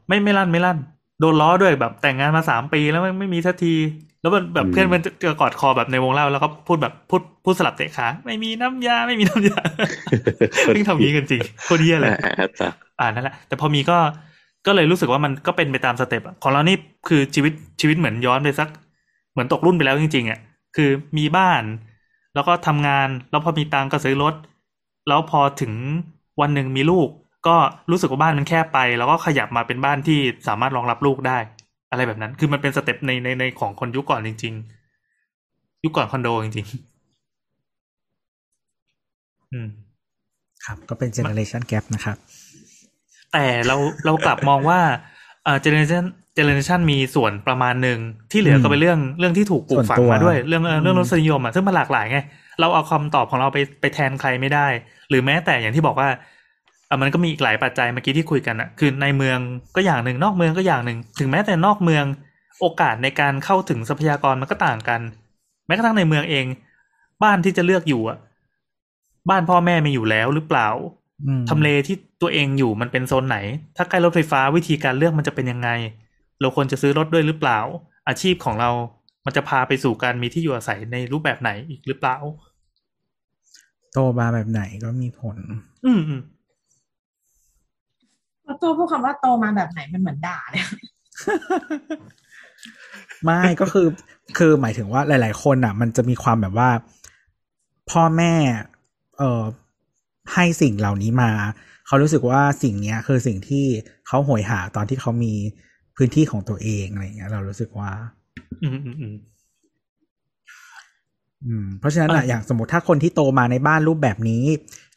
[0.08, 0.78] ไม่ไม่ลั่นไม่ลั่น
[1.20, 3.74] โดนล้อด้วยแบบแต่งงานมาสามปีแล้วไม่ไม่มีสักที
[4.22, 9.60] แล้วมันแบบอืมเพื่อนมันจะกอดคอแบบในวงเล่าแล้วก็พูดแบบพูดพูดสลับเตะขาไม่มีน้ำยาไม่มีน้ำยา
[10.66, 13.98] เพิ่งทำอย่างนี้กันจริงโคตรเหี้ยเลยอ่าอ่าต่ออ่านั่นแหละแต่พอมีก็
[14.66, 16.76] ก็เลยรู้สึกว่ามันก็เป็นไปตาม step อะของเรานี่
[17.08, 18.68] คือชีวิตชีวิตเหมือนย้อนไปสัก
[19.32, 20.38] เหมือนตกรุ่นไปแล้วจริงๆอะ
[20.76, 21.62] คือมีบ้าน
[22.34, 24.34] แล้วก็ทำงาน แล้วพอมีตังค์ก็ซื้อรถ
[25.08, 25.72] แล้วพอถึง
[26.40, 27.08] วันหนึ่งมีลูก
[27.46, 27.56] ก็
[27.90, 30.18] รู้สึกว่าบ้านมันแคบไป แล้วก็ขยับมาเป็นบ้านที่
[30.48, 31.38] สามารถรองรับลูกได้
[31.90, 34.54] อะไรแบบนั้น คือมันเป็น step ในในในของคนยุคก่อนจริง
[35.18, 36.74] ๆ ยุคก่อนคอนโดจริงๆ
[39.52, 39.68] อืม
[40.64, 42.16] ครับ ก็เป็น generation gap นะครับ
[43.32, 44.80] แต่เราเรากลับมองว่า
[45.44, 46.04] เอ่อเจเนอเรชัน
[46.34, 47.98] เจเนอเรชันมีส่วนประมาณหนึ่ง
[48.30, 52.18] ที่เหลือก็เป็นเรื่องเรื่องที่ถูกปลูกฝังมาด้วยเรื่องเอ่อเรื่องรสนิยมอะซึ่งมันหลากหลายไง
[52.60, 54.66] เราเอาคำตอบของเราไปไปแทนใครไม่ได้
[55.08, 56.08] หรือแม้แต่อย่างที่บอกว่า
[56.86, 59.38] เอะมันก็มีอีกหลายปัจจัยเมื่อกี้ที่คุยกันอะคือในเมือง
[59.76, 62.04] ก็อย่างหนึ่งนอกเมืองก็อย่างหนึ่งถึงแม้แต่นอกเมือง
[62.60, 65.00] โอกาสในการเข้าถึงทรัพยากรมันก็ต่างกัน
[65.66, 66.46] แม้กระทั่งในเมืองเอง
[67.22, 68.18] บ้านที่จะเลือกอยู่อะ
[69.30, 70.68] บ้านพ่อแม่มีอยู่แล้วหรือเปล่า
[71.26, 73.38] อืมทำเลที่ตัวเองอยู่มันเป็นโซนไหน
[73.76, 75.68] ถ้าใกล้รถไฟฟ้าวิธีการเลือกมันจะเป็นยังไง
[76.44, 77.60] เราควรจะซื้อรถด้วยหรือเปล่า
[78.08, 78.70] อาชีพของเรา
[79.24, 82.16] มันจะพาไปสู่การมีที่อยู่อาศัยในรูปแบบไหนอีกหรือเปล่า
[83.92, 85.36] โตมาแบบไหนก็มีผล
[85.84, 86.20] อืมอืม
[88.62, 90.62] ตัวพูดคำว่าโตมาแบบไหนมันเหมือนด่าเลย
[93.24, 93.86] ไม่ก็คือ
[94.38, 96.70] คือหมายถึงว่าหลาย ๆ คนอะ มันจะมีความแบบว่า
[97.90, 98.32] พ่อแม่
[99.18, 99.44] เอ่อ
[100.34, 101.30] ให้สิ่งเหล่านี้มา
[101.86, 103.66] เขารู้สึกว่าสิ่งเนี้ย คือสิ่งที่
[104.06, 105.34] เขาโหยหาตอนที่เขามี
[105.96, 107.90] พื้นที่ของตัวเองอะไรเงี้ย เรารู้สึกว่า
[108.62, 109.16] อืมอืมอืม
[111.46, 114.44] อืมเพราะฉะนั้นอะอะอย่างสมมติถ้าคนที่โตมาในบ้านรูปแบบนี้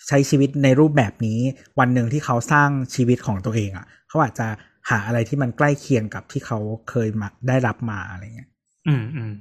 [0.07, 1.39] ใช้ชีวิตในรูปแบบนี้
[1.79, 4.47] วันหนึ่งที่เขาสร้างชีวิตของตัวเองอะเขาอาจจะ
[4.89, 8.49] หาอะไรที่มันใกล้เคียงกับที่เขาเคยมาได้รับมาอะไรเงี้ย
[8.87, 9.31] อืมอืม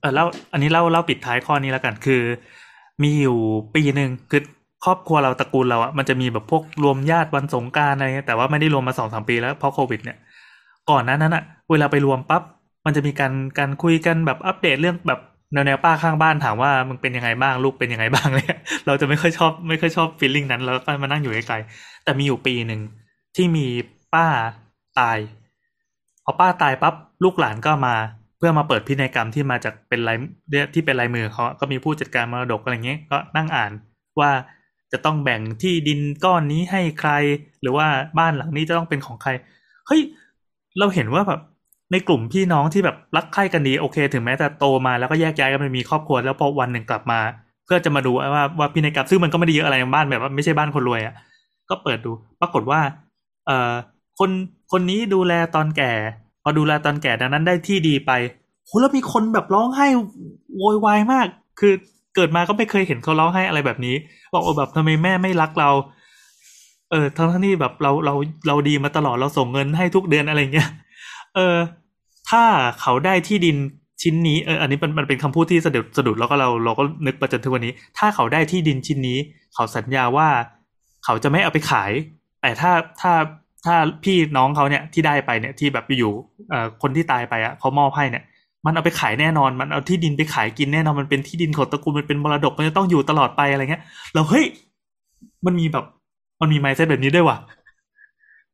[0.00, 2.22] เออแล้วอันนี้เล่าเล่าปิดท้ายข้อนี้แล้วกัน คือ
[3.02, 3.38] มีอยู่
[3.74, 4.42] ปีหนึ่งคือ
[4.86, 10.16] ครอบครัวเราตระกูลเราอะมันจะมีแบบพวกรวมญาติวันสงการอะไรเงี้ยแต่ว่าไม่ได้รวมมาสองสามปีแล้วเพราะโควิด เนี่ย
[10.90, 12.42] ก่อนหน้านั้นอะเวลาไปรวมปั๊บ
[12.86, 15.20] มันจะมีการการคุยกันแบบอัปเดตเรื่องแบบ
[15.52, 18.46] แนวแนวป้าข้างบ้านถามว่ามึงเป็นยังไงบ้างลูกเป็นยังไงบ้างเลย
[18.86, 22.80] เราจะไม่ค่อยชอบไม่ค่อยชอบฟีลลิ่งนั้นแล้วก็มานั่งอยู่ไกลๆแต่มีอยู่ปีหนึ่ง
[23.36, 23.66] ที่มี
[24.14, 24.26] ป้า
[24.98, 25.18] ตาย
[26.24, 27.94] พอป้าตายปั๊บลูกหลานก็มา
[28.38, 30.16] เพื่อมาเปิดพินัยกรรมที่มาจากเป็นลาย
[30.50, 33.72] เนี่ยที่เป็นลายมือเขาก็มีผู้จัดการมรดกอะไรเงี้ยก็นั่งอ่าน
[34.20, 34.30] ว่า
[34.92, 37.10] จะต้องแบ่งที่ดินก้อนนี้ให้ใคร
[37.62, 37.86] หรือว่า
[38.18, 39.30] บ้านหลังนี้จะต้องเป็นของใคร
[39.86, 40.00] เฮ้ย
[40.78, 41.40] เราเห็นว่าแบบ
[41.92, 47.20] ในกลุ่มพี่น้องที่แบบรักใคร่กันดีโอเค ถึงแม้จะโตมาแล้วก็แยกย้ายกันไปมีครอบครัวแล้วพอวันหนึ่งกลับมา
[47.64, 51.14] เพื่อจะมาดูว่าว่าพินัยกรรมซึ่งมันก็ไม่ได้เยอะอะไรบ้านแบบว่าไม่ใช่บ้านคนรวยอะ่ะ
[51.70, 52.80] ก็เปิดดู ปรากฏว่า
[53.46, 53.72] เอ่อ
[54.18, 54.30] คน
[54.72, 55.92] คนนี้ดูแลตอนแก่
[56.42, 58.10] พอดูแลตอนแก่ดังนั้นได้ที่ดีไป
[58.66, 59.86] โหแล้วมีคนแบบร้องไห้
[60.56, 61.26] โวยวายมาก
[61.60, 61.72] คือ
[62.16, 63.94] เกิดมาก็ไม่เคยเห็นเขาร้องไห้อะไรแบบนี้
[64.34, 65.70] บอกว่าแบบทำไมแม่ไม่รักเรา
[66.90, 68.14] เออทั้งทั้งที่แบบเราเรา
[68.46, 70.70] เราดีมาตลอดเราส่งเงินให้ทุกเดือนอะไรเงี้ย
[71.34, 71.56] เออ
[72.30, 72.42] ถ้า
[72.80, 73.56] เขาได้ที่ดิน
[74.02, 79.18] ชิ้นนี้เอออันนี้มันมันเป็นคำพูดที่สะดุดสะดุดแล้วก็เราเราก็นึกไปจนถึงวันนี้ ถ้าเขาได้ที่ดินชิ้นนี้
[79.54, 80.28] เขาสัญญาว่า
[81.04, 81.90] เขาจะไม่เอาไปขาย
[82.42, 83.12] แต่ถ้าถ้า
[83.64, 86.12] ถ้าพี่น้องเขาเนี่ยที่ได้ไปเนี่ยที่แบบอยู่
[86.50, 88.24] เอ่อคนที่ตายไปอะเขามอบให้เนี่ย
[88.66, 93.82] มันเอาไปขายแน่นอน มันเอาที่ดินไปขายกินแน่นอน มันเป็นที่ดินของตระกูล มันเป็นมรดก มันจะต้องอยู่ตลอดไปอะไรเงี้ย
[94.14, 94.44] เราเฮ้ย
[95.46, 95.84] มันมีแบบ
[96.40, 97.38] มันมีไมซ์เซตแบบนี้ด้วยว่ะ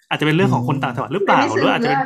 [0.09, 2.01] อาจจะเป็นเรื่องของคนต่างจังหวัดหรือเปล่า หรืออาจจะเป็น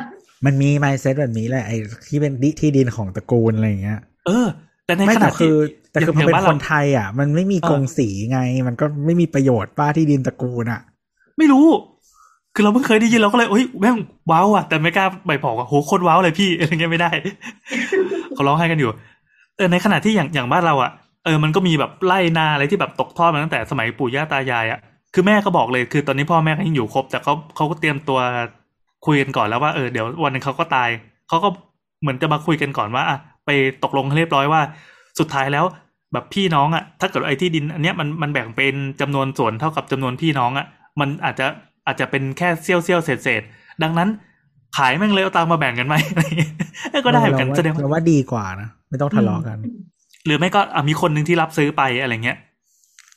[0.45, 1.77] มันมีไมเซ็ตแบบนี้แหละ ไอ้
[2.07, 4.47] ที่เป็นดิที่ดินของตระกูลอะไรอย่างเงี้ย เออ
[4.85, 5.55] แต่ในไม่ขณะแต่ที่คือ
[5.91, 10.81] แต่คือพออย่างเป็นบ้านคเรานไทยอะ มันไม่มีเออกงสีไง มันก็ไม่มีประโยชน์ป้าที่ดินตระกูลอะ
[11.37, 11.65] ไม่รู้
[12.57, 13.97] คือเราเพิ่งเคยได้ยินเราก็เลยเฮ้ยแม่ง
[14.31, 17.11] ว้าวอะแต่ไม่กล้าใบบอกว่าโหโคตรว้าวเลยพี่อะไรเงี้ยไม่ได้
[18.33, 18.89] เขาร้องไห้กันอยู่
[19.57, 20.91] เออในขณะที่อย่างอย่างบ้านเราอะ
[21.25, 24.79] เออมันก็มีแบบไล่นาอะไรที่แบบตกทอดมาตั้งแต่สมัยปู่ย่าตายายอะ
[25.13, 28.19] คือแม่ก็บอกเลยคือตอนนี้พ่อแม่ก็ยังอยู่ครบ แต่เขาเขาก็เตรียมตัว
[29.05, 30.89] คุยกันก่อนแล้วว่าเออเดี๋ยววันหนึงเขาก็ตาย
[31.29, 31.49] เขาก็
[32.01, 33.49] เหมือนจะมาคุยกันก่อนว่าอะไป
[33.83, 34.61] ตกลงเรียบร้อยว่า
[35.19, 35.65] สุดท้ายแล้ว
[36.13, 40.65] แบบพี่น้องอะถ้าเกิดไอ้ที่ดิน อันเนี้ยมันมันแบ่งเป็นจำนวนส่วนเท่ากับจำนวนพี่น้องอะ
[40.99, 41.47] มันอาจจะ
[41.87, 44.09] อาจจะเป็นแค่เซี่ยวเซี่ยวเศษเศษๆดังนั้น
[44.77, 46.51] ขายแม่งเลยเอาตังค์มาแบ่งกันไหมอะไรอย่างเงี้ย
[46.91, 49.57] เอ้ยก็ได้เหมือนกันเราแสดงว่าว่าเราว่าดีกว่านะไม่ต้องทะเลาะกัน
[50.25, 52.37] หรือไม่ก็อะมีคนหนึ่งที่รับซื้อไปอะไรเงี้ย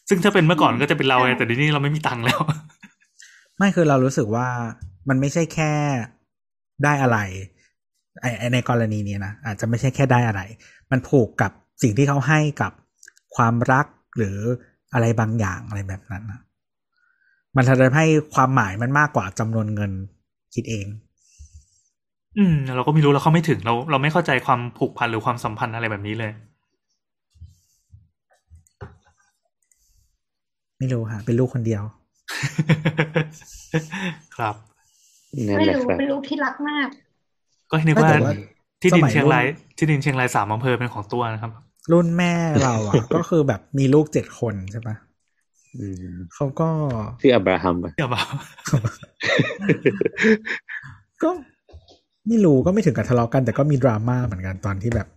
[0.08, 2.40] ซึ่งถ้าเป็นเมื่อก่อนก็จะเป็นเราไงแต่เดี๋ยวนี้เราไม่มีตังค์แล้ว
[3.58, 4.48] ไม่คือเรารู้สึกว่า
[5.08, 5.72] มันไม่ใช่แค่
[6.84, 7.18] ได้อะไร
[8.20, 10.40] ไอไอ้ในกรณีนี้นะอาจจะไม่ใช่แค่ได้อะไร
[10.90, 11.50] มันผูกกับ
[11.82, 12.72] สิ่งที่เขาให้กับ
[13.36, 14.36] ความรักหรือ
[14.94, 16.40] อะไรบางอย่างอะไรแบบนั้นนะ
[17.56, 19.92] มันทำให้ความหมายมันมากกว่าจำนวนเงิน
[20.54, 20.86] คิดเอง
[22.38, 26.32] อืม เราก็ไม่รู้เราเข้าไม่ถึงเรา เราไม่เข้าใจความผูกพันหรือความสัมพันธ์อะไรแบบนี้เลย
[30.78, 31.82] ไม่รู้ฮะเป็นลูกคนเดียว
[34.36, 34.54] ครับ
[35.48, 36.88] นั่นไม่แหละรู้ครับเป็นลูกที่รักมาก
[37.70, 38.34] ก็นึกไม่ว่าแต่ว่า
[38.82, 41.50] ที่ดินสมัยเชียงรายรุ่นที่ดินเชียงรายสามอำเภอเป็นของตัวนะครับ
[41.92, 42.32] รุ่นแม่
[42.64, 45.09] เราอะ ก็คือแบบมีลูกเจ็ดคนใช่ปะอืม
[46.34, 46.68] เขาก็
[47.22, 48.22] ชื่ออับราฮัมปะเดี๋ยวมา
[51.22, 51.30] ก็
[52.28, 55.08] ไม่รู้ก็ไม่ถึงกับทะเลาะกัน แต่ก็มีดราม่าเหมือนกันตอนที่แบบ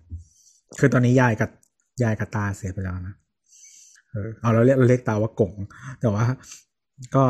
[0.79, 1.49] คือตอนนี้ยายกับ
[2.03, 3.15] ยายกับตาเสียไปแล้วนะ
[4.09, 5.53] เออเอาเราเรียกเราเรียกตาว่ากง
[6.01, 6.25] แต่ว่า
[7.15, 7.23] ก็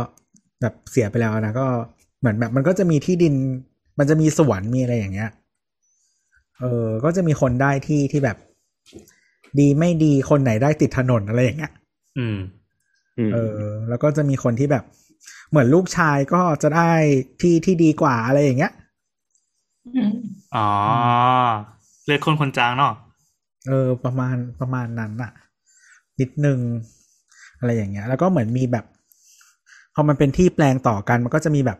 [0.61, 1.67] แบบเสียไปแล้วนะก็
[2.19, 3.33] เหมือนแบบ มันก็จะมีที่ดิน
[3.99, 5.29] มันจะมีสวนมีอะไรอย่างเงี้ย
[6.59, 8.37] เออ ก็จะมีคนได้ที่ที่แบบ
[9.59, 11.71] ดีไม่ดีคนไหนได้ติดถนนอะไรอย่างเงี้ย
[12.17, 12.62] อืมอืม
[13.33, 14.83] เออ แล้วก็จะมีคนที่แบบ
[15.49, 16.91] เหมือนลูกชายก็จะได้
[17.41, 18.73] ที่ที่ดีกว่าอะไรอย่างเงี้ย
[19.95, 20.11] อืม
[20.55, 20.69] อ๋อ
[22.05, 22.93] เลือดคนคนจางเนาะ
[23.67, 25.31] เออ ประมาณประมาณนั้นอะ
[26.19, 26.59] นิดนึง
[27.59, 28.85] อะไรอย่างเงี้ย แล้วก็เหมือนมีแบบ
[29.93, 31.77] พอมันเป็นที่แปลงต่อกัน มันก็จะมีแบบ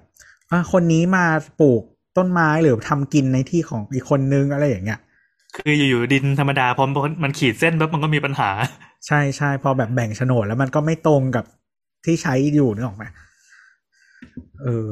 [0.52, 1.26] อะคนนี้มา
[1.60, 1.82] ปลูก
[2.18, 5.00] ต้นไม้หรือทำกินในที่ของอีกคนนึงอะไรอย่างเงี้ย
[5.56, 6.84] คืออยู่ๆดินธรรมดาพอ
[7.24, 8.50] มันขีดเส้นปุ๊บมันก็มีปัญหา
[9.08, 11.46] ใช่ใช่พอแบบแบ่งโฉนดแล้วมันก็ไม่ตรงกับ
[12.06, 13.06] ที่ใช้อยู่นึกออกไหม
[14.64, 14.88] เออ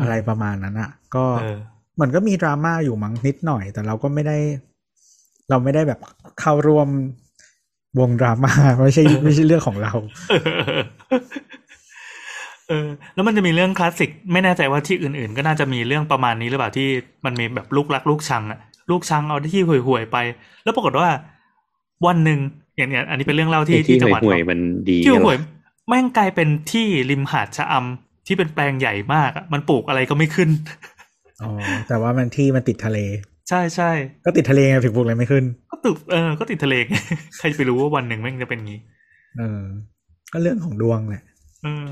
[0.00, 1.58] อะไรประมาณนั้นอะก็เออ
[2.00, 4.38] มันก็มีดราม่าอยู่มั้งนิดหน่อย แต่เราก็ไม่ได้
[5.50, 6.00] เราไม่ได้แบบ
[6.40, 6.88] เข้าร่วม
[8.00, 9.92] วงดราม่าไม่ใช่ไม่ใช่เรื่องของเรา
[12.68, 16.88] เออ แล้วมันจะมีเรื่องคลาสสิก ไม่แน่ใจว่าที่อื่นๆ ก็น่าจะมีเรื่องประมาณนี้หรือเปล่าที่
[17.24, 18.60] มันมีแบบลูกรักลูกชังอะ
[18.90, 20.16] ลูกชังเอาที่ห่วยๆไป
[20.64, 21.08] แล้วปรากฏว่า
[22.06, 22.38] วันหนึ่ง
[22.76, 24.58] อย่างเนี้ยอันนี้เป็นเรื่องเล่าที่ไอ้ที่ที่จังหวัดห่วยๆมัน
[24.90, 25.36] ดีที่เหรอห่วย
[25.88, 30.50] แม่งกลายเป็นที่ริมหาดชะอำที่เป็นแปลงใหญ่มากอะมันปลูกอะไรก็ไม่ขึ้น
[31.42, 31.50] อ๋อ
[31.88, 32.98] แต่ว่ามันที่มันติดทะเล
[33.48, 33.90] ใช่ใช่
[34.24, 36.94] ก็ติดทะเลไงถึงปลูกอะไรไม่ขึ้น ก็ตึกเออก็ติดทะเลไง
[37.38, 38.80] ใครจะไปรู้ว่าวันหนึ่งแม่งจะเป็นงี้
[39.38, 39.62] เออ
[40.32, 41.22] ก็เรื่องของดวงแหละ
[41.62, 41.86] เออ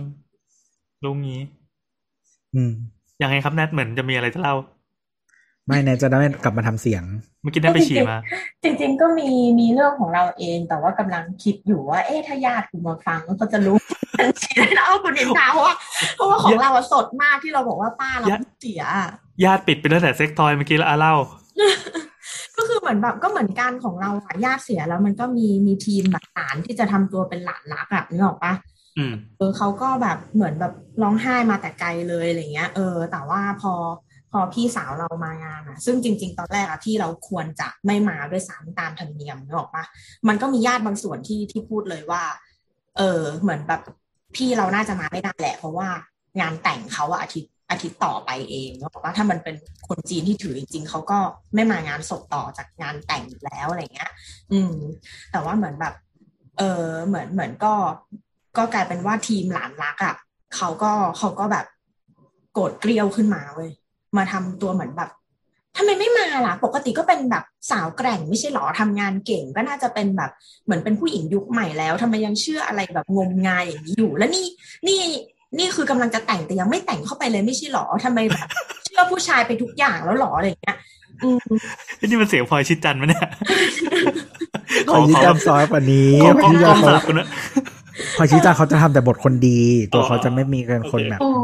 [1.04, 1.40] รู้งี้
[2.54, 2.72] อืม
[3.22, 4.54] ยังไงครับแนทเหมือนจะมีอะไรจะเล่า
[5.68, 7.02] ไม่แน่จะได้กลับมาทำเสียง
[7.42, 8.18] เมื่อกี้ได้ไปฉี่มา
[8.62, 9.28] จริง ๆ ก็มี
[9.60, 13.76] มีเรื่องของเราเองแต่ว่ากำลังคิดอยู่ว่า เอ๊ะถ้าญาติกูมาฟังเขาจะรู้
[14.18, 15.74] ทันทีเลยนะว่าคุณนินทาเพราะว่า
[16.16, 19.08] เพราะว่าของเราอะสดมากที่เราบอกว่าป้าเรายะเสียอะ
[19.44, 21.14] ญาติปิดไปตั้งแต่เซ็กทอยเมื่อกี้แล้วอาเล่า
[22.56, 28.52] ก็คือเหมือนแบบก็เหมือนกันของเราอะญาติเสียแล้วมันก็มีมีทีมแบบหลานที่จะทำตัวเป็นหลานรักอะนึกออกปะ
[28.98, 33.72] อืมเออเขาก็แบบเหมือนแบบร้องไห้มาแต่ไกลเลยอะไรเงี้ย เออ แต่ว่าพอ
[34.36, 39.84] พอพี่สาวเรามางานอะซึ่งจริง ๆ ตอนแรกอะพี่เราควรจะไม่มาด้วยซ้ำตามธรรมเนียมนึกออกปะ
[40.28, 42.22] มันก็มีญาติบางส่วนที่ที่พูดเลยว่า
[42.96, 43.80] เออเหมือนแบบ
[44.36, 45.88] พี่เราน่าจะมาไม่ได้แหละ เพราะว่า
[46.40, 49.56] งานแต่งเขาอะอาทิตย์อาทิตย์ต่อไปเองนึกออกปะถ้ามันเป็น
[49.88, 51.18] คนจีนที่ถือจริงๆเขาก็
[51.54, 54.10] ไม่มางานศพต่อจากงานแต่งแล้วอะไรเงี้ย
[54.52, 54.74] อืม
[55.32, 55.94] แต่ว่าเหมือนแบบ
[56.58, 57.74] เออเหมือนเหมือนก็
[58.56, 60.14] ก็กลายเป็นว่าทีมหลานรักอะ่ะ
[60.56, 61.66] เขาก็เขาก็แบบ
[62.52, 63.70] โกรธเกลียวขึ้นมาเว้ย
[64.16, 65.10] มาทำตัวเหมือนแบบ
[65.76, 70.30] ทำไมไม่มาล่ะ ปกติก็เป็นแบบสาวแกร่งไม่ใช่หรอทำงานเก่งก็น่าจะเป็นแบบ
[70.64, 74.46] เหมือนเป็นผู้หญิงยุคใหม่แล้วทำไมยังเชื่ออะไรแบบงมงายอย่างนี้อยู่ แล้วนี่
[74.86, 75.00] นี่
[75.58, 78.48] นี่คือกำลังจะแต่งแต่ยังไม่แต่งเข้าไปเลยไม่ใช่หรอทำไมแบบ
[78.84, 80.76] เชื่อผู้ชายไปทุกอย่างแล้วหรออะไรอย่างเงี้ย
[81.22, 81.48] อืม
[82.04, 83.28] นี่มันเสียงพลอยชิดจันทร์ไหมเนี่ย
[84.92, 87.28] พอชี้จันซอยกว่านี้ขอพขออชี้ขจัอนเขาสลับกันนะ
[88.16, 89.60] พอชี้จันเขาจะทำแต่บทคนดี
[89.92, 91.43] ตัวอ๋อเขาจะไม่มีเป็นคนแบบอ๋อน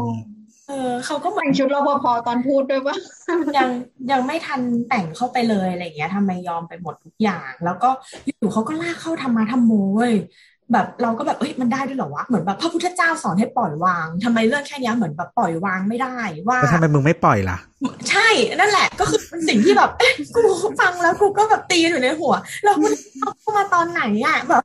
[0.71, 2.95] เออเขาก็เหมือแต่นงชุดรปภตอนพูดด้วยว่า
[3.57, 3.69] ยัง
[4.11, 7.89] ยังไม่ทันแต่งเข้าไปเลยอะไรอย่างเงี้ยทำไมยอมไปหมดทุกอย่าง แล้วก็
[8.25, 10.13] อยู่ๆเขาก็ลากเข้าทำมาทำโมเว้ย
[10.73, 16.17] แบบเราก็แบบเอ้ยมันได้ด้วยเหรอวะเหมือนแบบพระพุทธเจ้าสอนให้ปล่อยวางทำไมเรื่องแค่เนี้ยเหมือนแบบปล่อยวางไม่ได้
[16.47, 17.57] ว่าแล้วทำไมมึงไม่ปล่อยล่ะ
[18.09, 18.27] ใช่
[18.59, 20.41] นั่นแหละ ก็คือเป็นสิ่งที่แบบเอ๊ะกู
[20.79, 22.93] ฟังแล้วกูก็แบบตีอยู่ในหัวแล้วมัน
[23.39, 24.63] เข้ามาตอนไหนอะแบบ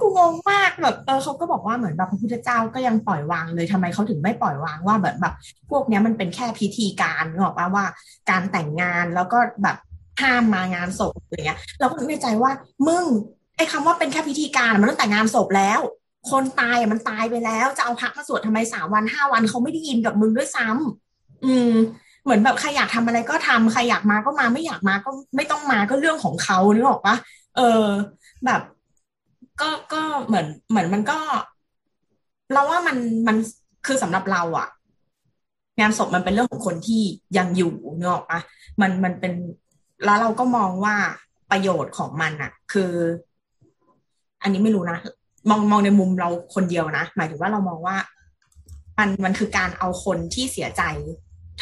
[0.00, 5.34] กูงงมากแบบเออเขาก็บอกว่าเหมือนแบบพระพุทธเจ้าก็ยังปล่อยวางเลยทำไมเขาถึงไม่ปล่อยวางว่าแบบแบบ
[5.70, 7.84] พวกเนี้ยมันเป็นแค่พิธีการนึกออกปะว่า
[8.30, 9.76] การแต่งงานแล้วก็แบบ
[10.20, 12.50] ห้ามมางานศพอะไรเงี้ยเราก็นึกในใจว่า
[12.86, 13.04] มึง
[13.58, 15.80] ไอ้คำว่าเป็นแค่พิธีการมันตั้งแต่งานศพแล้ว
[16.30, 21.72] คนตายอะมันตายไปแล้ว จะเอาพระมาสวดทำไมสามวันห้าวันเขาไม่ได้ยินกับมึงด้วยซ้ำอืม
[22.24, 27.16] เหมือนแบบใครอยากทำอะไรก็ทำใครอยากมาก็มาไม่อยากมาก็ไม่ต้องมาก็เรื่องของเขานึกออกปะ
[27.56, 27.84] เออ
[28.44, 28.60] แบบ
[29.60, 31.18] ก็ก็เหมือนเหมือนมันก็
[32.52, 32.96] เราว่ามัน
[33.28, 33.36] มัน
[33.86, 34.68] คือสำหรับเราอะ
[35.80, 37.02] งานศพมันเป็นเรื่องของคนที่
[37.38, 38.40] ยังอยู่นึกออกปะ
[38.80, 39.32] มันมันเป็น
[40.04, 40.96] แล้วเราก็มองว่า
[41.50, 42.92] ประโยชน์ของมันอะคือ
[44.42, 44.98] อันนี้ไม่รู้นะ
[45.50, 47.96] มองมองในมุมเราคนเดียวนะ หมายถึงว่าเรามองว่า
[48.98, 50.82] มันมันคือการเอาคนที่เสียใจ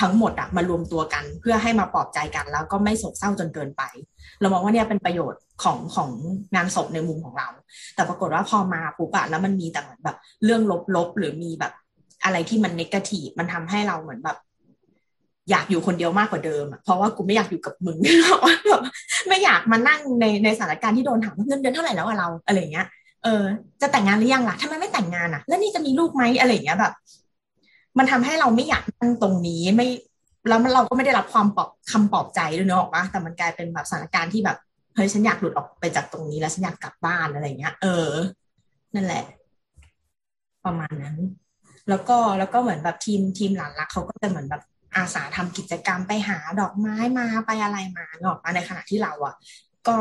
[0.00, 3.82] ทั้งหมดอะมารวมตัวกัน เพื่อให้มาปลอบใจกัน แล้วก็ไม่โศกเศร้าจนเกินไป
[4.40, 6.10] เรามองว่าเนี่ยเป็นประโยชน์ของของ
[6.54, 7.48] งานศพในมุมของเรา
[7.94, 10.62] แต่ปรากฏว่าพอมาปุ๊บอะแล้วมันมีแต่เหมือนแบบ เรื่อง
[10.96, 11.72] ลบๆหรือมีแบบ
[12.24, 14.38] อะไรที่มันนกาทีฟมันทำให้เราเหมือนแบบ
[15.50, 17.96] อยากอยู่คนเดียวมากกว่าเดิมอะเพราะว่ากูไม่อยากอยู่กับมึง
[18.68, 18.82] แบบ
[19.28, 22.86] ไม่อยากมานั่งในในสถานการณ์ที่โดนถามว่าเงินเดือนเท่าไหร่แล้วอะเราอะไรเงี้ย
[23.24, 23.42] เออ
[23.80, 26.92] จะแต่งงานหรือยังล่ะทำไมไม่แต่งงานอะแล้วนี่จะมีลูกไหมอะไรเงี้ยแบบ
[27.98, 29.88] มันทำให้เราไม่อยากนั่งตรงนี้ไม่
[30.48, 34.56] แล้วเราก็ไม่ได้รับความปลอบคำปลอบใจด้วยเนอะออกปะแต่มันกลายเป็นแบบสถานการณ์ที่แบบ
[34.94, 38.12] เฮ้ยฉันอยากหลุดออกไปจากตรงนี้แล้วฉันอยากกลับบ้านอะไรเงี้ย เออ
[38.94, 39.24] นั่นแหละ
[40.64, 41.16] ประมาณนั้น
[41.88, 44.62] แล้วก็แล้วก็เหมือนแบบทีมทีมหลานรักเขาก็จะเหมือนแบบ
[44.96, 49.34] อาสาทำกิจกรรมไปหาดอกไม้มาไปอะไรมาเนกอะมาในขณะที่เราอะ
[49.86, 49.94] ก็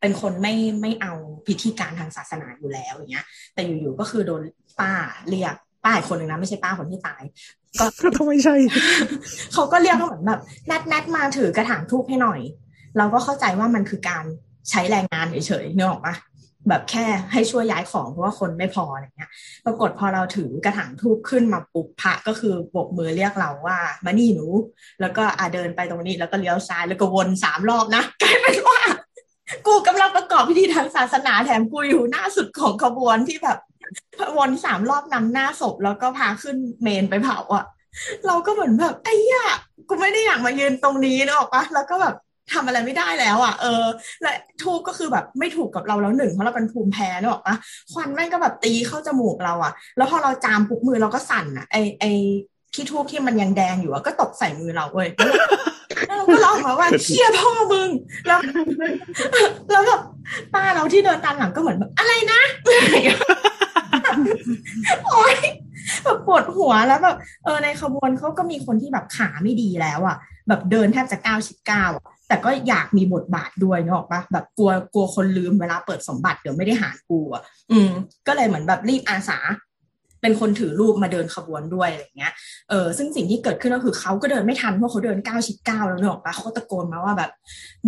[0.00, 1.12] เป็นคนไม่ไม่เอา
[1.46, 4.42] พิธีการทางศาสนาอยู่แล้วอย่างเงี้ย แต่อยู่ๆก็คือโดน
[4.80, 4.92] ป้า
[5.28, 7.22] เรียกป้าอีกคนหนึ่งนะไม่ใช่ป้าคนที่ตาย
[7.78, 8.54] ก็ก็ต้องไม่ใช่
[9.52, 10.40] เขาก็เรียกว่าเหมือนแบบ
[10.70, 12.40] นัดนัดมาถือกระถางทูบให้หน่อย
[12.98, 14.24] เราก็เข้าใจว่ามันคือการ
[14.70, 16.14] ใช้แรงงานเฉยๆเนกออกปะ
[16.68, 19.30] แบบแค่ให้ช่วยย้ายของเพราะว่าคนไม่พออะไรเงี้ย
[19.66, 24.46] ปรากฏพอเราถือกระถางทูบขึ้นมาปุ๊บพระก็คือโบกมือเรียกเราว่ามานี่หนู
[25.00, 28.80] แล้วก็อาเดินไปตรงนี้ แล้วก็เลี้ยวซ้ายแล้วก็วนสามรอบนะกลายเป็นว่า
[29.66, 33.58] กูกำลังประกอบพิธีทางศาสนาแถมกูอยู่หน้าสุดของขบวนที่แบบ
[34.36, 37.64] วนสามรอบนำหน้าศพแล้วก็พาขึ้นเมนไปเผาอะ
[38.26, 39.46] เราก็เหมือนแบบไอ้ยะ
[39.88, 42.14] กูไม่ได้อยากมายืนตรงนี้นึกออกปะแล้วก็แบบ
[42.52, 43.84] ทำอะไรไม่ได้แล้วอะเออ
[44.22, 44.32] และ
[44.62, 47.54] ทูบก็คือแบบไม่ถูกกับเราแล้วหนึ่งเพราะเราเป็นภูมิแพ้นึกออกปะ
[47.92, 52.04] ควันแม่งก็แบบตีเข้าจมูกเราอะ แล้วพอเราจามปุ๊บมือเราก็สั่นอะไอไอ
[52.74, 55.08] ขี้ทูบที่มันยังแดงอยู่อะก็ตกใส่มือเราเว้ย
[56.06, 57.88] แล้วเราก็ร้องมาว่าเชี่ยพ่อมึง
[58.26, 58.38] แล้ว
[59.70, 60.00] แล้วแบบ
[60.54, 62.40] ป้าเราที่เดินตามหลังก็เหมือนแบบอะไรนะ
[65.06, 65.36] โอ๊ย
[66.04, 70.16] แบบปวดหัวแล้วแบบเออในขบวนเขาก็มีคนที่แบบขาไม่ดีแล้วอะ
[70.48, 77.42] แบบเดินแทบจะก้าวชิดก้าวอะ แต่ก็อยากมีบทบาทด้วยเนกอะปะแบบกลัวกลัวคนลืมเวลาเปิดสมบัติเดี๋ยวไม่ได้หารกูอะ
[77.72, 77.90] อืม
[78.26, 79.38] ก็เลยเหมือนแบบรีบอาสา
[80.22, 82.32] เป็นคนถือรูปมาเดินขบวนด้วยอะไรเงี้ย
[82.70, 87.30] เออซึ่งสิ่งที่เกิดขึ้นก็คือเขาก็เดินไม่ทันเพราะเขาเดินก้าวชิดก้าวแล้วเนกอะปะเขาก็ตะโกนมาว่าแบบ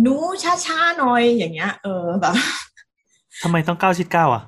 [0.01, 0.15] หนู
[0.65, 2.33] ช้าๆหน่อยอย่างเงี้ย เออแบบ
[3.43, 4.43] ทำไมต้องก้าวชิดก้าวอะ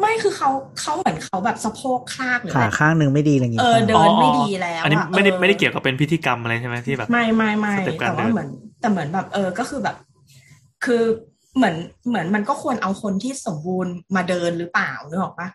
[0.00, 0.50] ไม่คือเขา
[0.80, 8.50] เขาเหมือนเขาแบบสะโพกคลากหรือขาอะไรข้างหนึ่งไม่ดีอะไรอย่างงี้เออใช่ไหมเดินไม่ดีแล้ว อันนี้อะไม่ได้เออไม่ได้เกี่ยวกับเป็นพิธีกรรมอะไรใช่ไหมที่แบบ ไม่ไม่ไม่สเต็ปการแต่ว่าเดินเหมือน
[8.86, 9.96] แต่เหมือนแบบเออก็คือแบบ
[10.84, 11.02] คือ
[11.56, 11.76] เหมือน
[12.08, 15.48] เหมือนมันก็ควรเอาคนที่สมบูรณ์มาเดินหรือเปล่านึกออกปะ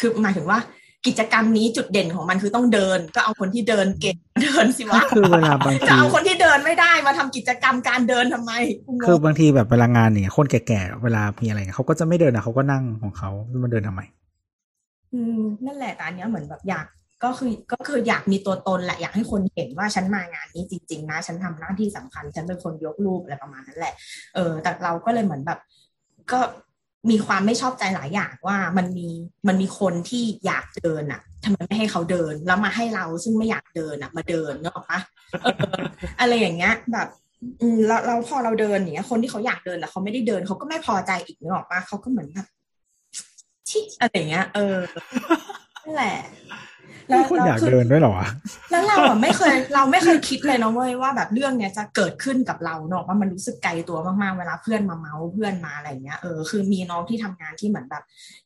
[0.00, 0.58] คือหมายถึงว่า
[1.06, 8.52] กิจกรรมนี้จุดเด่นของมันคือต้องเดิน ก็เอาคนที่เดินเก่งมาเดินสิก็วะคือเวลาบางจะทีเอาคนที่เดินไม่ได้มาทำกิจกรรมการเดินทำไม
[8.86, 13.30] กูงงคือบางทีแบบเวลางานเนี่ยคนแก่ๆเวลามีอะไรเงี้ยเขาก็จะไม่เดินนะเขาก็นั่งของเขา
[13.64, 14.02] มาเดินทำไม
[15.12, 16.86] อืมนั่นแหละแต่อันเนี้ยเหมือนแบบอยาก
[17.24, 23.94] ก็คือก็คืออยากมีตัวตนแหละอยากให้คนเห็นว่าฉันมางานนี้จริง ๆ นะ ฉันทำหน้าที่สำคัญ ฉันเป็นคนยกรูปอะไรประมาณนั้นแหละ
[24.34, 25.58] เออ แต่เราก็เลยเหมือนแบบ
[26.32, 26.40] ก็
[27.10, 29.08] มีความไม่ชอบใจหลายอย่างว่ามันมี
[29.48, 35.00] มันมีคนที่อยากเดินอะทำไมไม่ให้เขาเดินแล้วมาให้เราซึ่งไม่อยากเดินอะ มาเดินเนกอะปะ
[35.44, 35.52] ออ
[36.20, 37.08] อะไรอย่างเงี้ย แบบ
[37.60, 42.46] อืมแล้วเราพอเราเดินอย่างเงี้ย คนที่เขาอยากเดินแต่เขาไม่ได้เดินเขาก็ไม่พอใจอีกเนึกออกปะเขาก็เหมือนแบบ
[43.68, 44.76] ที่อะไรอย่างเงี้ย เออ
[45.82, 46.16] นั่นแหละ
[47.14, 48.28] มีคนอยากเดินด้วยเหรอวะ
[48.70, 58.02] แล้วเราอะไม่เคยเราไม่เคยคิดเลยนะเว้ยว่าแบบเรื่องเนี้ยจะเกิดขึ้นกับเราเนอะว่ามันรู้สึกไกลตัวมากๆเวลาเพื่อนมาเมาเพื่อนมาอะไรเงี้ยเออคือมีน้องที่ทำงานที่เหมือนแบบ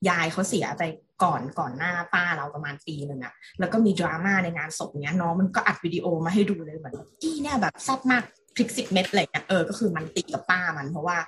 [0.08, 0.82] ยายเขาเสียไป
[1.22, 8.22] ก่อนก่อนหน้าป้าเราประมาณปีหนึ่งอะแล้วก็มีดราม่าในงานศพเนี้ยน้องมันก็อัดวิดีโอมาให้ดูเลยเหมือนแบบที่เนี่ยแบบแซ่บมาก
[8.56, 11.18] พริกสิบเม็ดอะไรเงี้ยเออก็คือมันตีกับป้ามัน เพราะว่า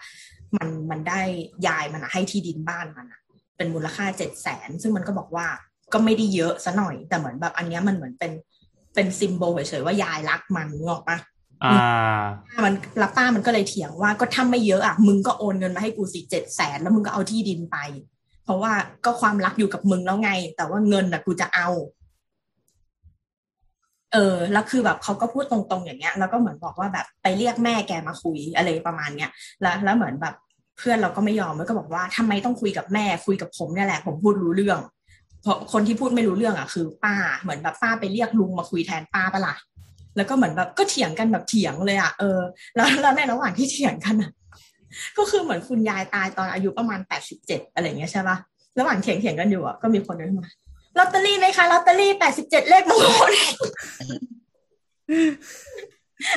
[0.57, 1.21] มันมันได้
[1.67, 3.21] ยายมันอะให้ที่ดินบ้านมันอะ
[3.57, 5.47] เป็นมูลค่าเจ็ดแสนซึ่งมันก็บอกว่า
[5.93, 8.33] ก็ไม่ได้เยอะซะหน่อย แต่เหมือนแบบอันเนี้ยมันเหมือนเป็น
[8.95, 11.19] เป็นซิมโบลเฉยๆว่ายายรักมันนึกออกปะ
[11.65, 17.77] อ่าป้ามันแล้วป้ามันก็เลยเถียงว่าก็ถ้าไม่เยอะอะมึงก็โอนเงินมาให้กูสิเจ็ดแสนแล้วมึงก็เอาที่ดินไป
[18.45, 18.73] เพราะว่า
[19.05, 21.69] ก็ความรักอยู่กับมึงแล้วไง แต่ว่าเงินน่ะกูจะเอา
[24.13, 30.35] เออแล้วคือแบบเขาก็พูดตรงๆอย่างเงี้ย แล้วก็เหมือนบอกว่าแบบไปเรียกแม่แกมาคุยอะไรประมาณเนี้ยแล้วแล้วเหมือนแบบ
[30.79, 34.79] เพื่อนเราก็ไม่ยอมมันก็บอกว่าทำไมต้องคุยกับแม่คุยกับผมเนี่ยแหละ ผมพูดรู้เรื่อง
[35.43, 39.55] เพราะคนที่พูดไม่รู้เรื่องอะคือ ป้าเหมือนแบบป้าไปเรียกลุงมาคุยแทนป้าปะล่ะ
[40.17, 42.39] แล้วก็เหมือนแบบก็เถียงกันแบบเถียงเลยอะเออ
[42.77, 44.31] แล้วแล้วในระหว่างที่เถียงกันอะ
[45.19, 48.37] ก็คือเหมือนคุณยายตายตอนอายุประมาณแปดสิบเจ็ดอะไรเงี้ยใช่ปะ
[48.79, 50.47] ระหว่างเถียงเถียงกันอยู่อะก็มีคนเดินมา
[50.99, 53.33] ลอตเตอรี่ไหมคะลอตเตอรี่แปดสิบเจ็ดเลขมงคล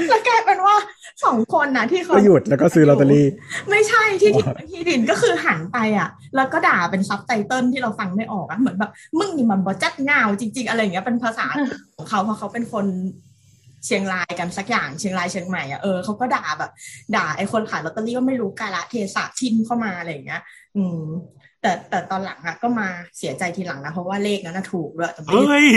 [0.10, 0.76] แล้วกลายเป็นว่า
[1.24, 3.28] สองคนนะที่เขาก็หยุดแล้วก็ซื้อลอตเตอรี่
[3.70, 11.46] ไม่ใช่ที่ที่ที่ดินก็คือหันไปอะ แล้วก็ด่าเป็นซับไตเติลที่เราฟังไม่ออกอะเหมือนแบบมึงนี่มันบอจัดเงาจริง ๆ อะไรอย่างเงี้ยเป็นภาษา
[11.96, 12.86] ของเขาเพราะเขาเป็นคน
[13.86, 16.72] เชียงรายกันสักอย่างเชียงรายเชียงใหม่อะเออเขาก็ด่าแบบ
[17.16, 20.42] ด่าไอ้คนขายลอตเตอรี่ก็ไม่รู้กาละเทศะทินเข้ามาอะไรอย่างเงี้ย
[20.76, 21.02] อืม
[21.66, 22.88] แต่แต่ตอนหลังอะก็มา
[23.18, 25.68] เสียใจทีหลังนะเพราะว่าเลขนั้นนะถูกด้วยแต่ไม่ได้เฮ้ย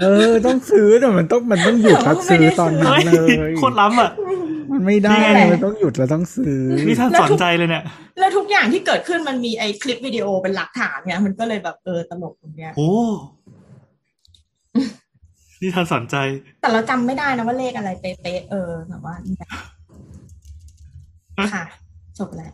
[0.00, 4.10] เออ ต้องซื้อแต่มันต้องมันต้องหยุดแล้วซื้อตอนนั้นเฮ้ยเลยโคตรล้ำอะ
[4.72, 7.82] มันไม่ได้นี่ไงมันต้องหยุดแล้วต้องซื้อนี่ท่านสอนใจเลยเนี่ย
[8.18, 12.90] แล้วทุกอย่างที่เกิดขึ้นมันมีไอ้คลิปวิดีโอเป็นหลักฐานเนี่ยมันก็เลยแบบเออตลกตรงเนี้ยโอ้
[15.60, 16.16] นี่ท่านสอนใจ
[16.60, 19.48] แต่เราจำไม่ได้นะว่าเลขอะไรเป๊ะๆเออแบบว่าเนี่ย
[21.54, 21.64] ค่ะ
[22.18, 22.52] จบแล้ว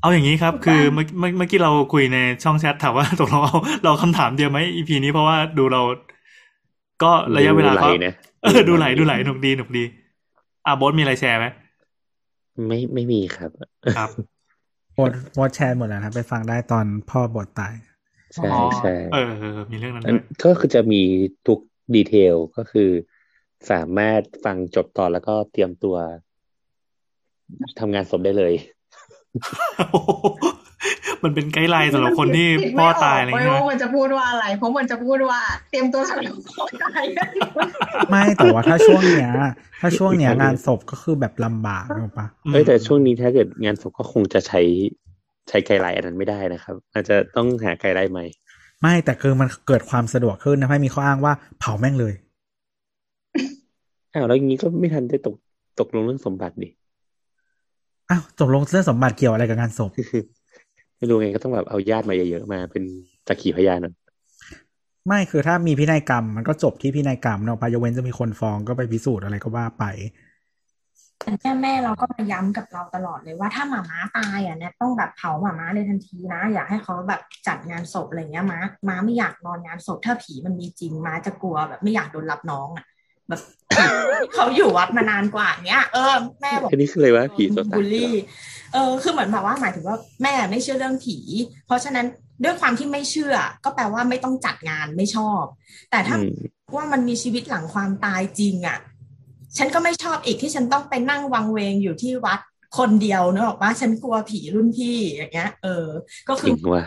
[0.00, 5.82] เอาอย่างนี้ครับ คือเมื่อเมื่อเมื่อกี้เราคุยในช่องแชทถามว่าตกลงเอาเราคำถามเดียวไหม EP นี้เพราะว่าดูเรา
[7.02, 9.84] ก็ระยะเวลาดูไหลก็นะเออดูไหลดูไหลหนุกดีหนุกดี
[10.66, 11.46] อะโบอสมีอะไรแชร์ไหม
[12.66, 13.50] ไม่ไม่มีครับ
[13.96, 14.08] ครับ
[14.96, 17.74] หมดหมดแชร์หมดแล้วนะไปฟังได้ตอนพ่อบทตาย
[18.34, 21.02] ใช่อ๋อใช่เออเออมีเรื่องนั้นอันด้วยก็คือจะมี
[21.46, 21.58] ทุก
[21.94, 22.90] ดีเทลก็คือ
[23.70, 25.96] สามารถฟังจบตอนแล้วก็เตรียมตัว
[27.80, 28.75] ทำงานศพได้เลยโอ้โห
[31.22, 35.40] มันเป็นไกด์ไลน์สำหรับคนที่คิดพ่ไม่อออกตายอะไรเว้ยเงี้ยว่ามันจะพูดว่าอะไร เพราะมันจะพูดว่า
[35.70, 37.04] เตรียมตัวสำหรับพ่อตาย
[38.10, 39.30] ไม่แต่ว่าถ้าช่วงเนี้ย
[39.80, 44.60] ถ้าช่วงเนี้ยงานศพก็คือแบบลำบากถูกปะเอ้ยแต่ช่วงนี้ถ้าเกิดงานศพก็คงจะใช้
[45.48, 48.24] ใช้ไกด์ไลน์อันนั้นไม่ได้นะครับอาจจะต้องหาไกด์ไลน์ใหม่
[48.82, 52.14] ไม่แต่คือมันเกิดความสะดวกขึ้นนะให้มีข้ออ้างว่าเผาแม่งเลย
[54.14, 55.34] อ้าวแล้วอย่างนี้ก็ไม่ทันได้ตก
[55.80, 56.68] ตกลงเรื่องสมบัติดิ
[58.10, 59.90] อ้าวตกลงเรื่องสมบัติเกี่ยวอะไรกับงานศพ
[60.96, 62.84] ไม่รู้ไงก็ต้องแบบเอาญาติมาเยอะๆมาเป็น
[63.28, 63.94] สักขีพยานหน่อย
[65.06, 69.84] ไม่คือถ้ามีพินัยกรรม มันก็จบที่พินัยกรรมเนาะปะยกเว้นจะมีคนฟ้องก็ไปพิสูจน์อะไรก็ว่าไป
[71.20, 78.58] แต่แม่แม่เราก็มาย้ำกับเราตลอดเลยว่าถ้าหมาม้าตายอะเนี่ยต้องแบบเผาหมาม้าในทันทีนะ อยากให้เขาแบบจัดงานศพอะไรเงี้ยม้า
[78.88, 82.84] ม้าไม่อยากนอนงานศพถ้าผีมันมีจริงม้าจะกลัวแบบไม่อยากโดนรับน้องอะ
[83.28, 83.40] แบบ
[84.34, 88.14] เขาอยู่วัดมานานกว่าเนี้ยเออแม่บอกอันนี้คืออะไรวะผีตัวตายบูลลี่
[88.72, 91.18] เออคือเหมือนแบบว่าหมายถึงว่าแม่ไม่เชื่อเรื่องผี
[91.66, 92.06] เพราะฉะนั้น
[92.44, 93.34] ด้วยความที่ไม่เชื่อ
[93.64, 95.42] ก็แปลว่าไม่ต้องจัดงานไม่ชอบ
[95.90, 96.30] แต่ถ้าอืม
[96.76, 98.78] ว่ามันมีชีวิตหลังความตายจริงอะ่ะ
[99.58, 102.40] ฉันก็ไม่ชอบอีกที่ฉันต้องไปนั่งวังเวงอยู่ที่วัด
[102.78, 105.86] คนเดียวเนกอะว่าฉันกลัวผีรุ่นพี่อย่างเงี้ย เออ
[106.28, 106.84] ก็คืจริองว่ะ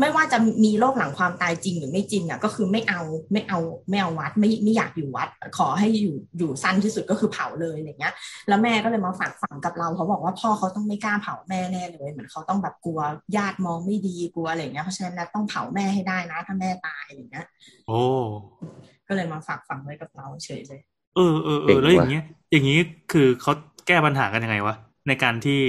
[0.00, 3.00] ไม่ว่าจะมีโรคหลังความตายจริงหรือไม่จริงอะ ก็คือไม่เอา
[3.32, 3.58] ไม่เอา
[3.90, 5.28] ไม่เอาวัดไม่ไม่อยากอยู่วัด
[5.58, 8.14] ขอให้อยู่อยู่สั้นที่สุดก็คือเผาเลยอะไรเงี้ย
[8.48, 13.00] แล้วแม่ก็เลยมาฝากฝังกับเราเขาบอกว่าพ่อเขาต้องไม่กล้าเผาแม่แน่เลยเหมือนเขาต้องแบบกลัว
[13.36, 17.46] ญาติมองไม่ดีกลัวอะไรเงี้ยเพราะฉะนั้นแล้วต้องเผาแม่ให้ได้นะ ถ้าแม่ตายอะไรเงี้ย
[17.88, 18.00] โอ้
[19.08, 20.80] ก็เลยมาฝากฝังไว้กับเราเฉยเลย
[21.16, 22.78] เออเออเออแล้วอย่างเงี้ย อย่างงี้
[23.12, 23.52] คือเขา
[23.86, 24.74] แก้ปัญหากันยังไงวะ
[25.08, 25.60] ในการที่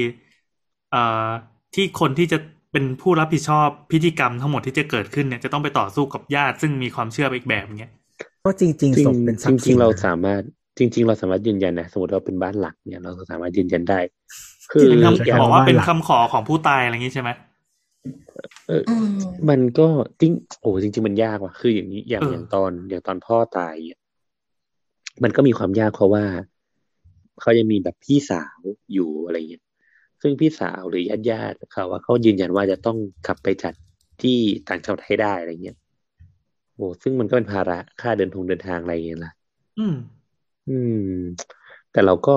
[0.91, 1.30] เอ่อ
[1.76, 2.38] ที่คนที่จะ
[2.72, 7.91] เป็นผู้รับผิดชอบพิธีกรรมทั้งหมดที่จะเกิดขึ้นเนี่ยจะต้องไปต่อสู้กับญาติซึ่งมีความเชื่อไปอีกแบบอย่างเงี้ย
[8.45, 10.41] ก็จริงจริงๆศพเป็นทรัจพย์ริสิงนๆเรานะสามารถ
[10.77, 13.99] จริง ๆ เราสามารถยืนยันนะสมมติเราเป็นบ้านหลักเนี่ยเราสามารถยืนยันได้
[14.72, 17.30] คือเป็นอคำย่างบอกว่าเป็นคำขอของผู้ตายอะไรอย่างงี้ใช่ไหม
[18.69, 19.07] อืม
[19.49, 19.88] มันก็
[20.22, 20.31] จริง
[20.61, 23.99] โอ้จริง ๆ มันยากว่ะคืออย่างนี้อย่างเออออย่างตอนอย่างตอนพ่อตายเนี่ย
[25.23, 26.23] มันก็มีความยากเพราะว่า
[27.41, 28.60] เขายังมีแบบพี่สาว
[28.93, 29.64] อยู่อะไรเงี้ย
[30.22, 32.97] ซึ่งพี่สาวหรือญาติญาติๆเขาว่าเขายืนยันว่าจะต้อง
[33.27, 33.73] ขับไปจัด
[34.22, 34.38] ที่
[34.69, 35.77] ต่างจังหวัดให้ได้อะไรเงี้ย
[36.76, 39.34] โอ้ซึ่งมันก็เป็นภาระค่าเดินทงเดินทางอะไรอย่างเงี้ยล่ะ
[39.80, 39.95] อืม
[40.69, 40.77] อื
[41.15, 41.19] ม
[41.91, 42.35] แต่เราก็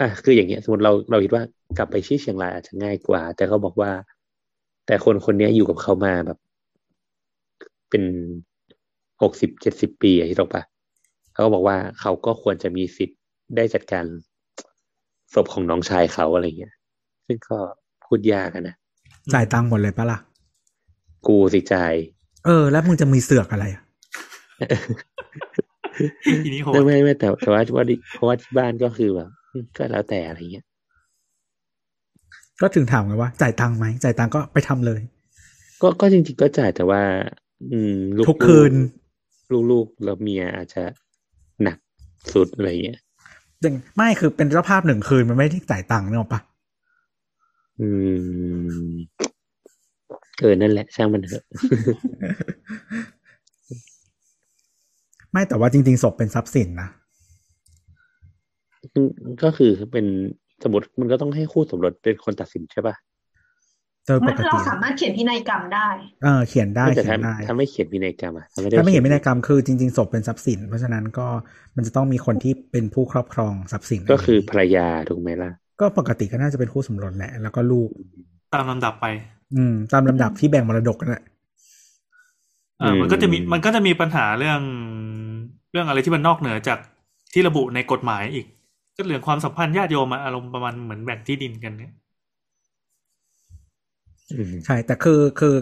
[0.00, 1.42] อะคืออย่างเงี้ย สมมติเราเราคิดว่า
[1.78, 3.90] กลับไปที่เชียงรายอาจจะง่ายกว่า แต่เขาบอกว่า
[4.86, 6.38] แต่คนคนเนี้ยอยู่กับเขามาแบบ
[7.90, 8.04] เป็น
[9.22, 10.62] หกสิบเจ็ดสิบปีอะที่ตกปะ
[11.32, 13.18] เขาก็บอกว่าเขาก็ควรจะมีสิทธิ์
[13.56, 14.04] ได้จัดการ
[15.34, 16.74] ศพของน้องชายเขาอะไรเงี้ย
[17.26, 17.58] ซึ่งก็
[18.04, 18.74] พูดยากอะนะ
[19.34, 20.18] จ่ายตังค์หมดเลยปะล่ะ
[21.26, 21.94] กูสิใจาย
[22.46, 23.82] เออ แล้วมึงจะมีเสือกอะไรอะ
[26.44, 30.66] ทีนี้โหดไม่ไม่ไม่แต่แต่ว่าว่าดิเพราะว่าที่บ้านก็คือแบบอืมก็แล้วแต่อะไรเงี้ย
[32.60, 35.00] ก็ถึงถามไงว่า จ่ายตังค์ไหมจ่ายตังค์ก็ไปทำเลย
[35.82, 37.02] ก็ก็จริงๆก็จ่ายแต่ว่า
[37.72, 38.72] อืมลูกทุกคืน
[39.52, 40.82] ลูกลูกๆแล้วเมียอาจจะ
[41.62, 41.78] หนัก
[42.32, 43.00] สุดอะไรเงี้ย
[43.62, 46.40] อย่างไม่คือเป็นเจ้าภาพหนึ่งคืนมันไม่ได้จ่ายตังค์เนกอะปะ
[47.80, 47.88] อื
[48.92, 48.92] ม
[50.40, 51.44] เออนั่นแหละช่างมันเถอะ
[55.32, 56.88] ไม่แต่ว่าจริง ๆศพเป็นทรัพย์สินนะ
[58.94, 59.10] อืม
[59.42, 60.06] ก็คือเป็น
[60.62, 62.94] สมมติมันก็ต้องให้คู่สมรสเป็นคนตัดสินใช่ป่ะ
[64.06, 65.88] โดยปมันกเราติสามารถเขียนพินัยกรรมได้
[66.22, 71.26] เออเขียนได้แต่เขียถ้านได้ถ้าไม่เขียนพินัยกรรมอะถ้าไม่ได้ถ้าไม่เห็นพินัยขีกรรมคือจริงๆศพเป็นทรัพย์สิน เพราะฉะนั้นก็
[71.76, 75.50] มันจะต้องมีคนที่เป็นผู้ครอบครองทรัพย์สินก็คือภรรยาถูกไหมล่ะ
[75.80, 77.88] ก็ปกติก็น่าจะเป็นคู่สมรสแหละ แล้วก็ลูก
[78.54, 79.06] ตามลำดับไป
[79.54, 81.24] อืม ตามลำดับที่แบ่งมรดกนั่นแหละ
[82.82, 84.60] อ่าอืมมันก็จะมีมันก็จะมีปัญหาเรื่อง
[85.72, 86.78] เรื่องอะไรที่มันนอกเหนือจาก
[87.32, 88.46] ที่ระบุในกฎหมายอีก
[88.96, 92.01] ก็เรื่องความสัมพันธ์ญาติโยมอะอารมณ์ประมาณเหมือนแบ่งที่ดินกันเนี่ยอืม
[94.66, 95.54] ใช่ แต่คือคือ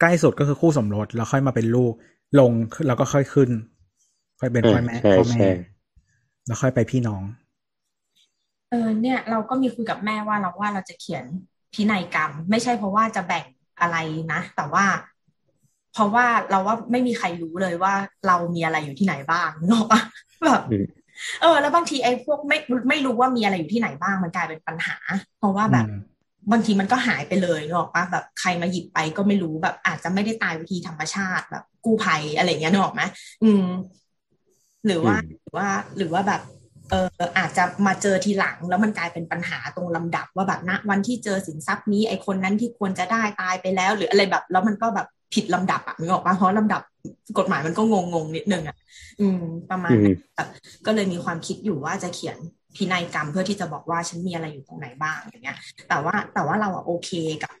[0.00, 1.92] ใกล้สุดก็คือคู่สมรสแล้วค่อยมาเป็นลูก
[2.40, 2.52] ลง
[2.86, 3.50] แล้วก็ค่อยขึ้น
[4.40, 5.48] ค่อยเป็นพ่อแม่ใช่พ่อแม่ใช่
[6.46, 7.22] แล้วค่อยไปพี่น้อง
[8.70, 11.24] เออเนี่ย เราก็มีคุยกับแม่ว่าเราว่าเราจะเขียน
[11.74, 13.46] พินัยกรรม ไม่ใช่เพราะว่าจะแบ่ง
[13.80, 13.96] อะไร
[14.32, 14.84] นะ แต่ว่า
[15.92, 17.94] เพราะว่าเราว่าไม่มีใครรู้เลยว่า
[18.26, 20.00] เรามีอะไรอยู่ที่ไหนบ้างนึกออกปะ
[20.46, 20.86] แบบอืม
[21.40, 24.96] เออ แล้วบางทีไอ้พวกไม่ไม่รู้ว่ามีอะไรอยู่ที่ไหนบ้างมันกลายเป็นปัญหา
[25.38, 26.13] เพราะว่าแบบอืม
[26.52, 33.02] บางทีมันก็หายไปเลยนึกออกปะแบบใครมาหยิบไปก็ไม่รู้แบบ อาจจะไม่ได้ตายวิธีธรรมชาติแบบกู้ภัยอะไรอย่างเงี้ยนึกออกไหม
[33.44, 33.66] อืม
[34.86, 36.42] หรือว่าอืมหรือว่าหรือว่าแบบ
[36.90, 37.08] เออ
[37.38, 46.82] อาจจะมาเจอทีหลัง แล้วมันกลายเป็นปัญหาตรงลำดับ ว่าแบบณวันที่เจอสินทรัพย์นี้ไอคนนั้นที่ควรจะได้ตายไปแล้ว หรืออะไรแบบ แล้วมันก็แบบผิดลำดับอะนึกออกปะเพราะลำดับ
[47.38, 48.76] กฎหมายมันก็งงงๆนิดนึงอะ
[49.20, 49.40] อืม
[49.70, 50.48] ประมาณอืมนั้นแบบ
[50.86, 52.38] ก็เลยมีความคิดอยู่ว่าจะเขียน
[52.76, 57.10] พินัยกรรมเพื่อที่จะบอกว่าฉันมีอะไรอยู่ตรงไหนบ้างอย่างเงี้ย แต่ว่าแต่ว่าเราอะโอเค
[57.42, 57.52] กับ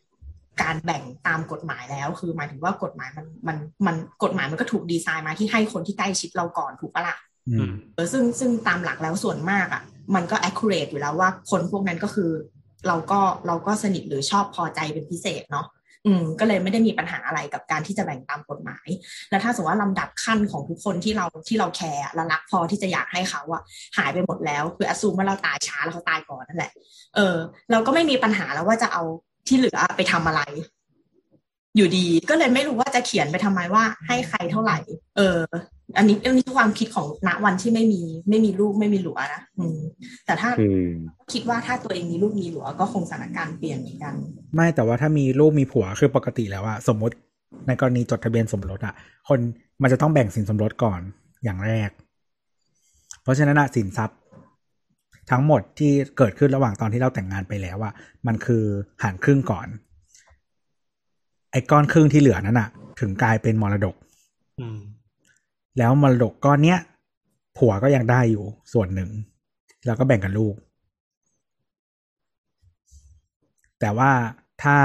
[0.62, 7.16] การแบ่งตามกฎหมายแล้ว คือหมายถึงว่ากฎหมายมันมันมันกฎหมายมันก็ถูกดีไซน์มาที่ให้คนที่ใกล้ชิดเราก่อนถูกปะล่ะ
[7.48, 9.82] อือืมมเออซึ่งซึ่งตามหลักแล้วส่วนมากอะ
[10.14, 12.30] มันก็ accurate อยู่แล้วว่าคนพวกนั้นก็คือ
[12.86, 15.66] เราก็เราก็สนิทหรือชอบพอใจเป็นพิเศษเนาะ
[16.06, 18.88] อืมก็เลยไม่ได้มีปัญหาอะไรกับการที่จะแบ่งตามกฎหมาย
[19.30, 23.62] แล้วถ้าสมมติว่าลำดับขั้นของทุกคนที่เราที่เราแคร์และรักพอที่จะอยากให้เขาอะ
[23.98, 26.72] หายไปหมดแล้ว คืออสูมว่าเราตายช้าแล้วเขาตายก่อนนั่นแหละ
[27.16, 27.36] เออ
[27.70, 29.02] เราก็ไม่มีปัญหาแล้วว่าจะเอา
[29.48, 30.42] ที่เหลือไปทำอะไร
[31.76, 34.78] อยู่ดี ก็เลยไม่รู้ว่าจะเขียนไปทำไมว่าให้ใครเท่าไหร่
[35.16, 35.40] เออ
[35.96, 39.78] อันนี้อันนี้คือความคิดของณวันที่ไม่มีไม่มีลูกไม่มีหลัวนะอืม
[40.26, 40.88] แต่ถ้าอืม
[41.32, 44.14] คิดว่าถ้าตัวเองมีลูกมีหลัว ก็คงสถานการณ์เปลี่ยนเหมือนกัน
[44.54, 47.14] ไม่แต่ว่าถ้ามีลูกมีผัวคือปกติแล้วอะสมมติ
[47.66, 48.94] ในกรณีจดทะเบียนสมรสอะ
[49.28, 49.40] คน
[49.82, 51.00] มันจะต้องแบ่งสินสมรสก่อน
[51.44, 51.90] อย่างแรก
[53.22, 54.18] เพราะฉะนั้นอะสินทรัพย์
[55.30, 57.92] ทั้งหมดที่เกิดขึ้นระหว่างตอนที่เราแต่งงานไปแล้วอะ
[58.26, 58.64] มันคือ
[59.02, 59.66] หารครึ่งก่อน
[61.52, 62.68] ไอ้ก้อนครึ่งที่เหลือนั้นอะ
[63.00, 63.94] ถึงกลายเป็นมรดก
[64.60, 64.78] อืม
[65.78, 66.78] แล้วมรดกก้อนเนี้ย
[67.58, 69.10] ผัวก็ยังได้อยู่ส่วนหนึ่ง
[69.86, 70.54] แล้วก็แบ่งกันลูก
[73.80, 74.10] แต่ว่า
[74.62, 74.76] ถ้า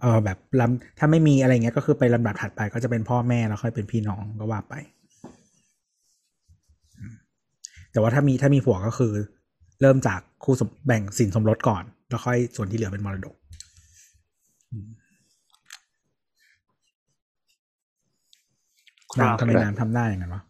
[0.00, 4.74] เออแบบลำถ้าไม่มีอะไรเงี้ยก็คือไปลำดับถัดไปก็จะเป็นพ่อแม่แล้วค่อยเป็นพี่น้องก็ว่าไป
[7.92, 9.12] แต่ว่าถ้ามีถ้ามีผัวก็คือ
[9.80, 13.34] เริ่มจากคู่สมแบ่งสินสมรสก่อน แล้วค่อยส่วนที่เหลือเป็นมรดก
[14.72, 14.94] อืม ค
[18.86, 20.42] รับ น้ำทำไมน้ำทำได้อย่างนั้นวะ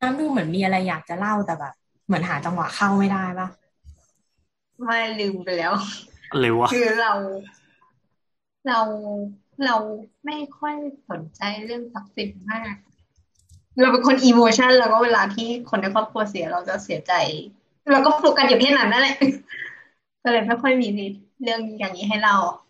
[0.00, 1.74] น้ำดูเหมือนมีอะไรอยากจะเล่าแต่แบบ
[2.06, 3.48] เหมือนหาจังหวะเข้าไม่ได้ปะ
[4.84, 5.72] ไม่ลืมไปแล้ว
[6.30, 7.12] อะไรวะคือเรา
[8.66, 8.78] เรา
[9.64, 9.76] เรา
[10.26, 10.74] ไม่ค่อย
[11.10, 12.74] สนใจเรื่องทรัพย์สินมาก
[13.80, 17.12] เราเป็นคนอีโมชันแล้วก็เวลาที่คนในครอบครัวเสียเราจะเสียใจ
[17.92, 19.16] เราก็โฟกัสอยู่แค่นั้นนั่นแหละ
[20.22, 20.88] ก็เลยไม่ค่อยมี
[21.42, 22.69] เรื่องอย่างนี้ให้เราอืมอ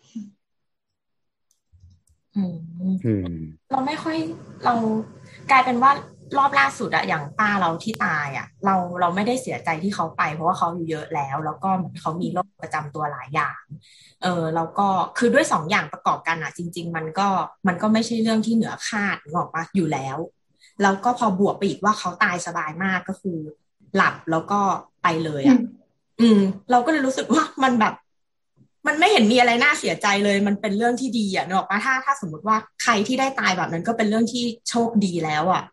[3.71, 4.17] เราไม่ค่อย
[4.65, 4.73] เรา
[5.51, 5.91] กลายเป็นว่า
[6.37, 13.61] รอบล่าสุดอะอย่างป้าเราที่ตายอะเราเราไม่ได้เสียใจที่เขาไปเพราะว่าเขาอยู่เยอะแล้ว แล้วก็เหมือนเขามีโรคประจำตัวหลายอย่าง
[14.23, 14.87] เออแล้วก็
[15.17, 17.27] คือด้วยสองอย่างประกอบกันอะจริง ๆ มันก็
[17.67, 20.17] มันก็ไม่ใช่เรื่องที่เหนือคาดนึกออกปะอยู่แล้ว
[20.81, 23.37] แล้วก็พอบวกไปอีกว่าเขาตายสบายมากก็คือ
[23.95, 24.59] หลับแล้วก็
[25.03, 25.59] ไปเลยอะ
[26.21, 26.39] อืม
[26.71, 27.93] เราก็เลยรู้สึกว่ามันแบบ
[28.87, 35.63] มันไม่เห็นมีอะไรน่าเสียใจเลย มันเป็นเรื่องที่ดีอะนึกออกปะถ้าถ้าสมมติว่าใครที่ได้ตายแบบนั้นก็เป็นเรื่องที่โชคดีแล้วอะ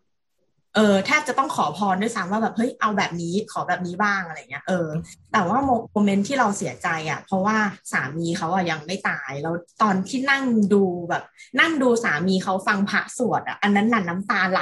[0.75, 4.87] เออแทบจะต้องขอพรด้วยซ้ำว่าแบบเฮ้ยเอาแบบนี้ขอแบบนี้บ้างอะไรเงี้ยเออ
[5.31, 5.57] แต่ว่า
[5.93, 7.57] โมเมนต์ที่เราเสียใจอะ เพราะว่า
[7.91, 11.23] สามีเขาอะยังไม่ตายแล้วตอนที่นั่งดูแบบ
[11.59, 14.61] นั่งดูสามีเขาฟังพระสวดอะอันนั้นน่ะน้ำตาไหล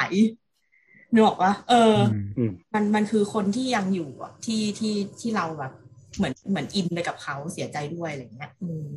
[1.13, 5.73] นึกออกปะเอออืมอืมมันมันคือคนที่ยังอยู่อะที่ที่ที่เราแบบ
[6.17, 8.87] เหมือนเหมือนอินไปกับเขาเสียใจด้วยอะไรเงี้ย อืม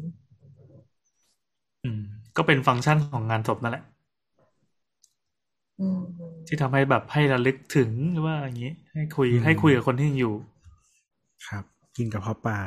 [1.85, 2.01] อืม
[2.37, 3.83] ก็เป็นฟังก์ชันของงานศพนั่นแหละ
[5.79, 6.01] อืม
[6.47, 10.35] ที่ทำให้แบบให้ระลึกถึงหรือว่าอย่างนี้ให้คุยอืมให้คุยกับคนที่ยังอยู่
[11.47, 11.65] ครับ
[11.97, 12.59] กินกับพ่อปลา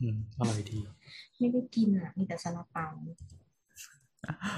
[0.00, 0.78] อืมอร่อยดี
[1.38, 2.86] ไม่ได้กินอะ มีแต่ซาลาเปา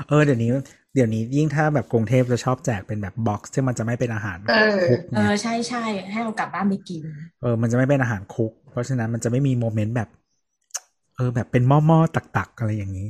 [0.08, 0.50] เออเดี๋ยวนี้
[0.94, 4.54] เดี๋ยวนี้ยิ่งถ้าแบบกรุงเทพจะชอบแจกเป็นแบบบ็อกซ์ที่มันจะไม่เป็นอาหารเออ
[4.86, 5.78] คุกเอไงอใช่ใช่
[6.10, 7.04] ให้เอากลับบ้านไปกิน
[7.40, 10.08] เออ มันจะไม่เป็นอาหารคุก เพราะฉะนั้นมันจะไม่มีโมเมนต์แบบ
[11.16, 13.08] เออ แบบเป็นหม้อหม้อตักตักๆอะไรอย่างนี้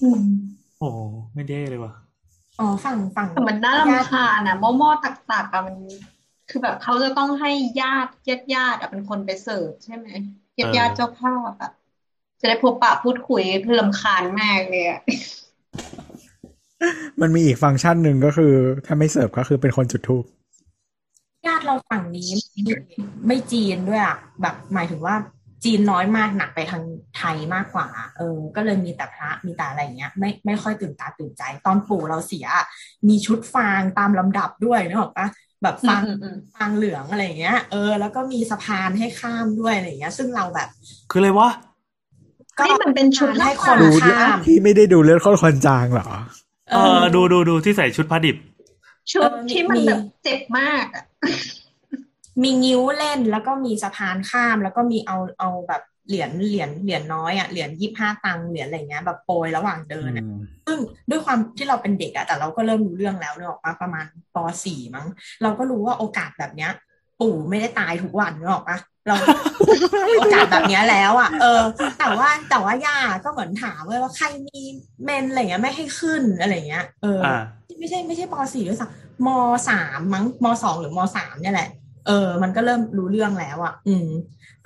[0.00, 0.22] อืม
[0.78, 0.88] โอ้
[1.34, 1.92] ไม่ได้เลยว่ะ
[2.60, 5.76] อ๋อฝั่งฝั่งแต่มันน่ารำคาญนะหม้อหม้อตักตักอะมัน
[6.50, 7.50] คือแบบเขาจะต้องให้
[7.80, 10.06] ญาติญาติญาติอะเป็นคนไปเสิร์ฟใช่ไหม
[10.58, 11.70] ญาติญาติเจ้าภาพอะ
[12.40, 15.00] จะได้พบปะพูดคุยคือรำคาญมากเลยอะ
[17.20, 18.52] มันมีอีกฟังก์ชันหนึ่งก็คือ
[18.86, 20.24] ถ้าไม่เสิร์ฟก็คือเป็นคนจุดทูบ
[21.46, 22.30] ญาติเราฝั่งนี้
[22.64, 22.74] ไม่
[23.26, 25.14] ไม่จีนด้วยอะแบบหมายถึงว่า
[25.64, 26.84] จีนน้อยมากหนักไปทาง
[27.16, 32.66] ไทยมากกว่า เออ ก็เลยมีแต่พระมีแต่อะไรอย่างเงี้ย ไม่ไม่ค่อยตื่นตาตื่นใจ ตอนปู่เราเสียอะ
[33.08, 35.26] มีชุดฟางตามลำดับด้วยนึกออกปะ
[35.62, 40.68] แบบฟางอืมอืมฟางเหลืองอะไรอย่างเงี้ย เออ แล้วก็มีสะพานให้ข้ามด้วยอะไรอย่างเงี้ย ซึ่งเราแบบ
[41.10, 41.50] คืออะไรวะ
[42.58, 46.08] ก็นี่มันเป็นชุดให้คนดูข้ามที่ไม่ได้ดูเลือดข้นคนจางเหรอ
[46.72, 48.36] เออดูดูดูที่ใส่ชุดผ้าดิบ
[49.12, 51.04] ชุดที่มันแบบเจ็บมากอะ
[52.42, 60.24] มีงิ้วเล่นแล้วก็มีสะพานข้ามแล้วก็มีเอาเอาแบบเหรียญเหรียญเหรียญน้อยอะเหรียญยี่ห้าตังค์เหรียญอะไรเงี้ยแบบโปรยระหว่างเดินอะ
[60.66, 60.78] ซึ่ง
[61.10, 65.06] ด้วยความที่เราเป็นเด็กอะแต่เราก็เริ่มรู้เรื่องแล้วเนกอะปะประมาณป .4 มั้ง
[65.42, 66.70] เราก็รู้ว่าโอกาสแบบเนี้ย
[67.20, 69.16] ปู่ไม่ได้ตายทุกวันเนกอะปะเรา
[70.18, 71.62] โอกาสแบบเนี้ยแล้วอะเออ
[71.98, 74.60] แต่ว่าแต่ว่าย่าก็เหมือนถามว่าใครมี
[75.04, 77.42] เมนอะไรเงี้ยไม่ให้ขึ้นอะไรเงี้ย เอออ่า
[77.84, 79.28] ไม่ใช่ไม่ใช่ป .4 ด้วยซ้ำม
[79.68, 81.68] .3 มั้งม .2 หรือม .3 เนี่ยแหละ
[82.06, 84.08] เออ มันก็เริ่มรู้เรื่องแล้วอะ อืม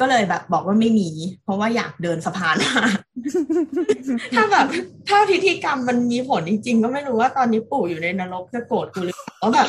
[0.01, 1.09] ก็เลยแบบบอกว่าไม่มี
[1.45, 2.85] เพราะว่าอยากเดินสะพานมา
[4.35, 4.66] ถ้าแบบ
[5.09, 9.69] ถ้าพิธีกรรมมันมีผลจริง ๆ ก็ไม่รู้ว่าตอนนี้ปู่อยู่ในนรกจะโกรธกูหรือเปล่าว่าแบบ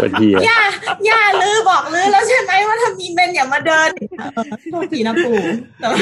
[0.00, 0.60] เกิดเฮียย่า
[1.08, 5.38] ย่าลือบอกลือแล้วใช่ไหมว่าถ้ามีเมนอย่ามาเดินเออโทษทีนะปู่
[5.80, 5.98] แต่ว่า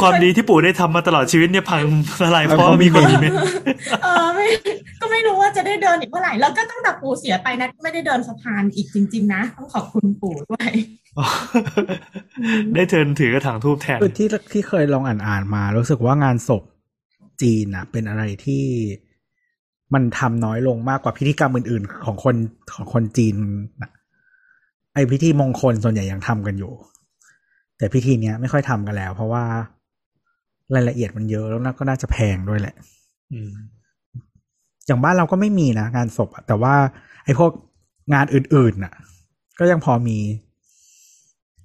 [0.00, 1.80] ความดีที่ปู่ได้ทำมาตลอดชีวิตเนี่ยพัง
[2.20, 3.32] ทลายเพเพราะราะมีมีคนเมนมีเมน
[4.02, 4.46] เออไม่
[5.00, 10.70] ก็ไม่รู้ว่าจะได้เดินอีกเมื่อไหร่แล้วก็ตั้งแต่ปู่เสียไปนะไม่ได้เดินสะพานอีกจริง ๆ นะต้องขอบคุณปู่ด้วย
[12.74, 16.62] ได้เทิร์นถือกระถางทูบแทนคือที่ที่เคยลองอ่านอ่านๆมา รู้สึกว่างานศพ
[17.42, 18.64] จีนอะเป็นอะไรที่
[19.94, 22.36] มันทำน้อยลงมากกว่าพิธีกรรมอื่น ๆ ของคน
[22.74, 23.34] ของคนจีน
[23.82, 23.90] นะ
[24.94, 26.72] ไอพิธีมงคลส่วนใหญ่ยังทำกันอยู่
[27.78, 29.44] แต่พิธีเนี้ยไม่ค่อยทำกันแล้ว เพราะว่า
[30.74, 32.74] รายละเอียดมันเยอะแล้วน่าก็น่าจะแพงด้วยแหละ
[33.32, 33.52] อืม
[34.86, 36.74] อย่างบ้านเราก็ไม่มีนะงานศพอะแต่ว่า
[37.24, 37.50] ไอ้พวก
[38.14, 38.94] งานอื่นๆน่ะ
[39.58, 40.18] ก็ยังพอมี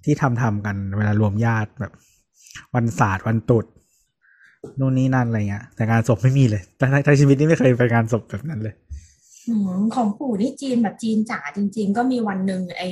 [0.05, 1.93] ที่ทำทำกันเวลารวมญาติแบบ
[2.75, 3.65] วันศาสตร์วันตรุษ
[4.79, 8.75] นู่นนี่นั่นอะไรเงี้ยแต่งานศพไม่มีเลยแต่ในชีวิตนี้ไม่เคยไปงานศพแบบนั้นเลย
[9.47, 12.83] อืมของปู่นี่จีนแบบจีนจ๋าจริง ๆ ก็มีวันหนึ่งไอ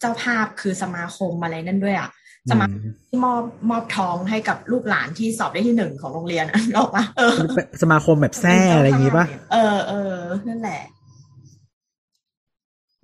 [0.00, 2.10] เจ้าภาพคือสมาคมอะไรนั่นด้วยอะ
[2.50, 2.66] สมา
[3.08, 10.16] ที่มอบมอบทองให้กับลูกหลานที่สอบได้ที่หนึ่งของโรงเรียนอะออกมาเออมันเป็นสมาคมแบบแซ่อะไรอย่างงี้ปะเออเออ
[10.48, 10.80] นั่นแหละ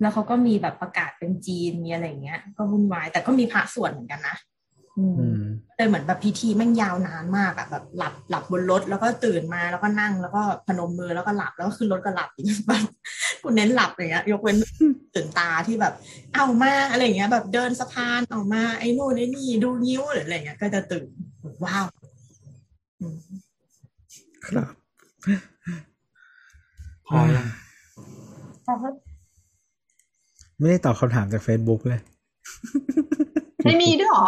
[0.01, 4.35] แล้วเขาก็มีแบบประกาศเป็นจีนมีอะไรอย่างเงี้ย ก็วุ่นวาย แต่ก็มีพระสวดเหมือนกันนะ
[4.97, 5.43] อืมอืม
[5.77, 12.83] เลยเหมือนแบบพิธีแม่งยาวนานมากอะแบบหลับหลับบนรถแล้วก็ตื่นมาแล้วก็นั่งแล้วก็พนมมือแล้วก็หลับแล้วก็ขึ้นรถก็หลับอย่างเงี้ยแบบ
[13.41, 14.57] กูเน้นหลับอย่างเงี้ย ยกเว้น
[15.15, 15.93] ตื่นตาที่แบบ
[16.35, 21.03] เอามาอะไรอย่างเงี้ย แบบเดินสะพานเอามาไอ้นู่นไอ้นี่ดูนิ้วหรืออะไรอย่างเงี้ย ก็จะตื่น
[21.65, 21.85] ว้าว
[22.99, 23.17] อืม
[24.47, 24.73] ครับ
[27.07, 27.47] พอยัง
[30.63, 32.01] ไม่ได้ตอบคำถามจาก Facebook เลย
[33.65, 34.27] ไม่มีด้วยเหรอ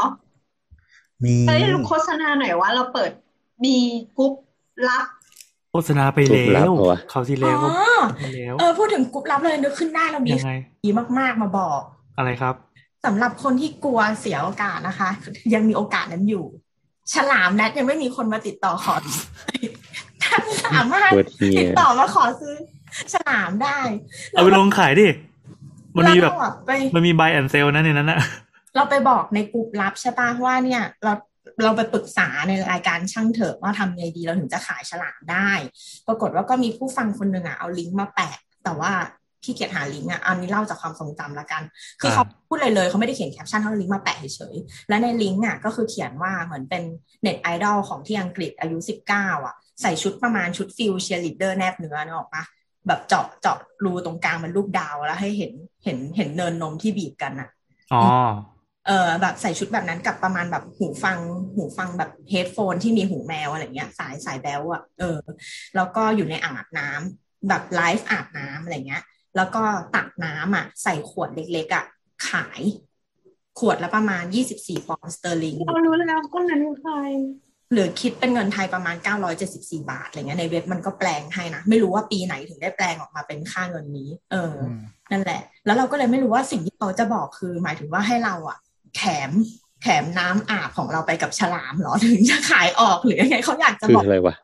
[1.25, 3.11] มีเอ้ยโฆษณาหน่อยว่าเราเปิด
[3.65, 3.75] มี
[4.17, 4.33] กรุ๊ป
[4.87, 5.05] ลับ
[5.71, 7.73] โฆษณาไปกลุ่แล้มลับวเหรอวะเขาวที่แล้วอ๋อ
[8.17, 10.53] ไปแล้วเออพูดถึงกรุ๊ปลับเลยนึกขึ้นได้เรามียังไง
[10.83, 10.89] ดี
[11.19, 11.81] มาก ๆ มาบอก
[12.17, 12.55] อะไรครับ
[13.05, 15.09] สำหรับคนที่กลัวเสียโอกาสนะคะ
[15.53, 16.45] ยังมีโอกาสนั้นอยู่
[17.13, 18.95] ฉลามแนทยังไม่มีคนมาติดต่อขอ
[20.23, 22.55] ท่านสามารถตัวเทียติดต่อมาขอซื้อ
[23.13, 23.77] ฉลามได้
[24.31, 25.07] เอาไปลงขายดิ
[25.97, 28.19] มันมีแบบเราอะไปมันมี buy and sell นะในนั้นอะ
[28.75, 31.13] เราไปบอกในกลุ่มลับใช่ปะว่าเนี่ย เรา
[31.63, 35.49] เราไปปรึกษาในรายการช่างเถอะว่าทำไงดีเราถึงจะขายฉลามได้
[36.07, 38.91] ปรากฏว่าก็มีผู้ฟังคนหนึ่งอะเอาลิงก์มาแปะ แต่ว่า
[39.43, 41.63] ขี้เกียจหาลิงก์อะอันนี้เล่าจากความทรงจำละกัน
[42.01, 46.83] คือเขาพูดเลยเลยเขาไม่ได้เขียนแคปชั่นเขาเอาลิงก์มาแปะเฉยๆ และในลิงก์อะก็คือเขียนว่าเหมือนเป็น
[47.21, 52.43] เน็ตไอดอลของที่อังกฤษอายุสิบเก้าอะ ใส่ชุดประมาณชุด feel เชียร์ลีดเดอร์แนบเนื้อนึกออกปะ
[52.87, 55.51] แบบเจาะเจาะรูตรงกลางเป็นรูปดาวแล้วให้เห็น
[55.83, 57.49] เห็นเห็นเนินนมที่บีบกันอะ
[57.93, 58.01] อ๋อ
[58.87, 61.19] เออแบบใส่ชุดแบบนั้นกับประมาณแบบหูฟัง
[61.55, 65.19] หูฟังแบบ headphone ที่มีหูแมวอะไรเงี้ย สายสายแบ๊วอะเออ
[65.75, 69.03] แล้วก็อยู่ในอ่างอาบน้ำแบบไลฟ์อาบน้ำอะไรเงี้ย
[69.35, 69.63] แล้วก็
[69.95, 71.85] ตักน้ำอะ ใส่ขวดเล็กๆอะ
[72.29, 72.61] ขาย
[73.59, 74.23] ขวดละประมาณ
[74.55, 76.93] 24ปอนด์สเตอร์ลิงเรารู้แล้วคนนั้นคือใคร
[77.73, 78.95] หรือคิดเป็นเงินไทยประมาณ
[79.37, 84.79] 974 บาทอะไรเงี้ยในเว็บมันก็แปลงให้นะ ไม่รู้ว่าปีไหนถึงได้แปลงออกมาเป็นค่าเงินนี้ เอออืม
[85.11, 88.57] นั่นแหละ แล้วเราก็เลยไม่รู้ว่าสิ่งที่เขาจะบอกคือ หมายถึงว่าให้เราอะ
[88.97, 89.31] แถม
[89.83, 94.35] แถมน้ำอาบของเราไปกับฉลามเหรอถึงจะขายออกหรือยังไงเขาอยากจะคือบอกอะไรวะ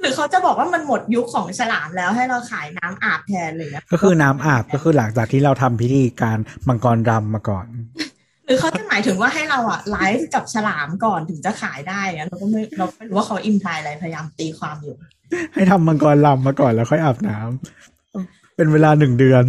[0.00, 6.38] หรือเขาจะบอกว่ามันหมดยุคของฉลามแล้วให้เราขายน้ำอาบแทนเลยนะก็คือน้ำอาบก็คือหลังจากที่เราทำพิธีการ
[6.68, 7.66] มังกรรำมาก่อน
[8.46, 14.96] หรือเขาจะหมายถึงว่าให้เราอะไลฟ์กับฉลามก่อนถึงจะขายได้อะเราก็ไม่เราไม่รู้ว่าเขาอิมพลายอะไรพยายามตีความอยู่
[15.54, 19.44] ให้ทำมังกรรำมาก่อนแล้วค่อยอาบน้ำเป็นเวลาหนึ่งเดือน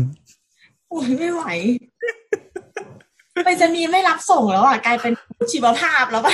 [0.89, 1.43] โอ้ยไม่ไหว
[3.43, 5.13] ไปจะมีย์ไม่รับส่งแล้วอะกลายเป็น
[5.51, 6.33] ชีวภาพแล้วป่ะ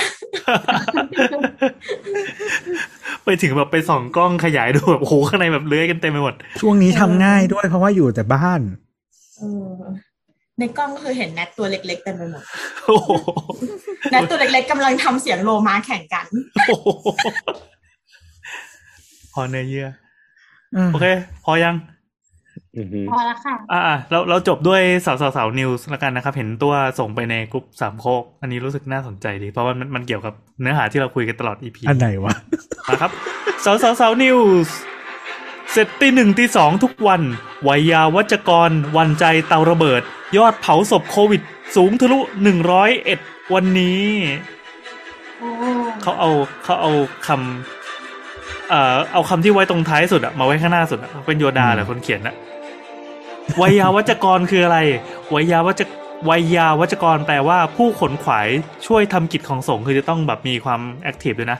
[3.24, 8.60] ไปถึงแบบไปส่องกล้องขยายดูแบบโอ้โหข้างในแบบเลื้อยกันเต็มไปหมด ช่วงนี้ทำง่ายด้วยเพราะว่าอยู่แต่บ้าน
[9.36, 9.80] เออ
[10.58, 12.44] ในกล้องก็คือเห็นแนทตัวเล็กๆเต็มไปหมด
[12.84, 13.10] โอ้โห
[14.10, 16.88] แนทตัวเล็กๆกำลังทำเสียงโลมาแข่งกันโอ้โห
[19.32, 19.88] พอเนื้อเยื่อ
[20.92, 21.06] โอเค
[21.44, 21.74] พอยัง
[22.76, 32.34] อือฮึพอแล้วค่ะ อ่าเราเราจบด้วยสาวสาวสาวนิวส์ละกันนะครับ เห็นตัวส่งไปในกลุ่มสามโคก อันนี้รู้สึกน่าสนใจดี เพราะว่ามันมันเกี่ยวกับเนื้อหาที่เราคุยกันตลอดอีพีอันไหนวะ
[32.88, 33.10] มาครับ
[33.64, 34.76] สาวสาวสาวนิวส์
[35.74, 37.22] เสร็จตีหนึ่งตีสองทุกวัน
[37.68, 40.02] วัยยาวัจกร วันใจเตาระเบิด
[40.36, 41.42] ยอดเผาศพโควิด
[41.76, 43.20] สูงทะลุหนึ่งร้อยเอ็ด
[43.54, 44.06] วันนี้
[45.38, 45.50] โอ้
[46.02, 46.30] เขาเอา
[46.64, 46.92] เขาเอา
[47.26, 52.34] คำเอ่อเอาคำที่ไว้ตรงท้ายสุดอะมาไว้ข้างหน้าสุดอะเป็นโยดาเหรอคนเขียนอะ
[53.60, 54.78] วัยยาวัจกรคืออะไร
[55.34, 55.82] วัยยาวัจ
[56.28, 58.48] วัยยาวัจกรแปลว่าผู้ขนขวาย
[58.86, 61.58] ช่วยทำกิจของสงฆ์คือจะต้องแบบมีความแอคทีฟด้วยนะ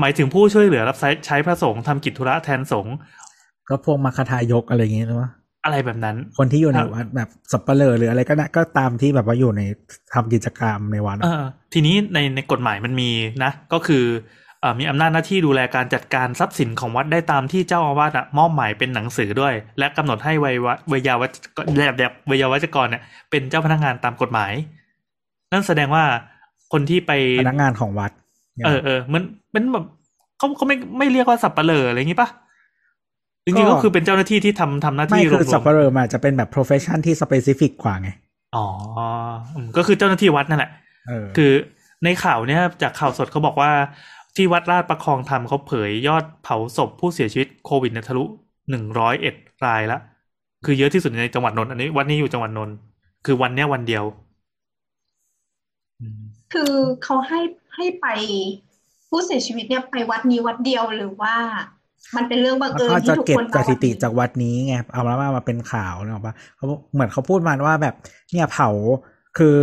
[0.00, 2.94] หมายถึงผู้ช่วยเหลือรับใช้ใช้พระสงฆ์ทำกิจธุระแทนสงฆ์
[3.70, 5.24] ก็พวกมัคคทายกอะไรอย่างเงี้ยใช่ไหม
[5.64, 9.62] อะไรแบบนั้น คนที่อยู่ในครับวัดแบบสับเปลือหรืออะไรก็ได้ก็ตามที่แบบว่าอยู่ใน
[10.14, 11.42] ทำกิจกรรมในวัดเออะอ
[11.72, 13.10] ทีนี้ในในกฎหมายมันมี
[13.44, 14.04] นะ ก็คือ
[14.60, 24.52] เอ่อมีอำนาจหน้าที่ดูแลการจัดการทรัพย์สินของวัดได้ตามที่เจ้าอาวาสอะมอบหมายเป็นหนังสือด้วย และกำหนดให้วัยวะวัยยาวัจกรแบบแบบวัยยาวัจกรเนี่ยเป็นเจ้าพนักงานตามกฎหมาย
[25.52, 26.04] นั่นแสดงว่า
[26.72, 28.10] คนที่ไปพนักงานของวัด
[28.66, 29.22] เออเออมัน
[29.52, 29.84] เป็นแบบ
[30.38, 32.28] เขาเขาไม่ไม่เรียกว่าสับปะเลออะไรอย่างงี้ปะ
[33.44, 38.66] จริงๆก็คือเป็นเจ้าหน้าที่ที่ทำทำหน้าไม่ที่รวคือสับมเปลือมันอาจจะเป็นแบบ profession ที่ specific กว่าไงๆอ๋อ
[39.56, 40.70] อืมก็คือเจ้าหน้าที่วัดนั่นแหละ
[41.08, 41.52] เออคือ
[42.04, 43.70] ในข่าวเนี่ยจากข่าวสดเขาบอกว่า
[44.36, 48.24] ที่วัดราชประคองธรรมเขาเผยยอดเผาศพผู้เสียชีวิตโควิดเนี่ยทะลุ
[48.70, 49.34] หนึ่งร้อยเอ็ด
[49.66, 49.98] รายละ
[50.64, 52.74] คือเยอะที่สุดในจังหวัดนนท์อันนี้วัดนี้อยู่จังหวัดนนท์
[53.26, 54.04] คือวันเนี้ยวันเดียว
[56.00, 56.20] อืม
[56.52, 56.72] คือ
[57.04, 57.40] เขาให้
[57.76, 58.06] ให้ไป
[59.08, 61.34] ผู้เสียชีวิตเนี่ยไปวัดนี้วัดเดียวหรือว่า
[62.16, 67.94] มันเป็นเรื่องบังแล้วเอิญก็จะที่ทุกเก็บคนสมาถิติวัดนี้จากวัดนี้ไงเอามาว่ามาเป็นข่าวเนี่ยหรอกปะเขาเหมือนเขาพูดมาว่าแบบ
[68.32, 68.68] เนี่ยเผา
[69.38, 69.56] คือ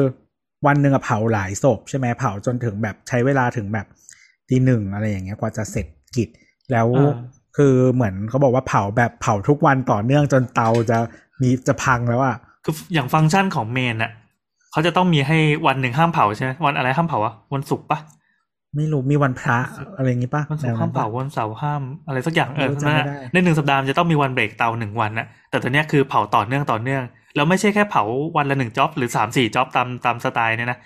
[0.68, 3.86] วันหนึ่งอะเผาหลายศพใช่ไหมเผาจนถึงแบบใช้เวลาถึงแบบ
[4.50, 6.30] ตีหนึ่งอะไรอย่างเงี้ยกว่าจะเสร็จกิจ
[6.72, 7.16] แล้วอ่า
[7.58, 10.98] คือเหมือนเขาบอกว่าเผาแบบเผาทุกวันต่อเนื่องจนเตาจะ
[11.42, 12.36] มีจะพังแล้วอะ
[12.66, 14.12] คืออย่างฟังก์ชันของเมนอะ
[14.72, 15.38] เขาจะต้องมีให้
[15.68, 18.00] วันหนึ่งห้ามเผาใช่ไหมวันอะไรห้ามเผาอะวันศุกร์ปะ
[18.76, 19.58] ไม่รู้มีวันพระ
[19.98, 27.04] อะไรอย่างงี้ป่ะวันศุกร์แนห้ามปะเผาวันเสาร์ห้ามอะไรสักอย่างเออไม่รู้จำไม่นั่นได้น่ะในหนึ่งสัปดาห์มันจะต้องมีวันเบรกเตาหนึ่งวันนะแต่ตอนเนี้ยคือเผาต่อเนื่องต่อเนื่อง
[27.36, 28.04] แล้วไม่ใช่แค่เผา
[28.38, 30.80] วันละหนึ่งจ็อบหรือสามสี่จ็อบตามตามสไตล์เนี่ยนะ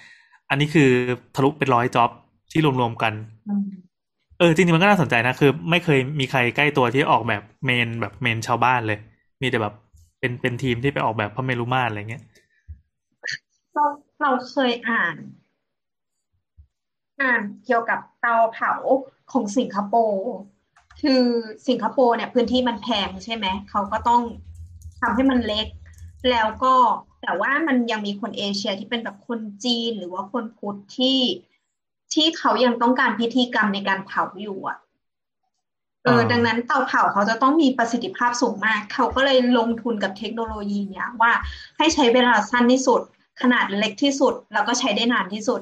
[0.50, 0.90] อันนี้คือ
[1.36, 2.10] ทะลุเป็นร้อยจ็อบ
[2.52, 3.14] ที่รวมๆกัน
[3.50, 3.64] อืม
[4.40, 9.00] เออจริงๆมันก็น่าสนใจนะคือ ไม่เคยมีใครใกล้ตัวที่ออกแบบเมนแบบเมนชาวบ้านเลย
[9.42, 9.74] มีแต่แบบ
[10.20, 12.24] เป็นเป็นทีมที่ไปออกแบบพระเมรุมาตรอะไรเงี้ย
[13.74, 13.86] เรา
[14.22, 15.16] เราเคยอ่าน
[17.22, 18.74] อ่านเกี่ยวกับเตาเผา
[19.32, 20.32] ของสิงคโปร์
[21.02, 21.24] คือ
[21.68, 24.22] สิงคโปร์เนี่ยพื้นที่มันแพงใช่ไหมเขาก็ต้อง
[25.02, 25.68] ทำให้มันเล็ก
[26.30, 26.74] แล้วก็
[27.22, 31.20] แต่ว่ามันยังมีคนเอเชียที่เป็นแบบคนจีนหรือว่าคนพุทธที่
[32.14, 34.78] ที่เขายังต้องการพิธีกรรมในการเผาอยู่อะ
[36.04, 41.32] เอออ่าดังนั้นเตาเผาเขาจะต้องมีประสิทธิภาพสูงมาก เขาก็เลยลงทุนกับเทคโนโลยีเนี่ยว่า
[41.78, 43.02] ให้ใช้เวลาสั้นที่สุด
[43.42, 45.62] ขนาดเล็กที่สุด แล้วก็ใช้ได้นานที่สุด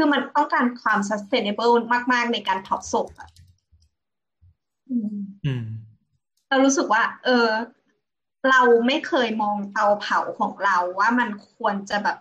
[0.00, 1.74] คือมันต้องการความ sustainable
[2.12, 3.30] มาก ๆ ในการเผาศพอะ
[4.90, 5.64] อืมอืม
[6.48, 7.48] เรารู้สึกว่า เออ
[8.50, 12.16] เราไม่เคยมองเตาเผาของเราว่ามันควรจะแบบ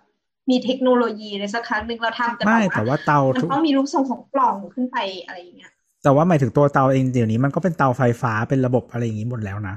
[0.50, 5.72] มีเทคโนโลยีในสักครั้งหนึ่งเราทำแต่ไม่แบบแต่ว่าว่าเตามันทุกต้องมีรูปทรงของปล่องขึ้นไปอะไรอย่างเงี้ย
[6.04, 9.76] แต่ว่าหมายถึงตัวเตาเองเดี๋ยวนี้มันก็เป็นเตาไฟฟ้าเป็นระบบอะไรอย่างนี้หมดแล้วนะ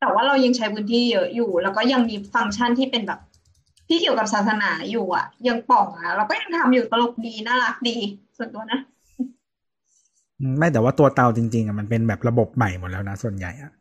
[0.00, 3.20] แต่ว่าเรายังใช้พื้นที่เยอะอยู่ แล้วก็ยังมีฟังก์ชันที่เป็นแบบ
[3.88, 7.96] ที่เกี่ยวกับศาสนาอยู่อะ ยังปล่องอะเราก็ยังทำอยู่ตลกดีน่ารักดี
[8.36, 8.80] ส่วนตัวนะ
[10.58, 13.72] ไม่แต่ว่าตัวเตาจริง ๆอะมันเป็นแบบระบบใหม่หมดแล้วนะ ส่วนใหญ่อะ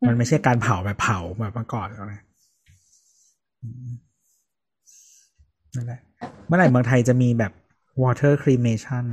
[0.00, 2.20] อืมมันไม่ใช่การเผาแบบเผาแบบเมื่อก่อนแล้วนะ
[3.62, 3.90] อืม
[5.74, 6.00] นั่นแหละ
[6.46, 7.52] เมื่อไหร่เมืองไทยจะมีแบบ
[8.02, 9.04] water cremation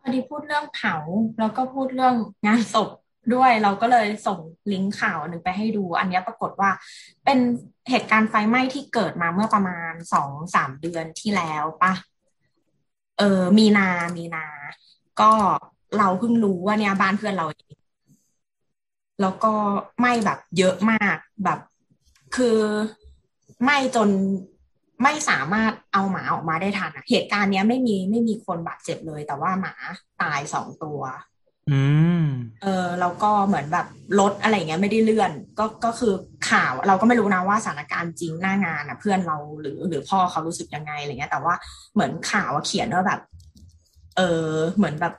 [0.00, 0.96] พอดีพูดเรื่องเผา
[1.38, 2.14] แล้วก็พูดเรื่อง
[2.46, 2.90] งานศพ
[3.34, 4.38] ด้วยเราก็เลยส่ง
[4.72, 6.70] ลิงก์ข่าวหนึ่งไปให้ดู อันเนี้ยปรากฏว่า
[7.24, 7.38] เป็น
[7.90, 11.92] เหตุการณ์ไฟไหม้ที่เกิดมาเมื่อประมาณสองสามเดือนที่แล้วปะ
[13.18, 14.46] เออ มีนา มีนา
[15.20, 15.32] ก็
[15.98, 17.76] เราเพิ่งรู้ว่าเนี่ยบ้านเพื่อนเราเอง
[19.20, 19.52] แล้วก็
[19.98, 21.58] ไหม้แบบเยอะมากแบบ
[22.36, 22.58] คือ
[23.62, 24.08] ไหม้จน
[25.02, 29.74] ไม่สามารถเอาหมาออกมาได้ทันอะเหตุการณ์เนี้ยไม่มีไม่มีคนบาดเจ็บเลย แต่ว่าหมา
[30.22, 31.00] ตายสองตัว
[31.70, 31.80] อื
[32.20, 32.22] ม
[32.62, 33.86] เออแล้วก็เหมือนแบบ
[34.20, 36.12] รถอะไรเงี้ยไม่ได้เลื่อน ก็ก็คือ
[36.50, 41.54] ข่าวเราก็ไม่รู้นะว่าสถานการณ์จริงหน้างานอะ เพื่อนเราหรือหรือพ่อเขารู้สึกยังไงอะไรเงี้ย แต่ว่า
[41.94, 43.20] เหมือนข่าวเขียนว่าแบบ
[44.16, 45.14] เออเหมือนแบบ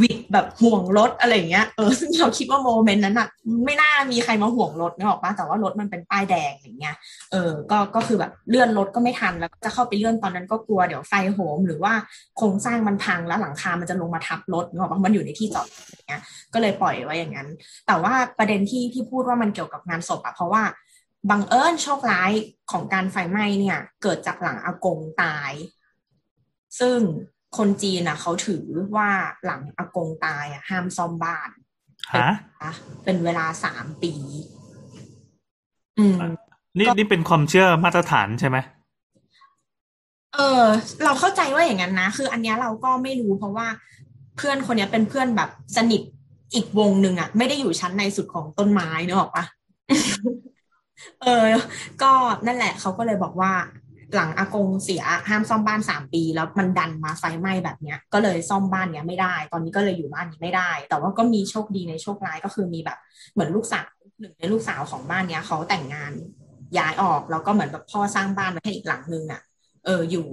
[0.00, 3.28] วิดแบบห่วงรถอะไรเงี้ยเออซึ่งเราคิดว่าโมเมนต์นั้นอะ
[3.64, 6.94] ไม่น่ามีใครมาห่วงรถนึกออกปะแต่ว่ารถมันเป็นป้ายแดงอย่างเงี้ย
[7.32, 11.92] เออก็ก็คือแบบเลื่อนรถก็ไม่ทันแล้วจะเข้าไปเลื่อนตอนนั้นก็กลัวเดี๋ยวไฟโหม หรือว่า
[12.36, 16.22] โครงสร้างมันพังแล้วหลังคา มันจะลงมาทับรถเนกอะมันอยู่ในที่จอดอย่างเงี้ย
[16.54, 17.48] ก็เลยปล่อยไว้อย่างนั้น
[17.86, 20.62] แต่ว่าประเด็นที่ที่พูดว่ามันเกี่ยวกับงานศพอะเพราะว่า
[21.30, 22.32] บังเอิญโชคร้าย
[22.70, 25.52] ของการไฟไหม้เนี่ย เกิดจากหลังอากงตาย
[26.80, 26.98] ซึ่ง
[27.56, 28.62] คนจีนอะเขาถือ
[28.96, 29.10] ว่า
[29.44, 31.48] หลังอากงตายอะห้ามซ่อมบ้าน
[32.14, 32.30] ฮะ
[32.62, 32.72] นะ
[33.04, 34.12] เป็นเวลาสามปี
[35.98, 36.16] อืม
[36.78, 38.58] นี่นี่เป็นความเชื่อมาตรฐานใช่ไหม
[40.34, 40.62] เออ
[41.04, 43.66] เราเข้าใจว่าอย่างนั้นนะ คืออันเนี้ยเราก็ไม่รู้เพราะว่า
[44.36, 46.02] เพื่อนคนเนี้ยเป็นเพื่อนแบบสนิท
[46.54, 49.44] อีกวงหนึ่งอะไม่ได้อยู่ชั้นในสุดของต้นไม้เนกอะปะ
[51.22, 51.44] เออ
[52.02, 52.12] ก็
[52.46, 53.52] นั่นแหละเขาก็เลยบอกว่า
[54.14, 62.98] หลังอากงเสียห้ามซ่อมบ้านสามปี แล้วมันดันมาไฟไหม้แบบเนี้ย ก็เลยซ่อมบ้านเนี้ยไม่ได้ ตอนนี้ก็เลยอยู่บ้านนี้ไม่ได้ แต่ว่าก็มีโชคดีในโชคร้ายก็คือมีแบบ
[63.32, 63.88] เหมือนลูกสาว
[64.20, 66.12] หนึ่งในลูกสาวของบ้านเนี้ยเขาแต่งงาน
[66.78, 69.42] ย้ายออกแล้วก็เหมือนแบบพ่อสร้างบ้านไว้ให้อีกหลังนึงอะ
[69.84, 70.26] เอออยู่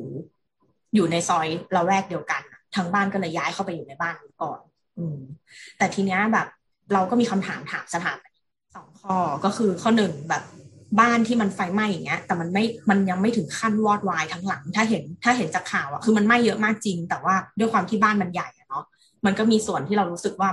[0.96, 2.42] อยู่ในซอยละแวกเดียวกัน
[2.76, 4.60] ทั้งบ้านก็เลยย้ายเข้าไปอยู่ในบ้านก่อน
[4.98, 5.20] อืม
[5.78, 6.48] แต่ทีเนี้ยแบบ
[6.94, 8.18] เราก็มีคำถามถามสถาน
[8.76, 10.44] สองข้อก็คือข้อหนึ่งแบบ
[11.00, 18.84] บ้านที่มันไฟไหม้อย่างเงี้ย แต่มันไม่มันยังไม่ถึงขั้นวอดวายทั้งหลัง ถ้าเห็นถ้าเห็นจากข่าวอะคือมันไหม้เยอะมากจริง แต่ว่าด้วยความที่บ้านมันใหญ่เนาะ
[19.26, 20.50] มันก็มีส่วนที่เรารู้สึกว่า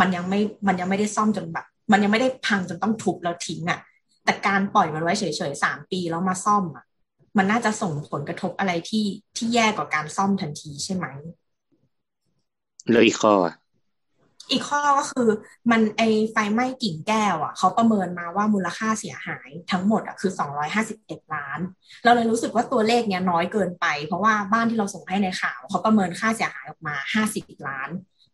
[0.00, 3.80] มันยังไม่มันยังไม่ได้ซ่อมจนแบบ มันยังไม่ได้พังจนต้องทุบแล้วทิ้งอะ
[4.24, 6.84] แต่การปล่อยมันไว้เฉยๆสามปีแล้วมาซ่อมอะ
[7.36, 9.06] มันน่าจะส่งผลกระทบอะไรที่
[9.36, 11.06] ที่แย่กว่าการซ่อมทันทีใช่ไหม
[12.90, 13.34] แล้วอีกข้อ
[14.50, 15.28] อีกข้อก็คือ
[15.70, 16.02] มันไอ
[16.32, 20.32] ไฟไหม้กิ่งแก้วอะเขาประเมินมาว่ามูลค่าเสียหายทั้งหมดอะคือ
[20.82, 21.58] 251 ล้าน
[22.04, 26.94] เราเลยรู้สึกว่าตัวเลขเนี้ยน้อยเกินไป เพราะว่าบ้านที่เราส่งให้ในข่าวเขาประเมินค่าเสียหายออกมา
[27.32, 27.88] 50 ล้าน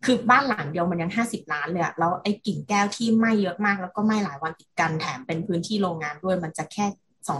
[0.05, 6.87] คือบ้านหลังเดียวมันยัง 50 ล้านเลยแล้วไอ้กิ่งแก้วที่ไหม้เยอะมาก แล้วก็ไหม้หลายวันติดกันแถมเป็นพื้นที่โรงงานด้วยมันจะแค่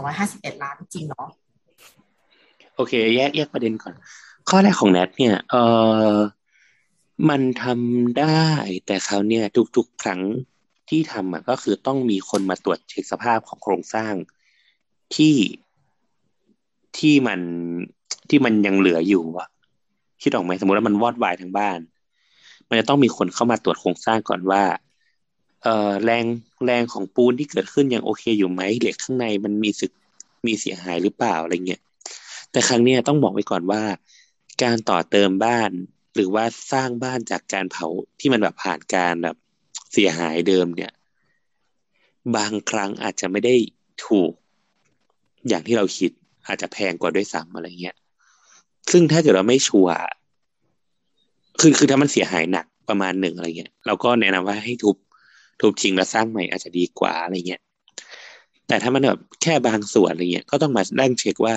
[0.09, 1.23] 251 ล้านจริงเหรอ
[2.75, 3.93] โอเค แยกแยกประเด็นก่อน
[4.49, 5.55] ข้อแรกของแนทเนี่ยเอ
[6.11, 6.13] อ
[7.29, 8.43] มันทำได้
[8.85, 9.45] แต่คราเนี่ย
[9.77, 10.21] ทุกๆ ครั้ง
[10.89, 14.13] ที่ทำอะก็คือต้องมีคนมาตรวจเช็คสภาพของโครงสร้าง
[15.15, 15.35] ที่
[16.97, 17.39] ที่มัน
[18.29, 19.47] ที่มันยังเหลืออยู่อะ
[20.21, 21.79] คิดออกไหมสมมติว่ามันวอดวายทั้งบ้าน
[22.67, 24.63] มันจะต้องมีคนเข้ามาตรวจโครงสร้างก่อนว่า
[25.63, 26.25] เอ่อแรง
[26.65, 29.91] แรงของปูนที่เกิดขึ้นยังโอเคอยู่ไหมเหล็กข้างในมันมีสึก
[30.45, 31.81] มีเสียหายหรือเปล่าอะไรเงี้ย
[32.51, 33.81] แต่ครั้งเนี้ยต้องบอกไว้ก่อนว่า
[34.63, 35.71] การต่อเติมบ้าน
[36.15, 37.87] หรือว่าสร้างบ้านจากการเผา
[38.19, 39.35] ที่มันแบบผ่านการแบบ
[39.93, 40.91] เสียหายเดิมเนี่ย
[42.35, 43.55] บางครั้งอาจจะไม่ได้
[44.05, 44.31] ถูก
[45.47, 46.11] อย่างที่เราคิด
[46.47, 47.95] อาจจะแพงกว่าด้วยซ้ำอะไรเงี้ย
[48.91, 49.95] ซึ่งถ้าเกิดเราไม่ชัวร์
[51.59, 54.95] คือคือถ้ามันเสียหายหนักประมาณหนึ่งอะไรเงี้ยเราก็แนะนำว่าให้ทุบ
[55.61, 57.61] ทุบทิ้งแล้วสร้างใหม่อาจจะดีกว่าอะไรเงี้ย
[58.67, 61.55] แต่ถ้ามันแบบแค่บางส่วนอะไรเงี้ยก็ต้องมาดั่งเช็คว่า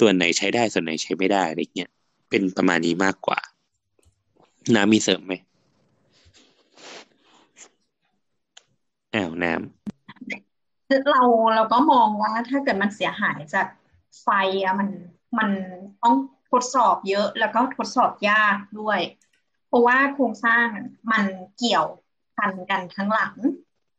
[0.00, 1.90] ส่วนไหนใช้ได้ส่วนไหนใช้ไม่ได้อะไรเงี้ย
[2.28, 3.40] เป็นประมาณนี้มากกว่า
[4.74, 5.34] น้ำมีเสริมไหม
[9.14, 9.66] อ้าวน้ำ
[11.10, 11.22] เรา
[11.54, 13.66] เราก็มองว่าถ้าเกิดมันเสียหายจาก
[14.22, 14.28] ไฟ
[14.62, 14.88] อะมัน
[15.38, 15.50] มัน
[16.02, 16.16] ต้อง
[16.50, 19.00] ทดสอบเยอะแล้วก็ทดสอบยากด้วย
[19.66, 20.66] เพราะว่าโครงสร้าง
[21.12, 21.24] มัน
[21.58, 21.86] เกี่ยว
[22.36, 23.34] พันกันทั้งหลัง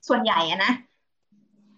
[0.08, 0.74] ส่วนใหญ่อะนะ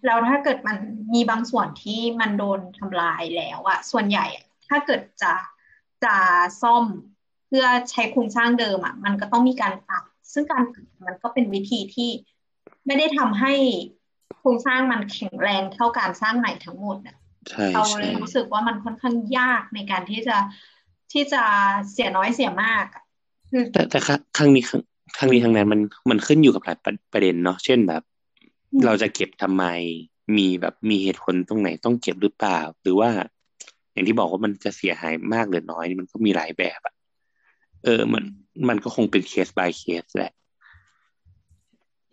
[0.05, 0.77] แล้วถ้าเกิดมัน
[1.13, 4.25] มีบางส่วนที่มันโดนทำลายแล้วอะส่วนใหญ่
[4.67, 5.33] ถ้าเกิดจะ
[6.03, 6.15] จะ
[6.61, 6.85] ซ่อม
[7.49, 10.03] เพื่อใช้โครงสร้างเดิมอะมันก็ต้องมีการปรับ
[10.33, 12.09] ซึ่งการปรับมันก็เป็นวิธีที่
[12.85, 13.53] ไม่ได้ทำให้
[14.39, 20.37] โครงสร้างมันแข็งแรงเท่าการสร้างใหม่ทั้งหมดอะำใช่เราใช่เลยรู้สึกว่ามันค่อนข้างยากในการที่จะ
[21.13, 21.43] ที่จะ
[21.91, 23.03] เสียน้อยเสียมากอะ
[23.49, 24.81] คือแต่แต่ครั้งครั้งนี้ครั้ง
[25.17, 28.03] ครั้งนี้ครั้งนั้นมันมันขึ้นอยู่กับหลายประประเด็นเนาะเช่นแบบ
[28.71, 29.65] อืมเราจะเก็บทำไม
[30.37, 33.09] มีแบบมีเหตุผลตรงไหนต้องเก็บหรือเปล่า หรือว่า
[33.93, 36.93] อย่างที่บอกว่ามันจะเสียหายมากหรือน้อยนี่มันก็มีหลายแบบอะ
[37.83, 38.23] เออมัน
[38.69, 40.31] มันก็คงเป็นเคส by เคสแหละ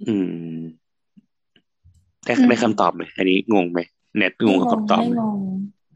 [0.07, 0.15] อื
[0.57, 0.59] ม
[2.25, 3.81] ได้อืมได้คำตอบไหมอันนี้งงไหม
[4.17, 5.39] เน็ตงงกับคำตอบไม่ไหมงง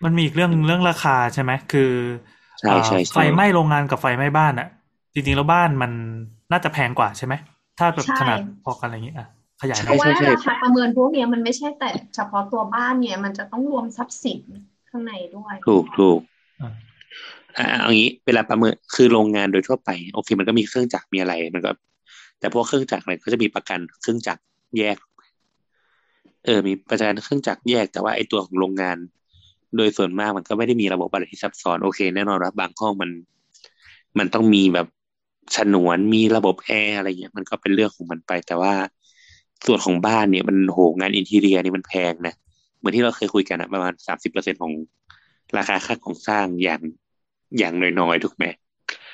[0.05, 1.91] มันมีอีกเรื่องเรื่องราคาใช่ไหมคือ
[2.61, 4.69] ใช่ใช่เอ่อใช่ไฟไหม้โรงงานกับไฟไหม้บ้านอะ
[5.15, 5.93] จริงๆแล้วบ้านมัน
[6.53, 7.35] น่าจะแพงกว่าใช่ไหม
[7.79, 9.27] ถ้าแบบใช่ขนาดพอกันอะไรอย่างงี้อะ
[9.61, 14.41] ขยายหเพน่อยราะว่าราคาประเมินพวกเนี้ยมันไม่ใช่แต่เฉพาะตัวบ้านเนี่ย มันจะต้องรวมทรัพย์สิน
[14.91, 16.21] ข้างในด้วย ถูกถูก
[17.59, 21.71] อ่าอ่าเอางี้เวลาประเมินคือโรงงานโดยทั่วไปโอเค มันก็มีเครื่องจักรมีอะไรมันก็
[22.39, 24.43] แต่พวกเครื่องจักรอะไรก็จะมีประกันเครื่องจักร
[24.79, 24.97] แยก
[26.45, 28.97] เออ มีประกันเครื่องจักรแยก แต่ว่าไอตัวของโรงงาน
[29.77, 33.11] โดยส่วนมากมันก็ไม่ได้มีระบบอะไรที่ซับซ้อนโอเค แน่นอนว่าบางห้องมัน
[34.19, 34.87] มันต้องมีแบบ
[35.57, 38.73] ฉนวนมีระบบแอร์อะไรเงี้ยมันก็เป็นเรื่องของมันไป แต่ว่า
[39.67, 42.35] ส่วนของบ้านเนี่ยมันโหงานอินทีเรียนี่มันแพงนะ
[42.79, 44.73] เหมือนที่เราเคยคุยกันอะประมาณสามสิบเปอร์เซ็นของ
[45.57, 46.81] ราคาค่าของสร้างอย่าง
[47.59, 48.45] อย่างน้อยๆ ถูกไหม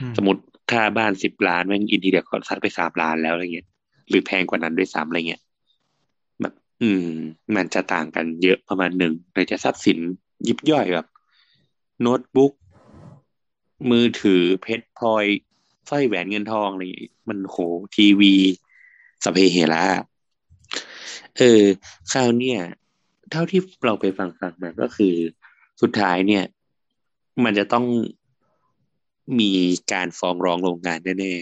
[0.00, 3.68] อืมสมมติค่าบ้านสิบล้านแม่งอินทีเรียก็ซัดไปสามล้านแล้วอะไรเงี้ย
[4.08, 5.42] หรือแพงกว่านั้นด้วยซ้ำอะไรเงี้ย
[6.40, 7.06] แบบอืม
[7.56, 9.98] มันจะต่างกันเยอะประมาณหนึ่งโดยจะทรัพย์สิน
[10.48, 11.06] ยิบย่อยแบบ
[12.00, 12.52] โน้ตบุ๊ก
[13.90, 15.24] มือถือเพชรพลอย
[15.88, 17.56] สร้อยแหวนเงินทองอะไรอย่างงี้มันโห
[17.96, 18.34] ทีวี
[19.24, 19.84] สพเปเหระ
[21.38, 21.62] เออ
[22.12, 22.60] คราวเนี่ย
[23.30, 25.14] เท่าที่เราไปฟังฟังมาก็คือ
[25.82, 26.44] สุดท้ายเนี่ย
[27.44, 27.84] มันจะต้อง
[29.40, 29.52] มี
[29.92, 31.34] การฟ้องร้องโรงงานแน่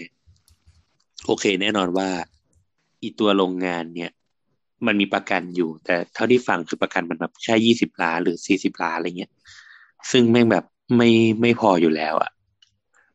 [0.59, 2.09] ๆ โอเค แน่นอนว่า
[3.01, 4.11] อีตัวโรงงานเนี่ย
[4.85, 9.31] มันมีประกันอยู่ แต่เท่าที่ฟังคือประกันมันแบบแค่ยี่สิบล้านหรือสี่สิบล้านอะไรเงี้ย
[10.11, 10.65] ซึ่งแม่งแบบ
[10.97, 11.09] ไม่
[11.41, 12.31] ไม่พออยู่แล้วอะ่ะ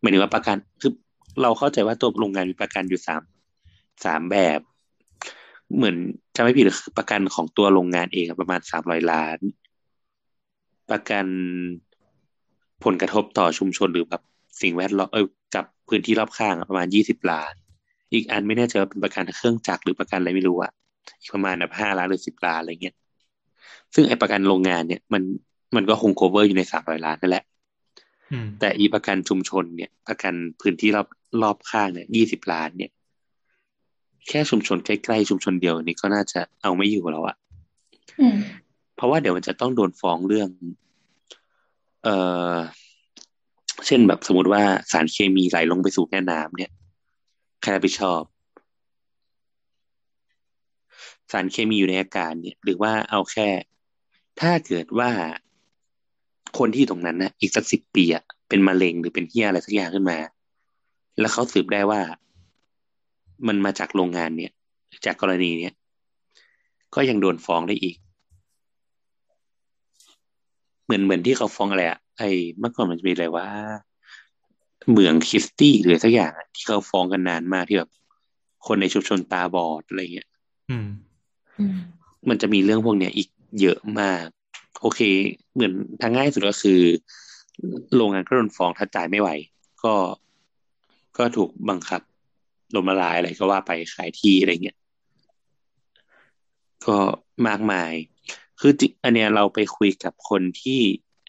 [0.00, 0.92] หมายถึงว่าประกันคือ
[1.42, 3.22] เราเข้าใจว่าตัวโรงงานมีประกันอยู่สาม
[4.04, 4.60] สามแบบ
[5.76, 5.96] เหมือน
[6.36, 9.38] จะไม่ผิดคือประกันของตัวโรงงานเองประมาณสามร้อยล้าน
[10.90, 11.26] ประกัน
[12.84, 14.22] ผลกระทบต่อชุมชนหรือแบบ
[14.60, 17.52] สิ่งแวดล้อมเออกับพื้นที่รอบข้างอะประมาณยี่สิบล้าน
[18.12, 20.72] อีกอันไม่แน่ใจว่าเป็นประกันเครื่องจักรหรือประกันอะไรไม่รู้อะ
[21.20, 22.96] อีกประมาณแบบห้าล้านหรือสิบล้านอะไรเงี้ย
[23.94, 25.22] ซึ่งไอประกันโรงงานเนี่ยมัน
[25.76, 27.44] มันก็คง cover อยู่ในสามร้อยล้านนั่นแหละ
[28.32, 31.06] อืมแต่อีประกันชุมชนเนี่ย ประกันพื้นที่รอบ
[31.42, 32.90] รอบข้างเนี่ยยี่สิบล้านเนี่ย
[34.28, 37.36] แค่ชุมชนใกล้ๆชุมชนเดียวนี่ก็น่าจะเอาไม่อยู่แล้วอะ
[38.20, 38.36] อืม
[38.96, 40.48] เพราะว่าเดี๋ยวมันจะต้องโดนฟ้องเรื่อง
[42.04, 42.16] เอ่
[42.52, 42.56] อ
[43.86, 44.62] เช่นแบบสมมติว่า
[44.92, 46.70] สารเคมีไหลลงไปสู่แม่น้ำเนี่ย
[47.60, 48.22] ใครรับผิดชอบ
[51.32, 53.48] สารเคมีอยู่ในอากาศเนี่ย หรือว่าเอาแค่
[54.40, 55.10] ถ้าเกิดว่า
[56.58, 60.18] คนที่ตรงนั้นนะอีกสักสิบปีอะเป็นมะเร็งหรือเป็นเหี้ยอะไรสักอย่างขึ้นมา
[61.18, 62.00] แล้วเขาสืบได้ว่า
[63.46, 64.52] มันมาจากโรงงานเนี่ย
[65.04, 65.74] จากกรณีเนี้ย
[66.94, 67.96] ก็ยังโดนฟ้องได้อีก
[70.84, 73.48] เหมือนเหมือนที่เขาฟ้องอะไรอะ ไอ้เมื่อก่อนมันจะมีอะไรว่า
[74.90, 77.90] เหมืองคริสตี้หรือสักอย่างอะที่เขาฟ้องกันนานมากที่แบบ
[78.66, 80.28] คนในชุมชนตาบอดอะไรเงี้ย
[80.70, 80.88] อืม
[81.58, 81.76] อืม
[82.28, 83.28] มันจะมีเรื่องพวกเนี้ยอีก
[83.60, 84.24] เยอะมาก
[84.80, 85.00] โอเค
[85.54, 86.80] เหมือนทางง่ายสุดก็คือ
[87.96, 89.28] โรงงานก็โดนฟ้องถ้าจ่ายไม่ไหว
[89.84, 89.94] ก็
[91.18, 92.00] ก็ถูกบังคับ
[92.74, 94.78] ล้มละลายอะไรก็ว่าไปขายที่อะไรเงี้ย
[96.86, 96.98] ก็
[97.46, 97.92] มากมาย
[98.60, 100.80] คือจิอันเนี้ยเราไปคุยกับคนที่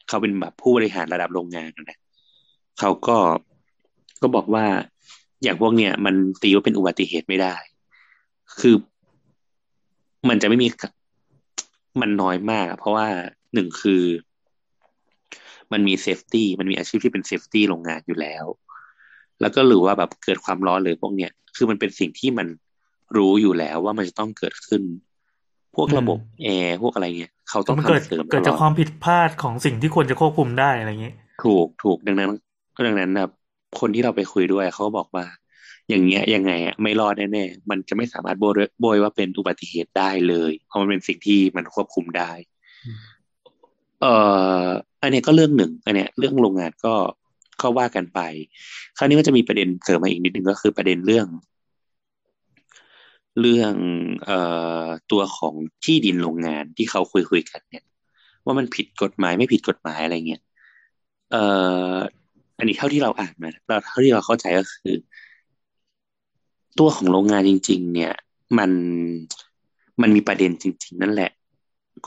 [0.07, 1.97] เขาเป็นแบบผู้บริหารระดับโรงงานนะ
[2.79, 3.17] เขาก็
[4.21, 4.65] ก็บอกว่า
[5.43, 7.55] อย่างพวกเนี้ยมันตีว่าเป็นอุบัติเหตุไม่ได้
[8.59, 8.75] คือ
[10.29, 10.67] มันจะไม่มี
[12.01, 13.07] มันน้อยมาก เพราะว่า
[13.53, 14.03] หนึ่งคือ
[15.71, 18.45] มันมีเซฟตี้มันมีอาชีพที่เป็นเซฟตี้โรงงานอยู่แล้ว
[19.41, 22.47] แล้วก็หรือว่าแบบเกิดความร้อนเลยพวกเนี้ยคือมันเป็นสิ่งที่มัน
[23.17, 24.81] รู้อยู่แล้วว่ามันจะต้องเกิดขึ้น
[25.75, 32.29] พวกระบบแอร์พวกอะไรเงี้ยเขาต้องมันเกิดทำเสริมตเกิดลจากอดความผิดพลาดของสิ่งที่ควรจะควบคุมได้อะไรอย่างนี้ถูกถูกดังนั้น
[32.87, 33.31] ดังนั้นแบบ
[33.79, 35.25] คนที่เราไปคุยด้วยเขาก็บอกว่า
[35.89, 42.31] อย่างเงี้ยยังไงอะไม่รอดแน่ๆมันจะไม่สามารถโบยโบยว่าเป็นอุบัติเหตุได้เลย เพราะมันเป็นสิ่งที่มันควบคุมได้
[42.85, 42.97] อืม
[44.01, 44.13] เอ่
[44.63, 44.67] อ
[45.01, 46.95] อันเนี้ยก็เรื่องหนึ่งอันเนี้ยเรื่องโรงงานก็
[47.61, 48.19] ก็ว่ากันไป
[48.97, 51.27] คราวนี้ก็จะมีประเด็นเสริมมาอีกนิดนึงก็คือประเด็นเรื่อง
[53.39, 53.73] เรื่อง
[54.25, 54.39] เอ่
[54.85, 57.85] อตัวของที่ดินโรงงานที่เขาคุยคุยกันเนี่ย
[58.45, 60.41] ว่ามันผิดกฎหมายไม่ผิดกฎหมายอะไรเงี้ย
[61.31, 61.43] เอ่
[61.93, 61.95] อ
[62.57, 64.95] อันนี้เท่าที่เราอ่านมาเราเท่าที่เราเข้าใจก็คือ
[66.79, 68.13] ตัวของโรงงานจริง ๆ เนี่ย
[68.57, 68.71] มัน
[70.01, 71.31] มันมีประเด็นจริง ๆ นั่นแหละ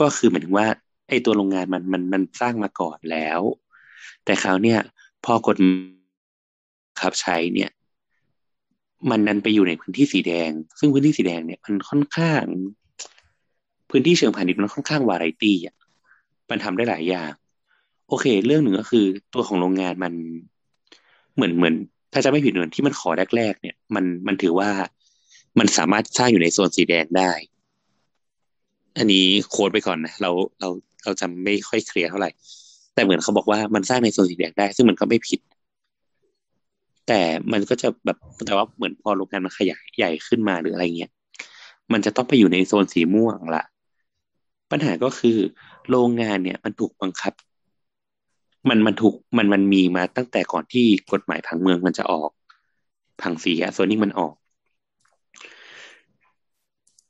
[0.01, 0.67] ก็คือหมายถึงว่า
[1.09, 3.41] ไอ้ตัวโรงงานมันมันมันสร้างมาก่อนแล้ว
[4.25, 4.79] แต่คราวเนี่ย
[5.25, 5.57] พอกฎ
[7.01, 7.71] ขับใช้เนี่ย
[9.11, 12.43] มันนันไปอยู่ในพื้นที่สีแดง ซึ่งพื้นที่สีแดงเนี่ยมันค่อนข้าง
[13.91, 15.77] พื้นที่เชิงพาณิชย์มันค่อนข้างวาไรตี้อะ
[16.51, 17.33] มันทำได้หลายอย่าง
[18.09, 19.05] โอเค เรื่องหนึ่งก็คือ
[19.35, 20.13] ตัวของโรงงานมัน
[21.35, 21.75] เหมือนเหมือน
[22.13, 24.71] ถ้าจะไม่ผิดเหมือนที่มันขอแรก ๆ เนี่ย มันมันถือว่า
[25.59, 27.33] มันสามารถสร้างอยู่ในโซนสีแดงได้
[28.99, 30.69] อันนี้โค้ดไปก่อนนะเราเรา
[31.05, 32.31] เราจำไม่ค่อยเคลียร์เท่าไหร่
[32.95, 35.41] แต่เหมือนเขาบอกว่ามันสร้างในโซนสีแดงได้ ซึ่งมันก็ไม่ผิด
[37.09, 37.21] แต่
[37.53, 41.13] มันก็จะแบบแต่ว่าเหมือนพอโรงงานมันขยายใหญ่ขึ้นมาหรืออะไรเงี้ย
[41.93, 43.65] มันจะต้องไปอยู่ในโซนสีม่วงละ
[44.71, 45.39] ปัญหาก็คือ
[45.91, 47.33] โรงงานเนี่ย มันถูกบังคับ
[48.69, 52.31] มันมันถูกมันมันมีมาตั้งแต่ก่อนที่กฎหมายผังเมืองมันจะออก
[53.23, 54.35] ผังสีอะโซนนิ่งมันออก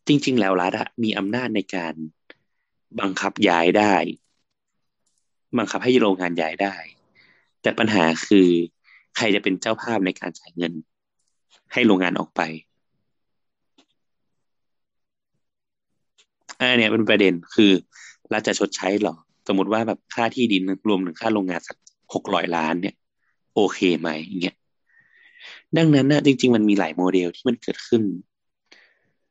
[0.06, 1.94] จริง ๆ แล้วรัฐอะมีอำนาจในการ
[3.00, 3.94] บังคับย้ายได้
[5.58, 6.76] บังคับให้โรงงานย้ายได้
[7.62, 8.48] แต่ปัญหาคือ
[9.16, 10.72] ใครจะเป็นเจ้าภาพในการจ่ายเงิน
[11.72, 12.40] ให้โรงงานออกไป
[16.58, 17.72] อันนี้เป็นประเด็นคือ
[18.32, 19.14] รัฐจะชดใช้หรอ
[19.48, 21.76] สมมติว่าแบบค่าที่ดินรวมถึงค่าโรงงานสัก
[22.14, 22.94] หกร้อยล้านเนี่ย
[23.54, 24.56] โอเคไหมอย่างเงี้ย
[25.76, 28.02] ดังนั้นนะจริง ๆ มันมีหลายโมเดลที่มันเกิดขึ้น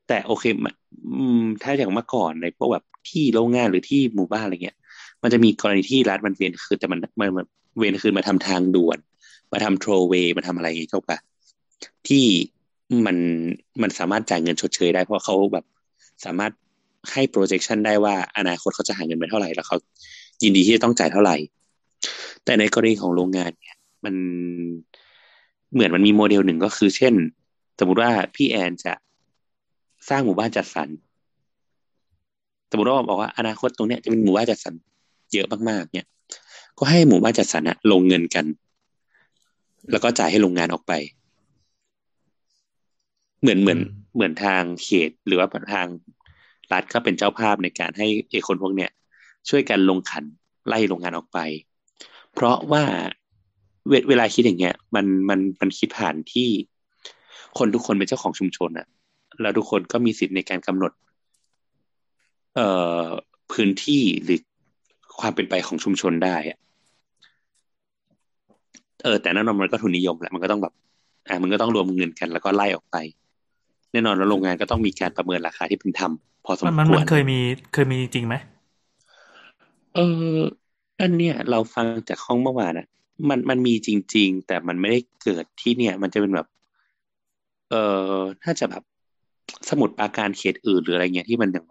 [0.08, 0.74] แต่โอเคมัน
[1.16, 4.78] อืมถ้าอย่างเมื่อก่อนในพวกแบบที่โรงงานหรือที่หมู่บ้านอะไรเงี้ย
[5.24, 7.46] มันจะมีกรณีที่รัฐมันเวียนคืนแต่มันมันมัน
[7.78, 8.98] เวียนคืนมาทำทางด่วน
[9.54, 11.18] มาทำโทรเวย์มาทำอะไรอย่างเงี้เข้าปะ
[12.08, 12.26] ที่
[13.06, 13.18] มัน
[13.82, 15.66] มันสามารถจ่ายเงินชดเชยได้เพราะเขาแบบ
[16.26, 16.52] สามารถ
[17.12, 19.78] ให้ projection ได้ว่าอนาคตเขาจะหาเงินไปเท่าไหร่แล้วเขา
[20.44, 21.36] ยินดีที่จะต้องจ่ายเท่าไหร่
[22.46, 24.16] แต่ในกรณีของโรงงานเนี่ย มัน
[25.74, 27.14] เหมือนมันมีโมเดลหนึ่งก็คือ เช่น
[27.80, 28.94] สมมติว่าพี่แอนจะ
[30.10, 30.90] สร้างหมู่บ้านจัดสรร
[32.72, 34.74] สมมติว่าบอกว่าอนาคตตรงเนี้ยจะเป็นหมู่บ้านจัดสรร
[35.34, 36.08] เยอะมากๆเนี่ย
[36.78, 38.46] ก็ให้หมู่บ้านจัดสรระลงเงินกัน
[39.92, 40.94] แล้วก็จ่ายให้โรงงานออกไป
[43.42, 45.88] เหมือนเหมือนอืมเหมือนทางเขตหรือว่าทาง
[46.72, 48.92] รัฐก็เป็นเจ้าภาพในการให้เอกคนพวกเนี้ย
[49.50, 50.24] ช่วยกันลงขัน
[50.68, 51.40] ไล่โรงงานออกไป
[52.34, 52.84] เพราะว่า
[53.90, 56.50] เวเวลาคิดอย่างเงี้ย มันมันมันคิดผ่านที่
[57.58, 58.88] คนทุกคนเป็นเจ้าของชุมชนอะ
[59.42, 60.92] แล้วทุกคนก็มีสิทธิ์ในการกำหนด
[62.56, 62.68] เอ่
[63.04, 63.06] อ
[63.52, 64.40] พื้นที่หรือ
[65.20, 66.58] ความเป็นไปของชุมชนได้อะ
[69.04, 70.74] เออแต่แน่นอนมันก็ทุนนิยมแหละมันก็ต้องแบบ
[71.28, 72.98] อ่ามันก็ต้องรวมเงินกันแล้วก็ไล่ออกไป
[73.92, 76.12] แน่นอนแล้วโรงงานก็ต้องมีการประเมินราคาที่เป็นธรรม
[76.46, 77.40] พอสมมันมันควมันรเคยมี
[77.74, 78.36] เคยมีจริงไหม
[79.96, 80.00] เอ
[80.36, 80.40] อ
[81.02, 82.88] อันเนี้ยเราฟังจากห้องเมื่อวานอะ
[83.30, 86.48] มันมันมีจริง ๆ แต่มันไม่ได้เกิดที่เนี่ย มันจะเป็นแบบ
[87.70, 87.76] เอ
[88.16, 88.84] อถ้าจะแบบ
[89.70, 91.66] สมุดปราการเขตอื่นหรืออะไรเงี้ยที่มันยัง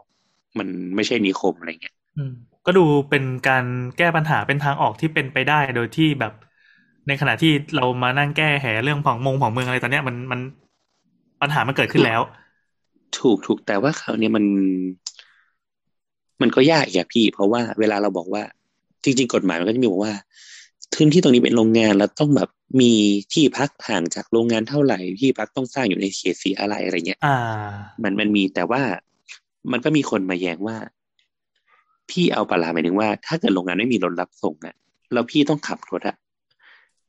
[0.59, 2.33] มันไม่ใช่นิคมอะไรเงี้ยอืม
[2.67, 3.65] ก็ดูเป็นการ
[3.99, 6.33] แก้ปัญหาเป็นทางออกที่เป็นไปได้โดยที่แบบ
[7.09, 10.41] ในขณะที่เรามานั่งแก้แหเรื่องผังมงผังเมืองอะไรตอนเนี้ยมันมัน
[11.41, 12.21] ปัญหามันเกิดขึ้นแล้ว
[13.19, 14.45] ถูกถูกแต่ว่าคราวเนี้ยมัน
[16.43, 18.43] มันก็ยากอย่าพี่ เพราะว่าเวลาเราบอกว่า
[19.05, 20.15] จริง ๆ กฎหมายมันก็จะมีบอกว่า
[20.95, 22.49] พื้นที่ตรงนี้เป็นโรงงานแล้วต้องแบบ
[22.81, 22.93] มี
[23.33, 27.39] ที่พักห่างจากโรงงานเท่าไหร่ที่พักต้องสร้างอยู่ในเขตสีอะไรอะไรเงี้ยอ่า
[28.03, 28.83] มันมันมีแต่ว่า
[29.73, 30.77] มันก็มีคนมาแย้งว่า
[32.11, 34.75] พี่เอาปลาร้าหมายถึงว่า ถ้าเกิดโรงงานไม่มีรถรับส่งอะ
[35.13, 36.17] แล้วพี่ต้องขับรถอะ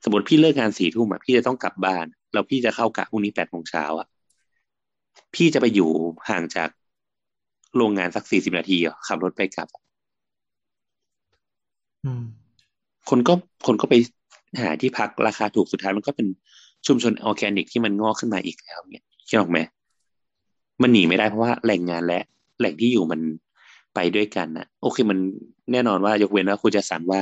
[0.03, 4.07] สมมติพี่เลิกงานสี่ทุ่มอะพี่จะต้องกลับบ้าน แล้วพี่จะเข้ากะพรุ่งนี้แปดโมงเช้าอะ
[5.35, 5.89] พี่จะไปอยู่
[6.29, 6.69] ห่างจาก
[7.77, 9.67] โรงงานสักสี่สิบนาทีเหรอขับรถไปกลับ
[12.05, 12.23] อืม
[13.09, 13.33] คนก็
[13.67, 13.95] คนก็ไป
[14.61, 16.27] หาที่พักราคาถูกสุดท้ายมันก็เป็น
[16.87, 19.57] ชุมชนออร์แกนิกที่มันงอกขึ้นมาอีกแล้วเนี่ยคิดออกไหม
[20.81, 22.21] มันหนีไม่ได้เพราะว่าแหล่งงานและ
[22.59, 23.21] แหล่งที่อยู่มัน
[23.95, 25.19] ไปด้วยกันนะโอเคมัน
[25.71, 27.21] แน่นอนว่ายกเว้นว่าคุณจะสั่งว่า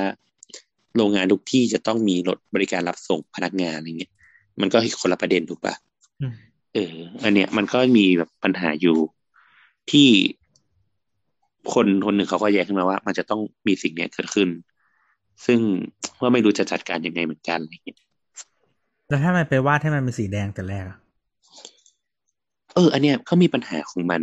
[0.96, 4.12] โรงงานทุกที่จะต้องมีรถบริการรับส่งพนักงานอะไรเงี้ย
[4.60, 5.74] มันก็คนละประเด็นถูกปะ
[6.20, 6.34] อืม
[6.74, 6.94] เออ
[7.24, 8.96] อันเนี้ยมันก็มีแบบปัญหาอยู่
[9.90, 10.08] ที่
[11.72, 14.48] คนคนหนึ่งเขาก็แย้งขึ้นมาว่า มันจะต้องมีสิ่งเนี้ยเกิดขึ้น
[15.46, 15.60] ซึ่ง
[16.20, 17.98] ว่าไม่รู้จะจัดการยังไงเหมือนกันอะไรเงี้ย
[19.08, 20.98] แล้วถ้ามันไปวาดให้มันเป็นสีแดงแต่แรกอะ
[22.74, 24.22] เออ อันเนี้ยเขามีปัญหาของมัน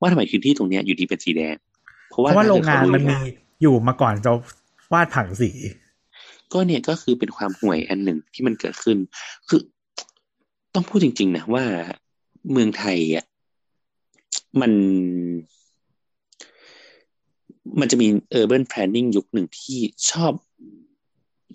[0.00, 1.56] ว่าทำไมพื้นที่ตรงเนี้ยอยู่ดีเป็นสีแดง
[2.10, 3.18] เพราะเพว่าราะว่าโรงงานถ้เกิดเขมันมี
[3.62, 4.32] อยู่มาก่อนจะ
[4.92, 5.50] วาดผังสี
[6.52, 8.98] ก็เนี่ยก็คือเป็นความห่วยอันหนึ่งที่มันเกิดขึ้น
[9.48, 9.60] คือ
[10.74, 11.64] ต้องพูดจริง ๆนะว่า
[12.52, 13.24] เมืองไทยอะ
[14.60, 14.72] มัน
[17.80, 18.08] มันจะมี
[18.38, 19.78] urban planning ยุคหนึ่งที่
[20.10, 20.32] ชอบ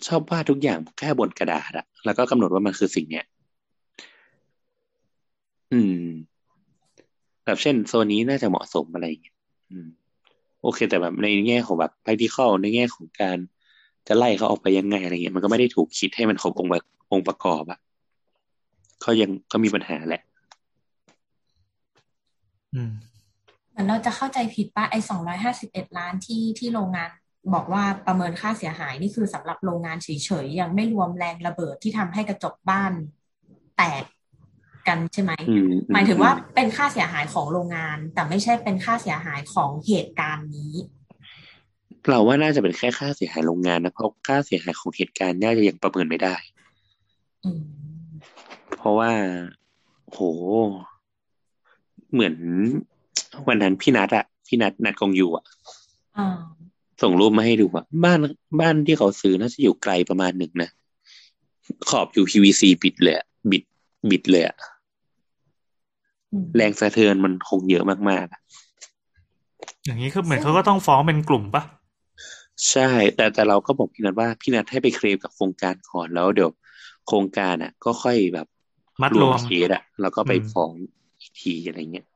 [0.07, 3.25] ชอบวาดทุกอย่างแค่บนกระดาษอะแล้วก็กำหนดว่ามันคือสิ่งเนี้ย
[5.71, 6.05] อืม
[7.45, 9.35] แบบเช่น โซนนี้น่าจะเหมาะสมอะไรอย่างเงี้ย
[9.69, 9.87] อืม
[10.61, 13.37] โอเค แต่แบบในแง่ของแบบ practical ในแง่ของการ
[14.07, 16.81] จะไล่เขาออกไปยังไงอะไรเงี้ยมันก็ไม่ได้ถูกคิดให้มันครบองค์ประ
[17.11, 17.79] องค์ประกอบอะ
[19.03, 20.21] ก็ยังก็มีปัญหาแหละ
[22.73, 22.91] อืม
[23.71, 27.09] เหมือนเราจะเข้าใจผิดป่ะไอ้สองร้อยห้าสิบเอ็ดล้านที่ที่โรงงาน
[27.53, 30.09] บอกว่าประเมินค่าเสียหายนี่คือสำหรับโรงงานเฉ
[30.43, 32.93] ยๆยังไม่รวมแรงระเบิดที่ทำให้กระจกบ้าน
[33.77, 34.03] แตก
[34.87, 40.73] กันใช่ไหมอืมหมายถึงว่าเป็นค่าเสียหายของโรงงาน แต่ไม่ใช่เป็นค่าเสียหายของเหตุการณ์นี้
[42.09, 46.35] เราว่าน่าจะเป็นแค่ค่าเสียหายโรงงานนะเพราะค่าเสียหายของเหตุการณ์น่าจะยังประเมินไม่ได้
[47.45, 47.61] อืม
[48.77, 49.11] เพราะว่า
[50.11, 50.19] โห
[52.13, 52.35] เหมือน
[53.47, 55.45] วันนั้นพี่นัทอะพี่นัทนัดกองยูอะ
[56.17, 56.27] อ่า
[57.01, 58.19] ส่งรูปมาให้ดูอะบ้าน
[58.59, 60.69] บ้านที่เขาซื้อน่าจะอยู่ไกลประมาณหนึ่งนะ
[61.89, 63.63] ขอบอยู่ PVC บิดเลยอะบิด
[64.09, 64.55] บิดเลยอะ
[66.31, 68.41] อืมแรงสะเทือนมันคงเยอะมากๆอะ
[69.85, 71.63] อย่างนี้คือเหมือนเขาก็ต้องฟ้องเป็นกลุ่มปะ
[72.71, 72.81] ใช่
[73.15, 76.51] แต่แต่เราก็บอกพี่นัทว่าพี่นัทให้ไปเคลมกับโครงการก่อนแล้วเดี๋ยว
[77.05, 78.47] โครงการอะก็ค่อยแบบ
[79.01, 80.73] มัดรรววมมเคสอะแล้วก็ไปอืมฟ้อง
[81.19, 82.07] อีกทีอะไรเงี้ย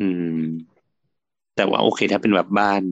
[0.00, 0.08] อื
[0.40, 0.42] ม
[1.56, 2.82] แต่ว่าโอเคถ้าเป็นแบบบ้าน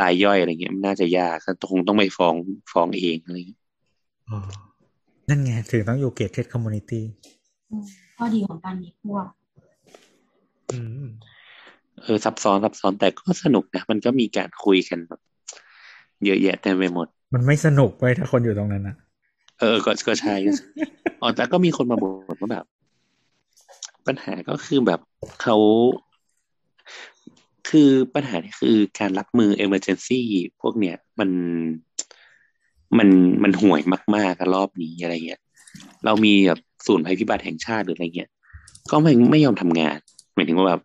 [0.00, 2.34] รายย่อยอะไรเงี้ยมันน่าจะยากก็คงต้องไปฟ้อง
[2.72, 3.60] ฟ้องเองอะไรเงี้ย
[5.28, 7.04] นั่นไงถึงต้องอยู่ gated community
[7.70, 7.84] อืม
[8.16, 9.26] ข้อดีของการมีพวก
[10.72, 11.08] อืม
[12.02, 15.20] เออซับซ้อนซับซ้อนแต่ก็สนุกนะ มันก็มีการคุยกันแบบ
[16.24, 18.96] เยอะแยะเต็มไปหมด มันไม่สนุกเว้ยถ้าคนอยู่ตรงนั้นนะ
[19.60, 20.66] เออ ก็ก็ใช่ก็ใช่
[21.22, 22.64] อ๋อแต่ก็มีคนมาบ่นว่าแบบ
[24.06, 25.00] ปัญหาก็คือแบบ
[25.42, 25.56] เขา
[27.68, 30.20] คือปัญหานี่คือการรับมือ emergency
[30.62, 31.30] พวกเนี้ยมัน
[32.98, 33.08] มัน
[33.42, 33.80] มันห่วย
[34.16, 35.40] มากๆกับรอบนี้อะไรเงี้ย
[36.04, 38.30] เรามีแบบศูนย์ภัยพิบัติแห่งชาติหรืออะไรเงี้ย
[38.90, 39.98] ก็ไม่ไม่ยอมทำงาน
[40.34, 40.82] หมายถึงว่าแบบ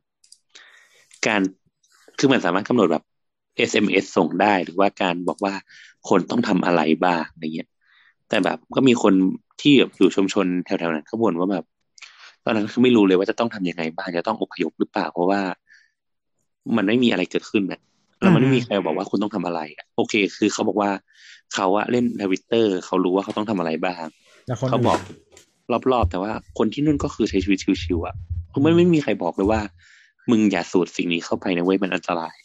[1.28, 1.42] การ
[2.20, 3.04] คือมันสามารถกำหนดแบบ
[3.70, 5.54] SMS ส่งได้หรือว่าการบอกว่า
[6.10, 7.70] คนต้องทำอะไรบ้างอะไรเงี้ย
[8.30, 9.14] แต่แบบก็มีคน
[9.62, 11.66] ที่แบบอยู่ชุมชนแถวๆนั้นเขาบ่นว่าแบบ
[12.46, 15.42] ตอนนั้นคือไม่รู้เลยว่าจะต้องทำยังไงบ้างจะต้องอพยพหรือเปล่า เพราะว่า
[16.78, 17.80] มันไม่มีอะไรเกิดขึ้นนะ
[18.22, 20.90] แล้วมันไม่มีใครบอกว่าคุณต้องทำอะไรอะโอเค คือเขาบอกว่า
[21.54, 24.06] เขาอะเล่นทวิตเตอร์เขารู้ว่าเขาต้องทำอะไรบ้าง
[24.48, 25.00] แล้วคนเขาบอก
[25.92, 28.16] รอบๆ แต่ว่าคนที่นู่นก็คือใช้ชีวิตชิวๆอะ
[28.52, 29.62] คือไม่ไม่มีใครบอกเลยว่า
[30.30, 32.36] มึงอย่าสูดสิ่งนี้เข้าไปนะเว้ยมันอันตราย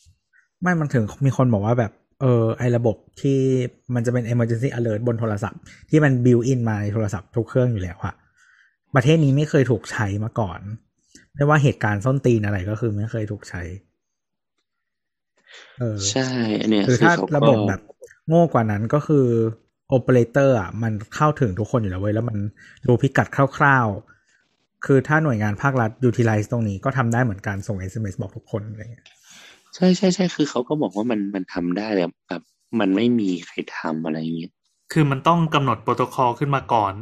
[0.63, 3.39] ไม่มันถึงมีคนบอกว่าแบบ เออไอระบบที่
[3.95, 5.61] มันจะเป็น emergency alert บนโทรศัพท์
[5.91, 8.15] ที่มัน built in มาในโทรศัพท์ทุกเครื่องอยู่แล้วอะ
[8.95, 10.61] ประเทศนี้ไม่เคยถูกใช้มาก่อน
[11.35, 13.63] ไม่ว่าเหตุการณ์ส้นตีนอะไรก็คือไม่เคยถูกใช้
[15.79, 16.29] เออใช่
[16.61, 17.81] อันเนี้ยคือคือถ้าเขาก็ระบบแบบ
[18.29, 19.27] โง่กว่านั้นก็คือ
[19.89, 22.39] โอเปอเรเตอร์อะมันเข้าถึงทุกคนอยู่แล้วเว้ยแล้วมัน
[22.87, 23.27] รู้พิกัด
[23.57, 29.07] คร่าวๆ คือถ้าหน่วยงานภาครัฐ utilize ตรงนี้ก็ทำได้เหมือนกันส่ง SMS บอกทุกคนอะไรเงี้ย
[29.79, 32.43] ใช่ใช่ใช่คือเขาก็บอกว่ามันมันทำได้แต่แบบ
[32.81, 34.53] มันไม่มีใครทำอะไรอย่างเงี้ย
[34.93, 36.95] คือมันต้องกำหนดโปรโตคอลขึ้นมาก่อน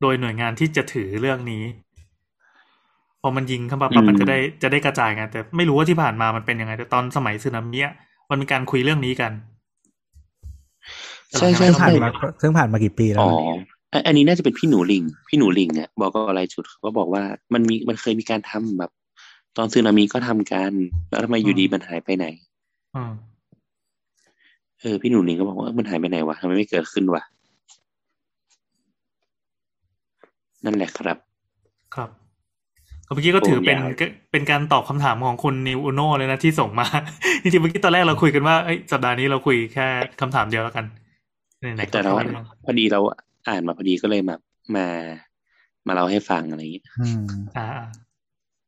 [0.00, 1.64] โดยหน่วยงานที่จะถือเรื่องนี้
[3.22, 7.94] พอมันยิงเข้ามาปั๊บมันจะได้จะได้กระจายไงแต่ไม่รู้ว่าที่ผ่านมามันเป็นยังไงแต่ตอนสมัยสึนามิอะ
[8.30, 9.32] มันมีการคุยเรื่องนี้กัน
[11.38, 12.10] ใช่ใช่ซึ่งผ่านใช่มา
[12.42, 13.60] ซึ่งผ่านมากี่ปีแล้วอ๋อนะ
[13.92, 17.22] อันอันนี้น่าจะเป็นพี่หนูลิง พี่หนูลิงเนี่ยบอกก็อะไรจุดเขาก็บอกว่า
[17.54, 18.90] มันมีมันเคยมีการทำแบบ
[19.56, 20.72] ตอนซึนามิก็ทำกัน
[21.08, 22.26] แล้วทำไมอยู่ดีมันหายไปไหน
[22.96, 23.12] อืม
[24.80, 27.22] เออพี่หนูลิงก็บอกว่าเออมันหายไปไหนวะทำไมไม่เกิดขึ้นวะ
[30.64, 31.18] นั่นแหละครับ
[31.94, 32.10] ครับ
[33.04, 36.86] เมื่อกี้ก็ถือเป็นโอ้ยาวก็เป็นการตอบคำถามของคุณนิวอุโนเลยนะที่ส่งมา
[37.42, 39.86] จริงๆเมื่อกี้ตอนแรกเราคุยกันว่าเอ้ยสัปดาห์นี้เราคุยแค่
[40.20, 40.84] คำถามเดียวแล้วกัน
[41.60, 43.00] ไหนๆก็แต่เราเข้าเรื่องพอดีเรา
[43.48, 44.36] อ่านมาพอดีก็เลยมา
[44.76, 44.86] มา
[45.86, 47.24] มาเล่าให้ฟังอะไรอย่างเงี้ยอืม
[47.56, 47.66] อ่า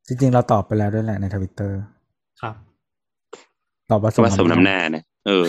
[0.06, 1.78] จริงๆ เราตอบไปแล้วด้วยแหละในทวิตเตอร์
[2.40, 2.54] ครับ
[3.90, 5.46] ตอบว่าว่าสมน้ำหน้านะเออ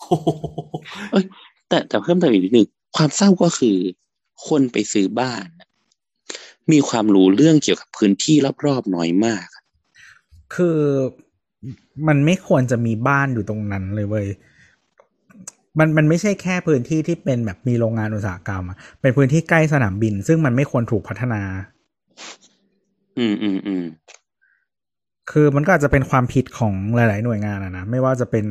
[0.00, 0.28] โอ้โห
[1.10, 1.24] เอ้ย
[1.68, 3.76] แต่แต่เพิ่มเติมอีกนิดนึงความเศร้าก็คือ
[4.48, 5.68] คนไปซื้อบ้านน่ะ
[6.72, 9.46] มีความรู้เรื่องเกี่ยวกับพื้นที่รอบๆน้อยมาก
[10.54, 10.78] คือ
[12.08, 14.26] มันไม่ควรจะมีบ้านอยู่ตรงนั้นเลยเว้ย
[15.78, 21.42] มันมันไม่ใช่แค่พื้นที่ที่เป็นแบบมีโรงงานอุตสาหกรรมอะเป็นพื้นที่ใกล้สนามบิน ซึ่งมันไม่ควรถูกพัฒนา
[23.18, 23.84] อืมอืมอืม
[25.30, 28.46] คือมันก็อาจจะเป็นความผิดของหลาย ๆ หน่วยงานอะนะไม่ว่าจะเป็น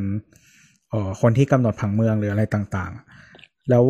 [0.90, 3.84] เอ่อคนที่กำหนดผังเมืองหรืออะไรต่างๆ แล้ว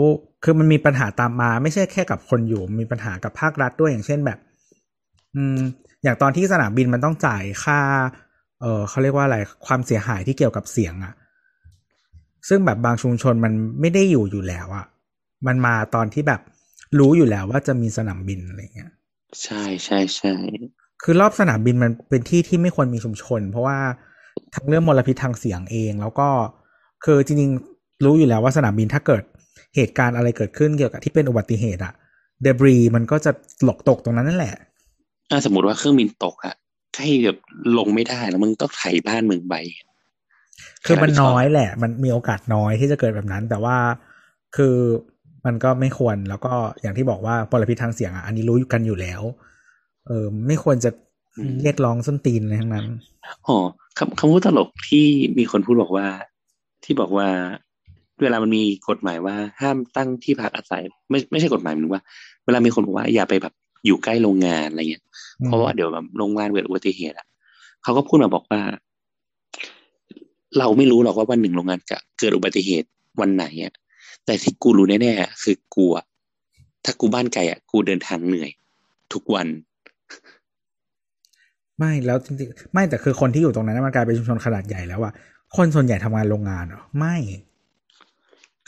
[0.44, 4.38] คือมันมีปัญหาตามมา ไม่ใช่แค่กับคนอยู่ มีปัญหากับภาครัฐด้วยอย่างเช่นแบบ
[5.34, 5.58] อืม
[6.02, 7.80] อย่างตอนที่สนามบินมันต้องจ่ายค่า
[8.60, 9.36] เออเขาเรียกว่าอะไร
[9.66, 11.14] ความเสียหายที่เกี่ยวกับเสียงอะ
[12.48, 14.86] ซึ่งแบบบางชุมชนมันไม่ได้อยู่อยู่แล้วอะ
[15.46, 16.40] มันมาตอนที่แบบ
[16.98, 18.90] รู้อยู่แล้วว่าจะมีสนามบินอะไรเงี้ย
[19.42, 20.34] ใช่ใช่ใช่
[21.02, 23.78] คือรอบสนามบินมันเป็นที่ที่ไม่ควรมีชุมชน เพราะว่า
[24.54, 26.28] ทั้งเรื่องมลพิษทางเสียงเอง แล้วก็
[27.04, 29.22] คือจริงๆรู้อยู่แล้วว่าสนามบินถ้าเกิด
[29.76, 31.92] เหตุการณ์อะไรเกิดขึ้นเกี่ยวกับที่เป็นอุบัติเหตุอะ
[32.42, 33.30] เดบรีมันก็จะ
[33.64, 34.54] หลกตกตรงนั้นนั่นแหละ
[35.30, 36.54] ถ้าสมมติว่าเครื่องบินตกอะ
[36.94, 37.38] ใกล้แบบ
[37.78, 39.54] ลงไม่ได้แล้วมึงต้องไถบ้านมึงไป
[40.84, 43.76] คือมันน้อยแหละ มันมีโอกาสน้อยที่จะเกิดแบบนั้น แต่ว่า
[44.56, 44.76] คือ
[45.46, 49.22] มันก็ไม่ควรแล้วก็อย่างที่บอกว่าปลพิษทางเสียงอะอันนี้รู้กันอยู่แล้ว
[50.06, 50.90] เออไม่ควรจะ
[51.38, 52.86] อืมเรียกร้องส้นตีนอะไรทั้งนั้น
[53.46, 53.56] อ๋อ
[53.98, 55.06] คำคำพูดตลกที่
[55.38, 56.06] มีคนพูดบอกว่า
[56.84, 57.28] ที่บอกว่า
[58.22, 62.02] เวลามันมีกฎหมายว่าห้ามตั้งที่พักอาศัย ไม่ไม่ใช่กฎหมายหมันว่า
[62.44, 63.54] เวลามีคนบอกว่าอย่าไปแบบ
[63.86, 65.04] อยู่ใกล้โรงงานอะไรเงี้ย
[65.40, 67.26] อืมเพราะว่าเดี๋ยวแบบโรงงานเกิดอุบัติเหตุอะ
[67.82, 68.60] เขาก็พูดมาบอกว่า
[70.58, 72.88] เราไม่รู้หรอกว่าวันหนึ่งโรงงานจะเกิดอุบัติเหตุ
[73.20, 73.74] วันไหนอะ
[74.26, 76.04] แต่ที่กูรู้แน่ๆอะคือกูอะ
[76.84, 78.50] ถ้ากูบ้านไกลอะกูเดินทางเหนื่อย
[79.12, 79.46] ทุกวัน
[81.78, 85.12] ไม่แล้วจริงๆไม่แต่คือคนที่อยู่ตรงนั้นมันกลายเป็นชุมชนขนาดใหญ่แล้วอะ
[85.56, 87.16] คนส่วนใหญ่ทำงานโรงงานเหรอไม่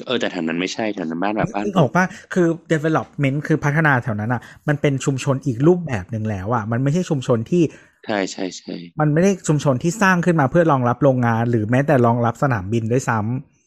[0.07, 2.05] เออแต่แถวนั้นไม่ใช่แถวนั้นบ้านแบบบ้านนึกออกปะ
[2.35, 7.63] คือ development คือพัฒนาแถวนั้นอะมันเป็นชุมชนอีกรูปแบบหนึ่งแล้วอะมันไม่ใช่ชุมชนที่
[8.07, 13.58] ใช่ใช่ใช่มันไม่ได้ชุมชนที่สร้างขึ้นมาเพื่อรองรับโรงงาน หรือแม้แต่รองรับสนามบินด้วยซ้ำอื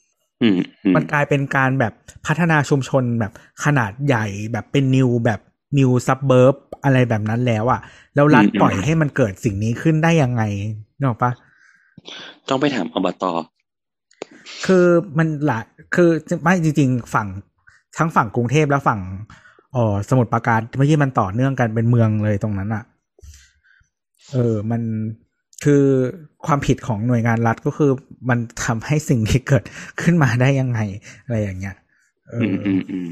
[0.53, 1.93] อืมมันกลายเป็นการแบบ
[2.25, 5.39] พัฒนาชุมชนแบบขนาดใหญ่แบบเป็น new แบบ
[5.77, 7.81] new suburb อะไรแบบนั้นแล้วอะ
[8.15, 10.43] แล้วรัฐปล่อยให้มันเกิดสิ่งนี้ขึ้นได้ยังไง
[10.97, 11.31] นึกออกปะ
[12.49, 13.23] ต้องไปถามอบต
[14.65, 14.85] คือ
[15.17, 15.59] มันหละ
[15.95, 16.09] คือ
[16.43, 17.27] ไม่จริง ๆ ฝั่ง
[17.97, 18.99] ทั้งฝั่งกรุงเทพและฝั่ง
[19.73, 22.83] เออสมุทรปราการเมื่อกี้มันต่อเนื่องกันเป็นเมืองเลยตรงนั้นอะ
[24.31, 24.81] เออ มัน
[25.63, 25.83] คือ
[26.45, 27.91] ความผิดของหน่วยงานรัฐก็คือ
[28.29, 29.63] มันทำให้สิ่งนี้เกิด
[30.01, 30.79] ขึ้นมาได้ยังไง
[31.25, 31.75] อะไรอย่างเงี้ย
[32.29, 33.07] เออือมออืมอืม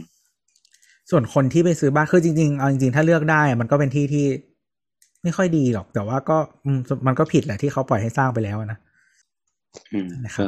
[1.11, 4.25] ส่วนคนที่ไปซื้อบ้านคือจริง ๆ เอาจริงๆ ถ้าเลือกได้อะมันก็เป็นที่ที่
[5.23, 8.79] ไม่ค่อยดีหรอก แต่ว่าก็อืมมันก็ผิดแหละที่เขาปล่อยให้สร้างไปแล้วอะนะ
[9.91, 10.45] อืมนะครับก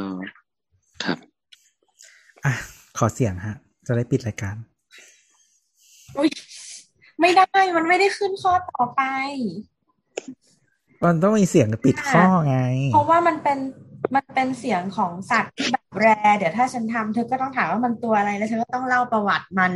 [1.04, 1.18] ครับ
[2.44, 2.52] อะ
[2.98, 3.54] ขอเสียงฮะ
[3.86, 4.56] จะได้ปิดรายการ
[6.16, 6.30] อุ๊ย
[7.20, 9.00] ไม่ได้มันไม่ได้ขึ้นข้อต่อไป
[11.04, 12.56] มันต้องมีเสียงปิดข้อไง
[12.92, 13.58] เพราะว่ามันเป็น
[14.14, 16.06] มันเป็นเสียงของสัตว์ที่แบบแร
[16.38, 19.72] เดี๋ยวถ้าฉันทำเธอก็ต้องถามว่ามันตัวอะไรแล้วเธอก็ต้องเล่าประวัติมัน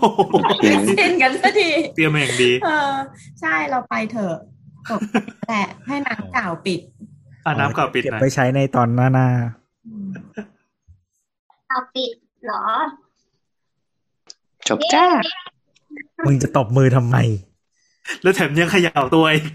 [0.00, 2.92] โอ้โหไม่สิ้นกันสักทีเตรียมมาอย่างดี เออ
[3.40, 4.36] ใช่เราไปเถอะ
[4.88, 5.00] จบ
[5.48, 6.80] แหละให้นางกล่าวปิด
[7.44, 9.28] อ่าน้ำก่าปิดเก็บหนะไปใช้ในตอนหน้าหน้า
[9.86, 10.08] อืม
[11.68, 12.10] เอาปิด
[12.44, 12.64] เหรอ
[14.68, 15.06] จบจ้า
[16.26, 17.16] มึงจะตบมือทำไม
[18.22, 19.54] แล้วแถมยังเขย่าตัวอีก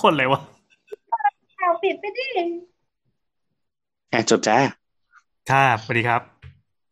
[0.00, 0.40] คนอะไรวะ
[1.58, 2.26] เอาปิดไปดิ
[4.12, 4.56] อะจบจ้า
[5.50, 6.31] ครับสวัสดีครับ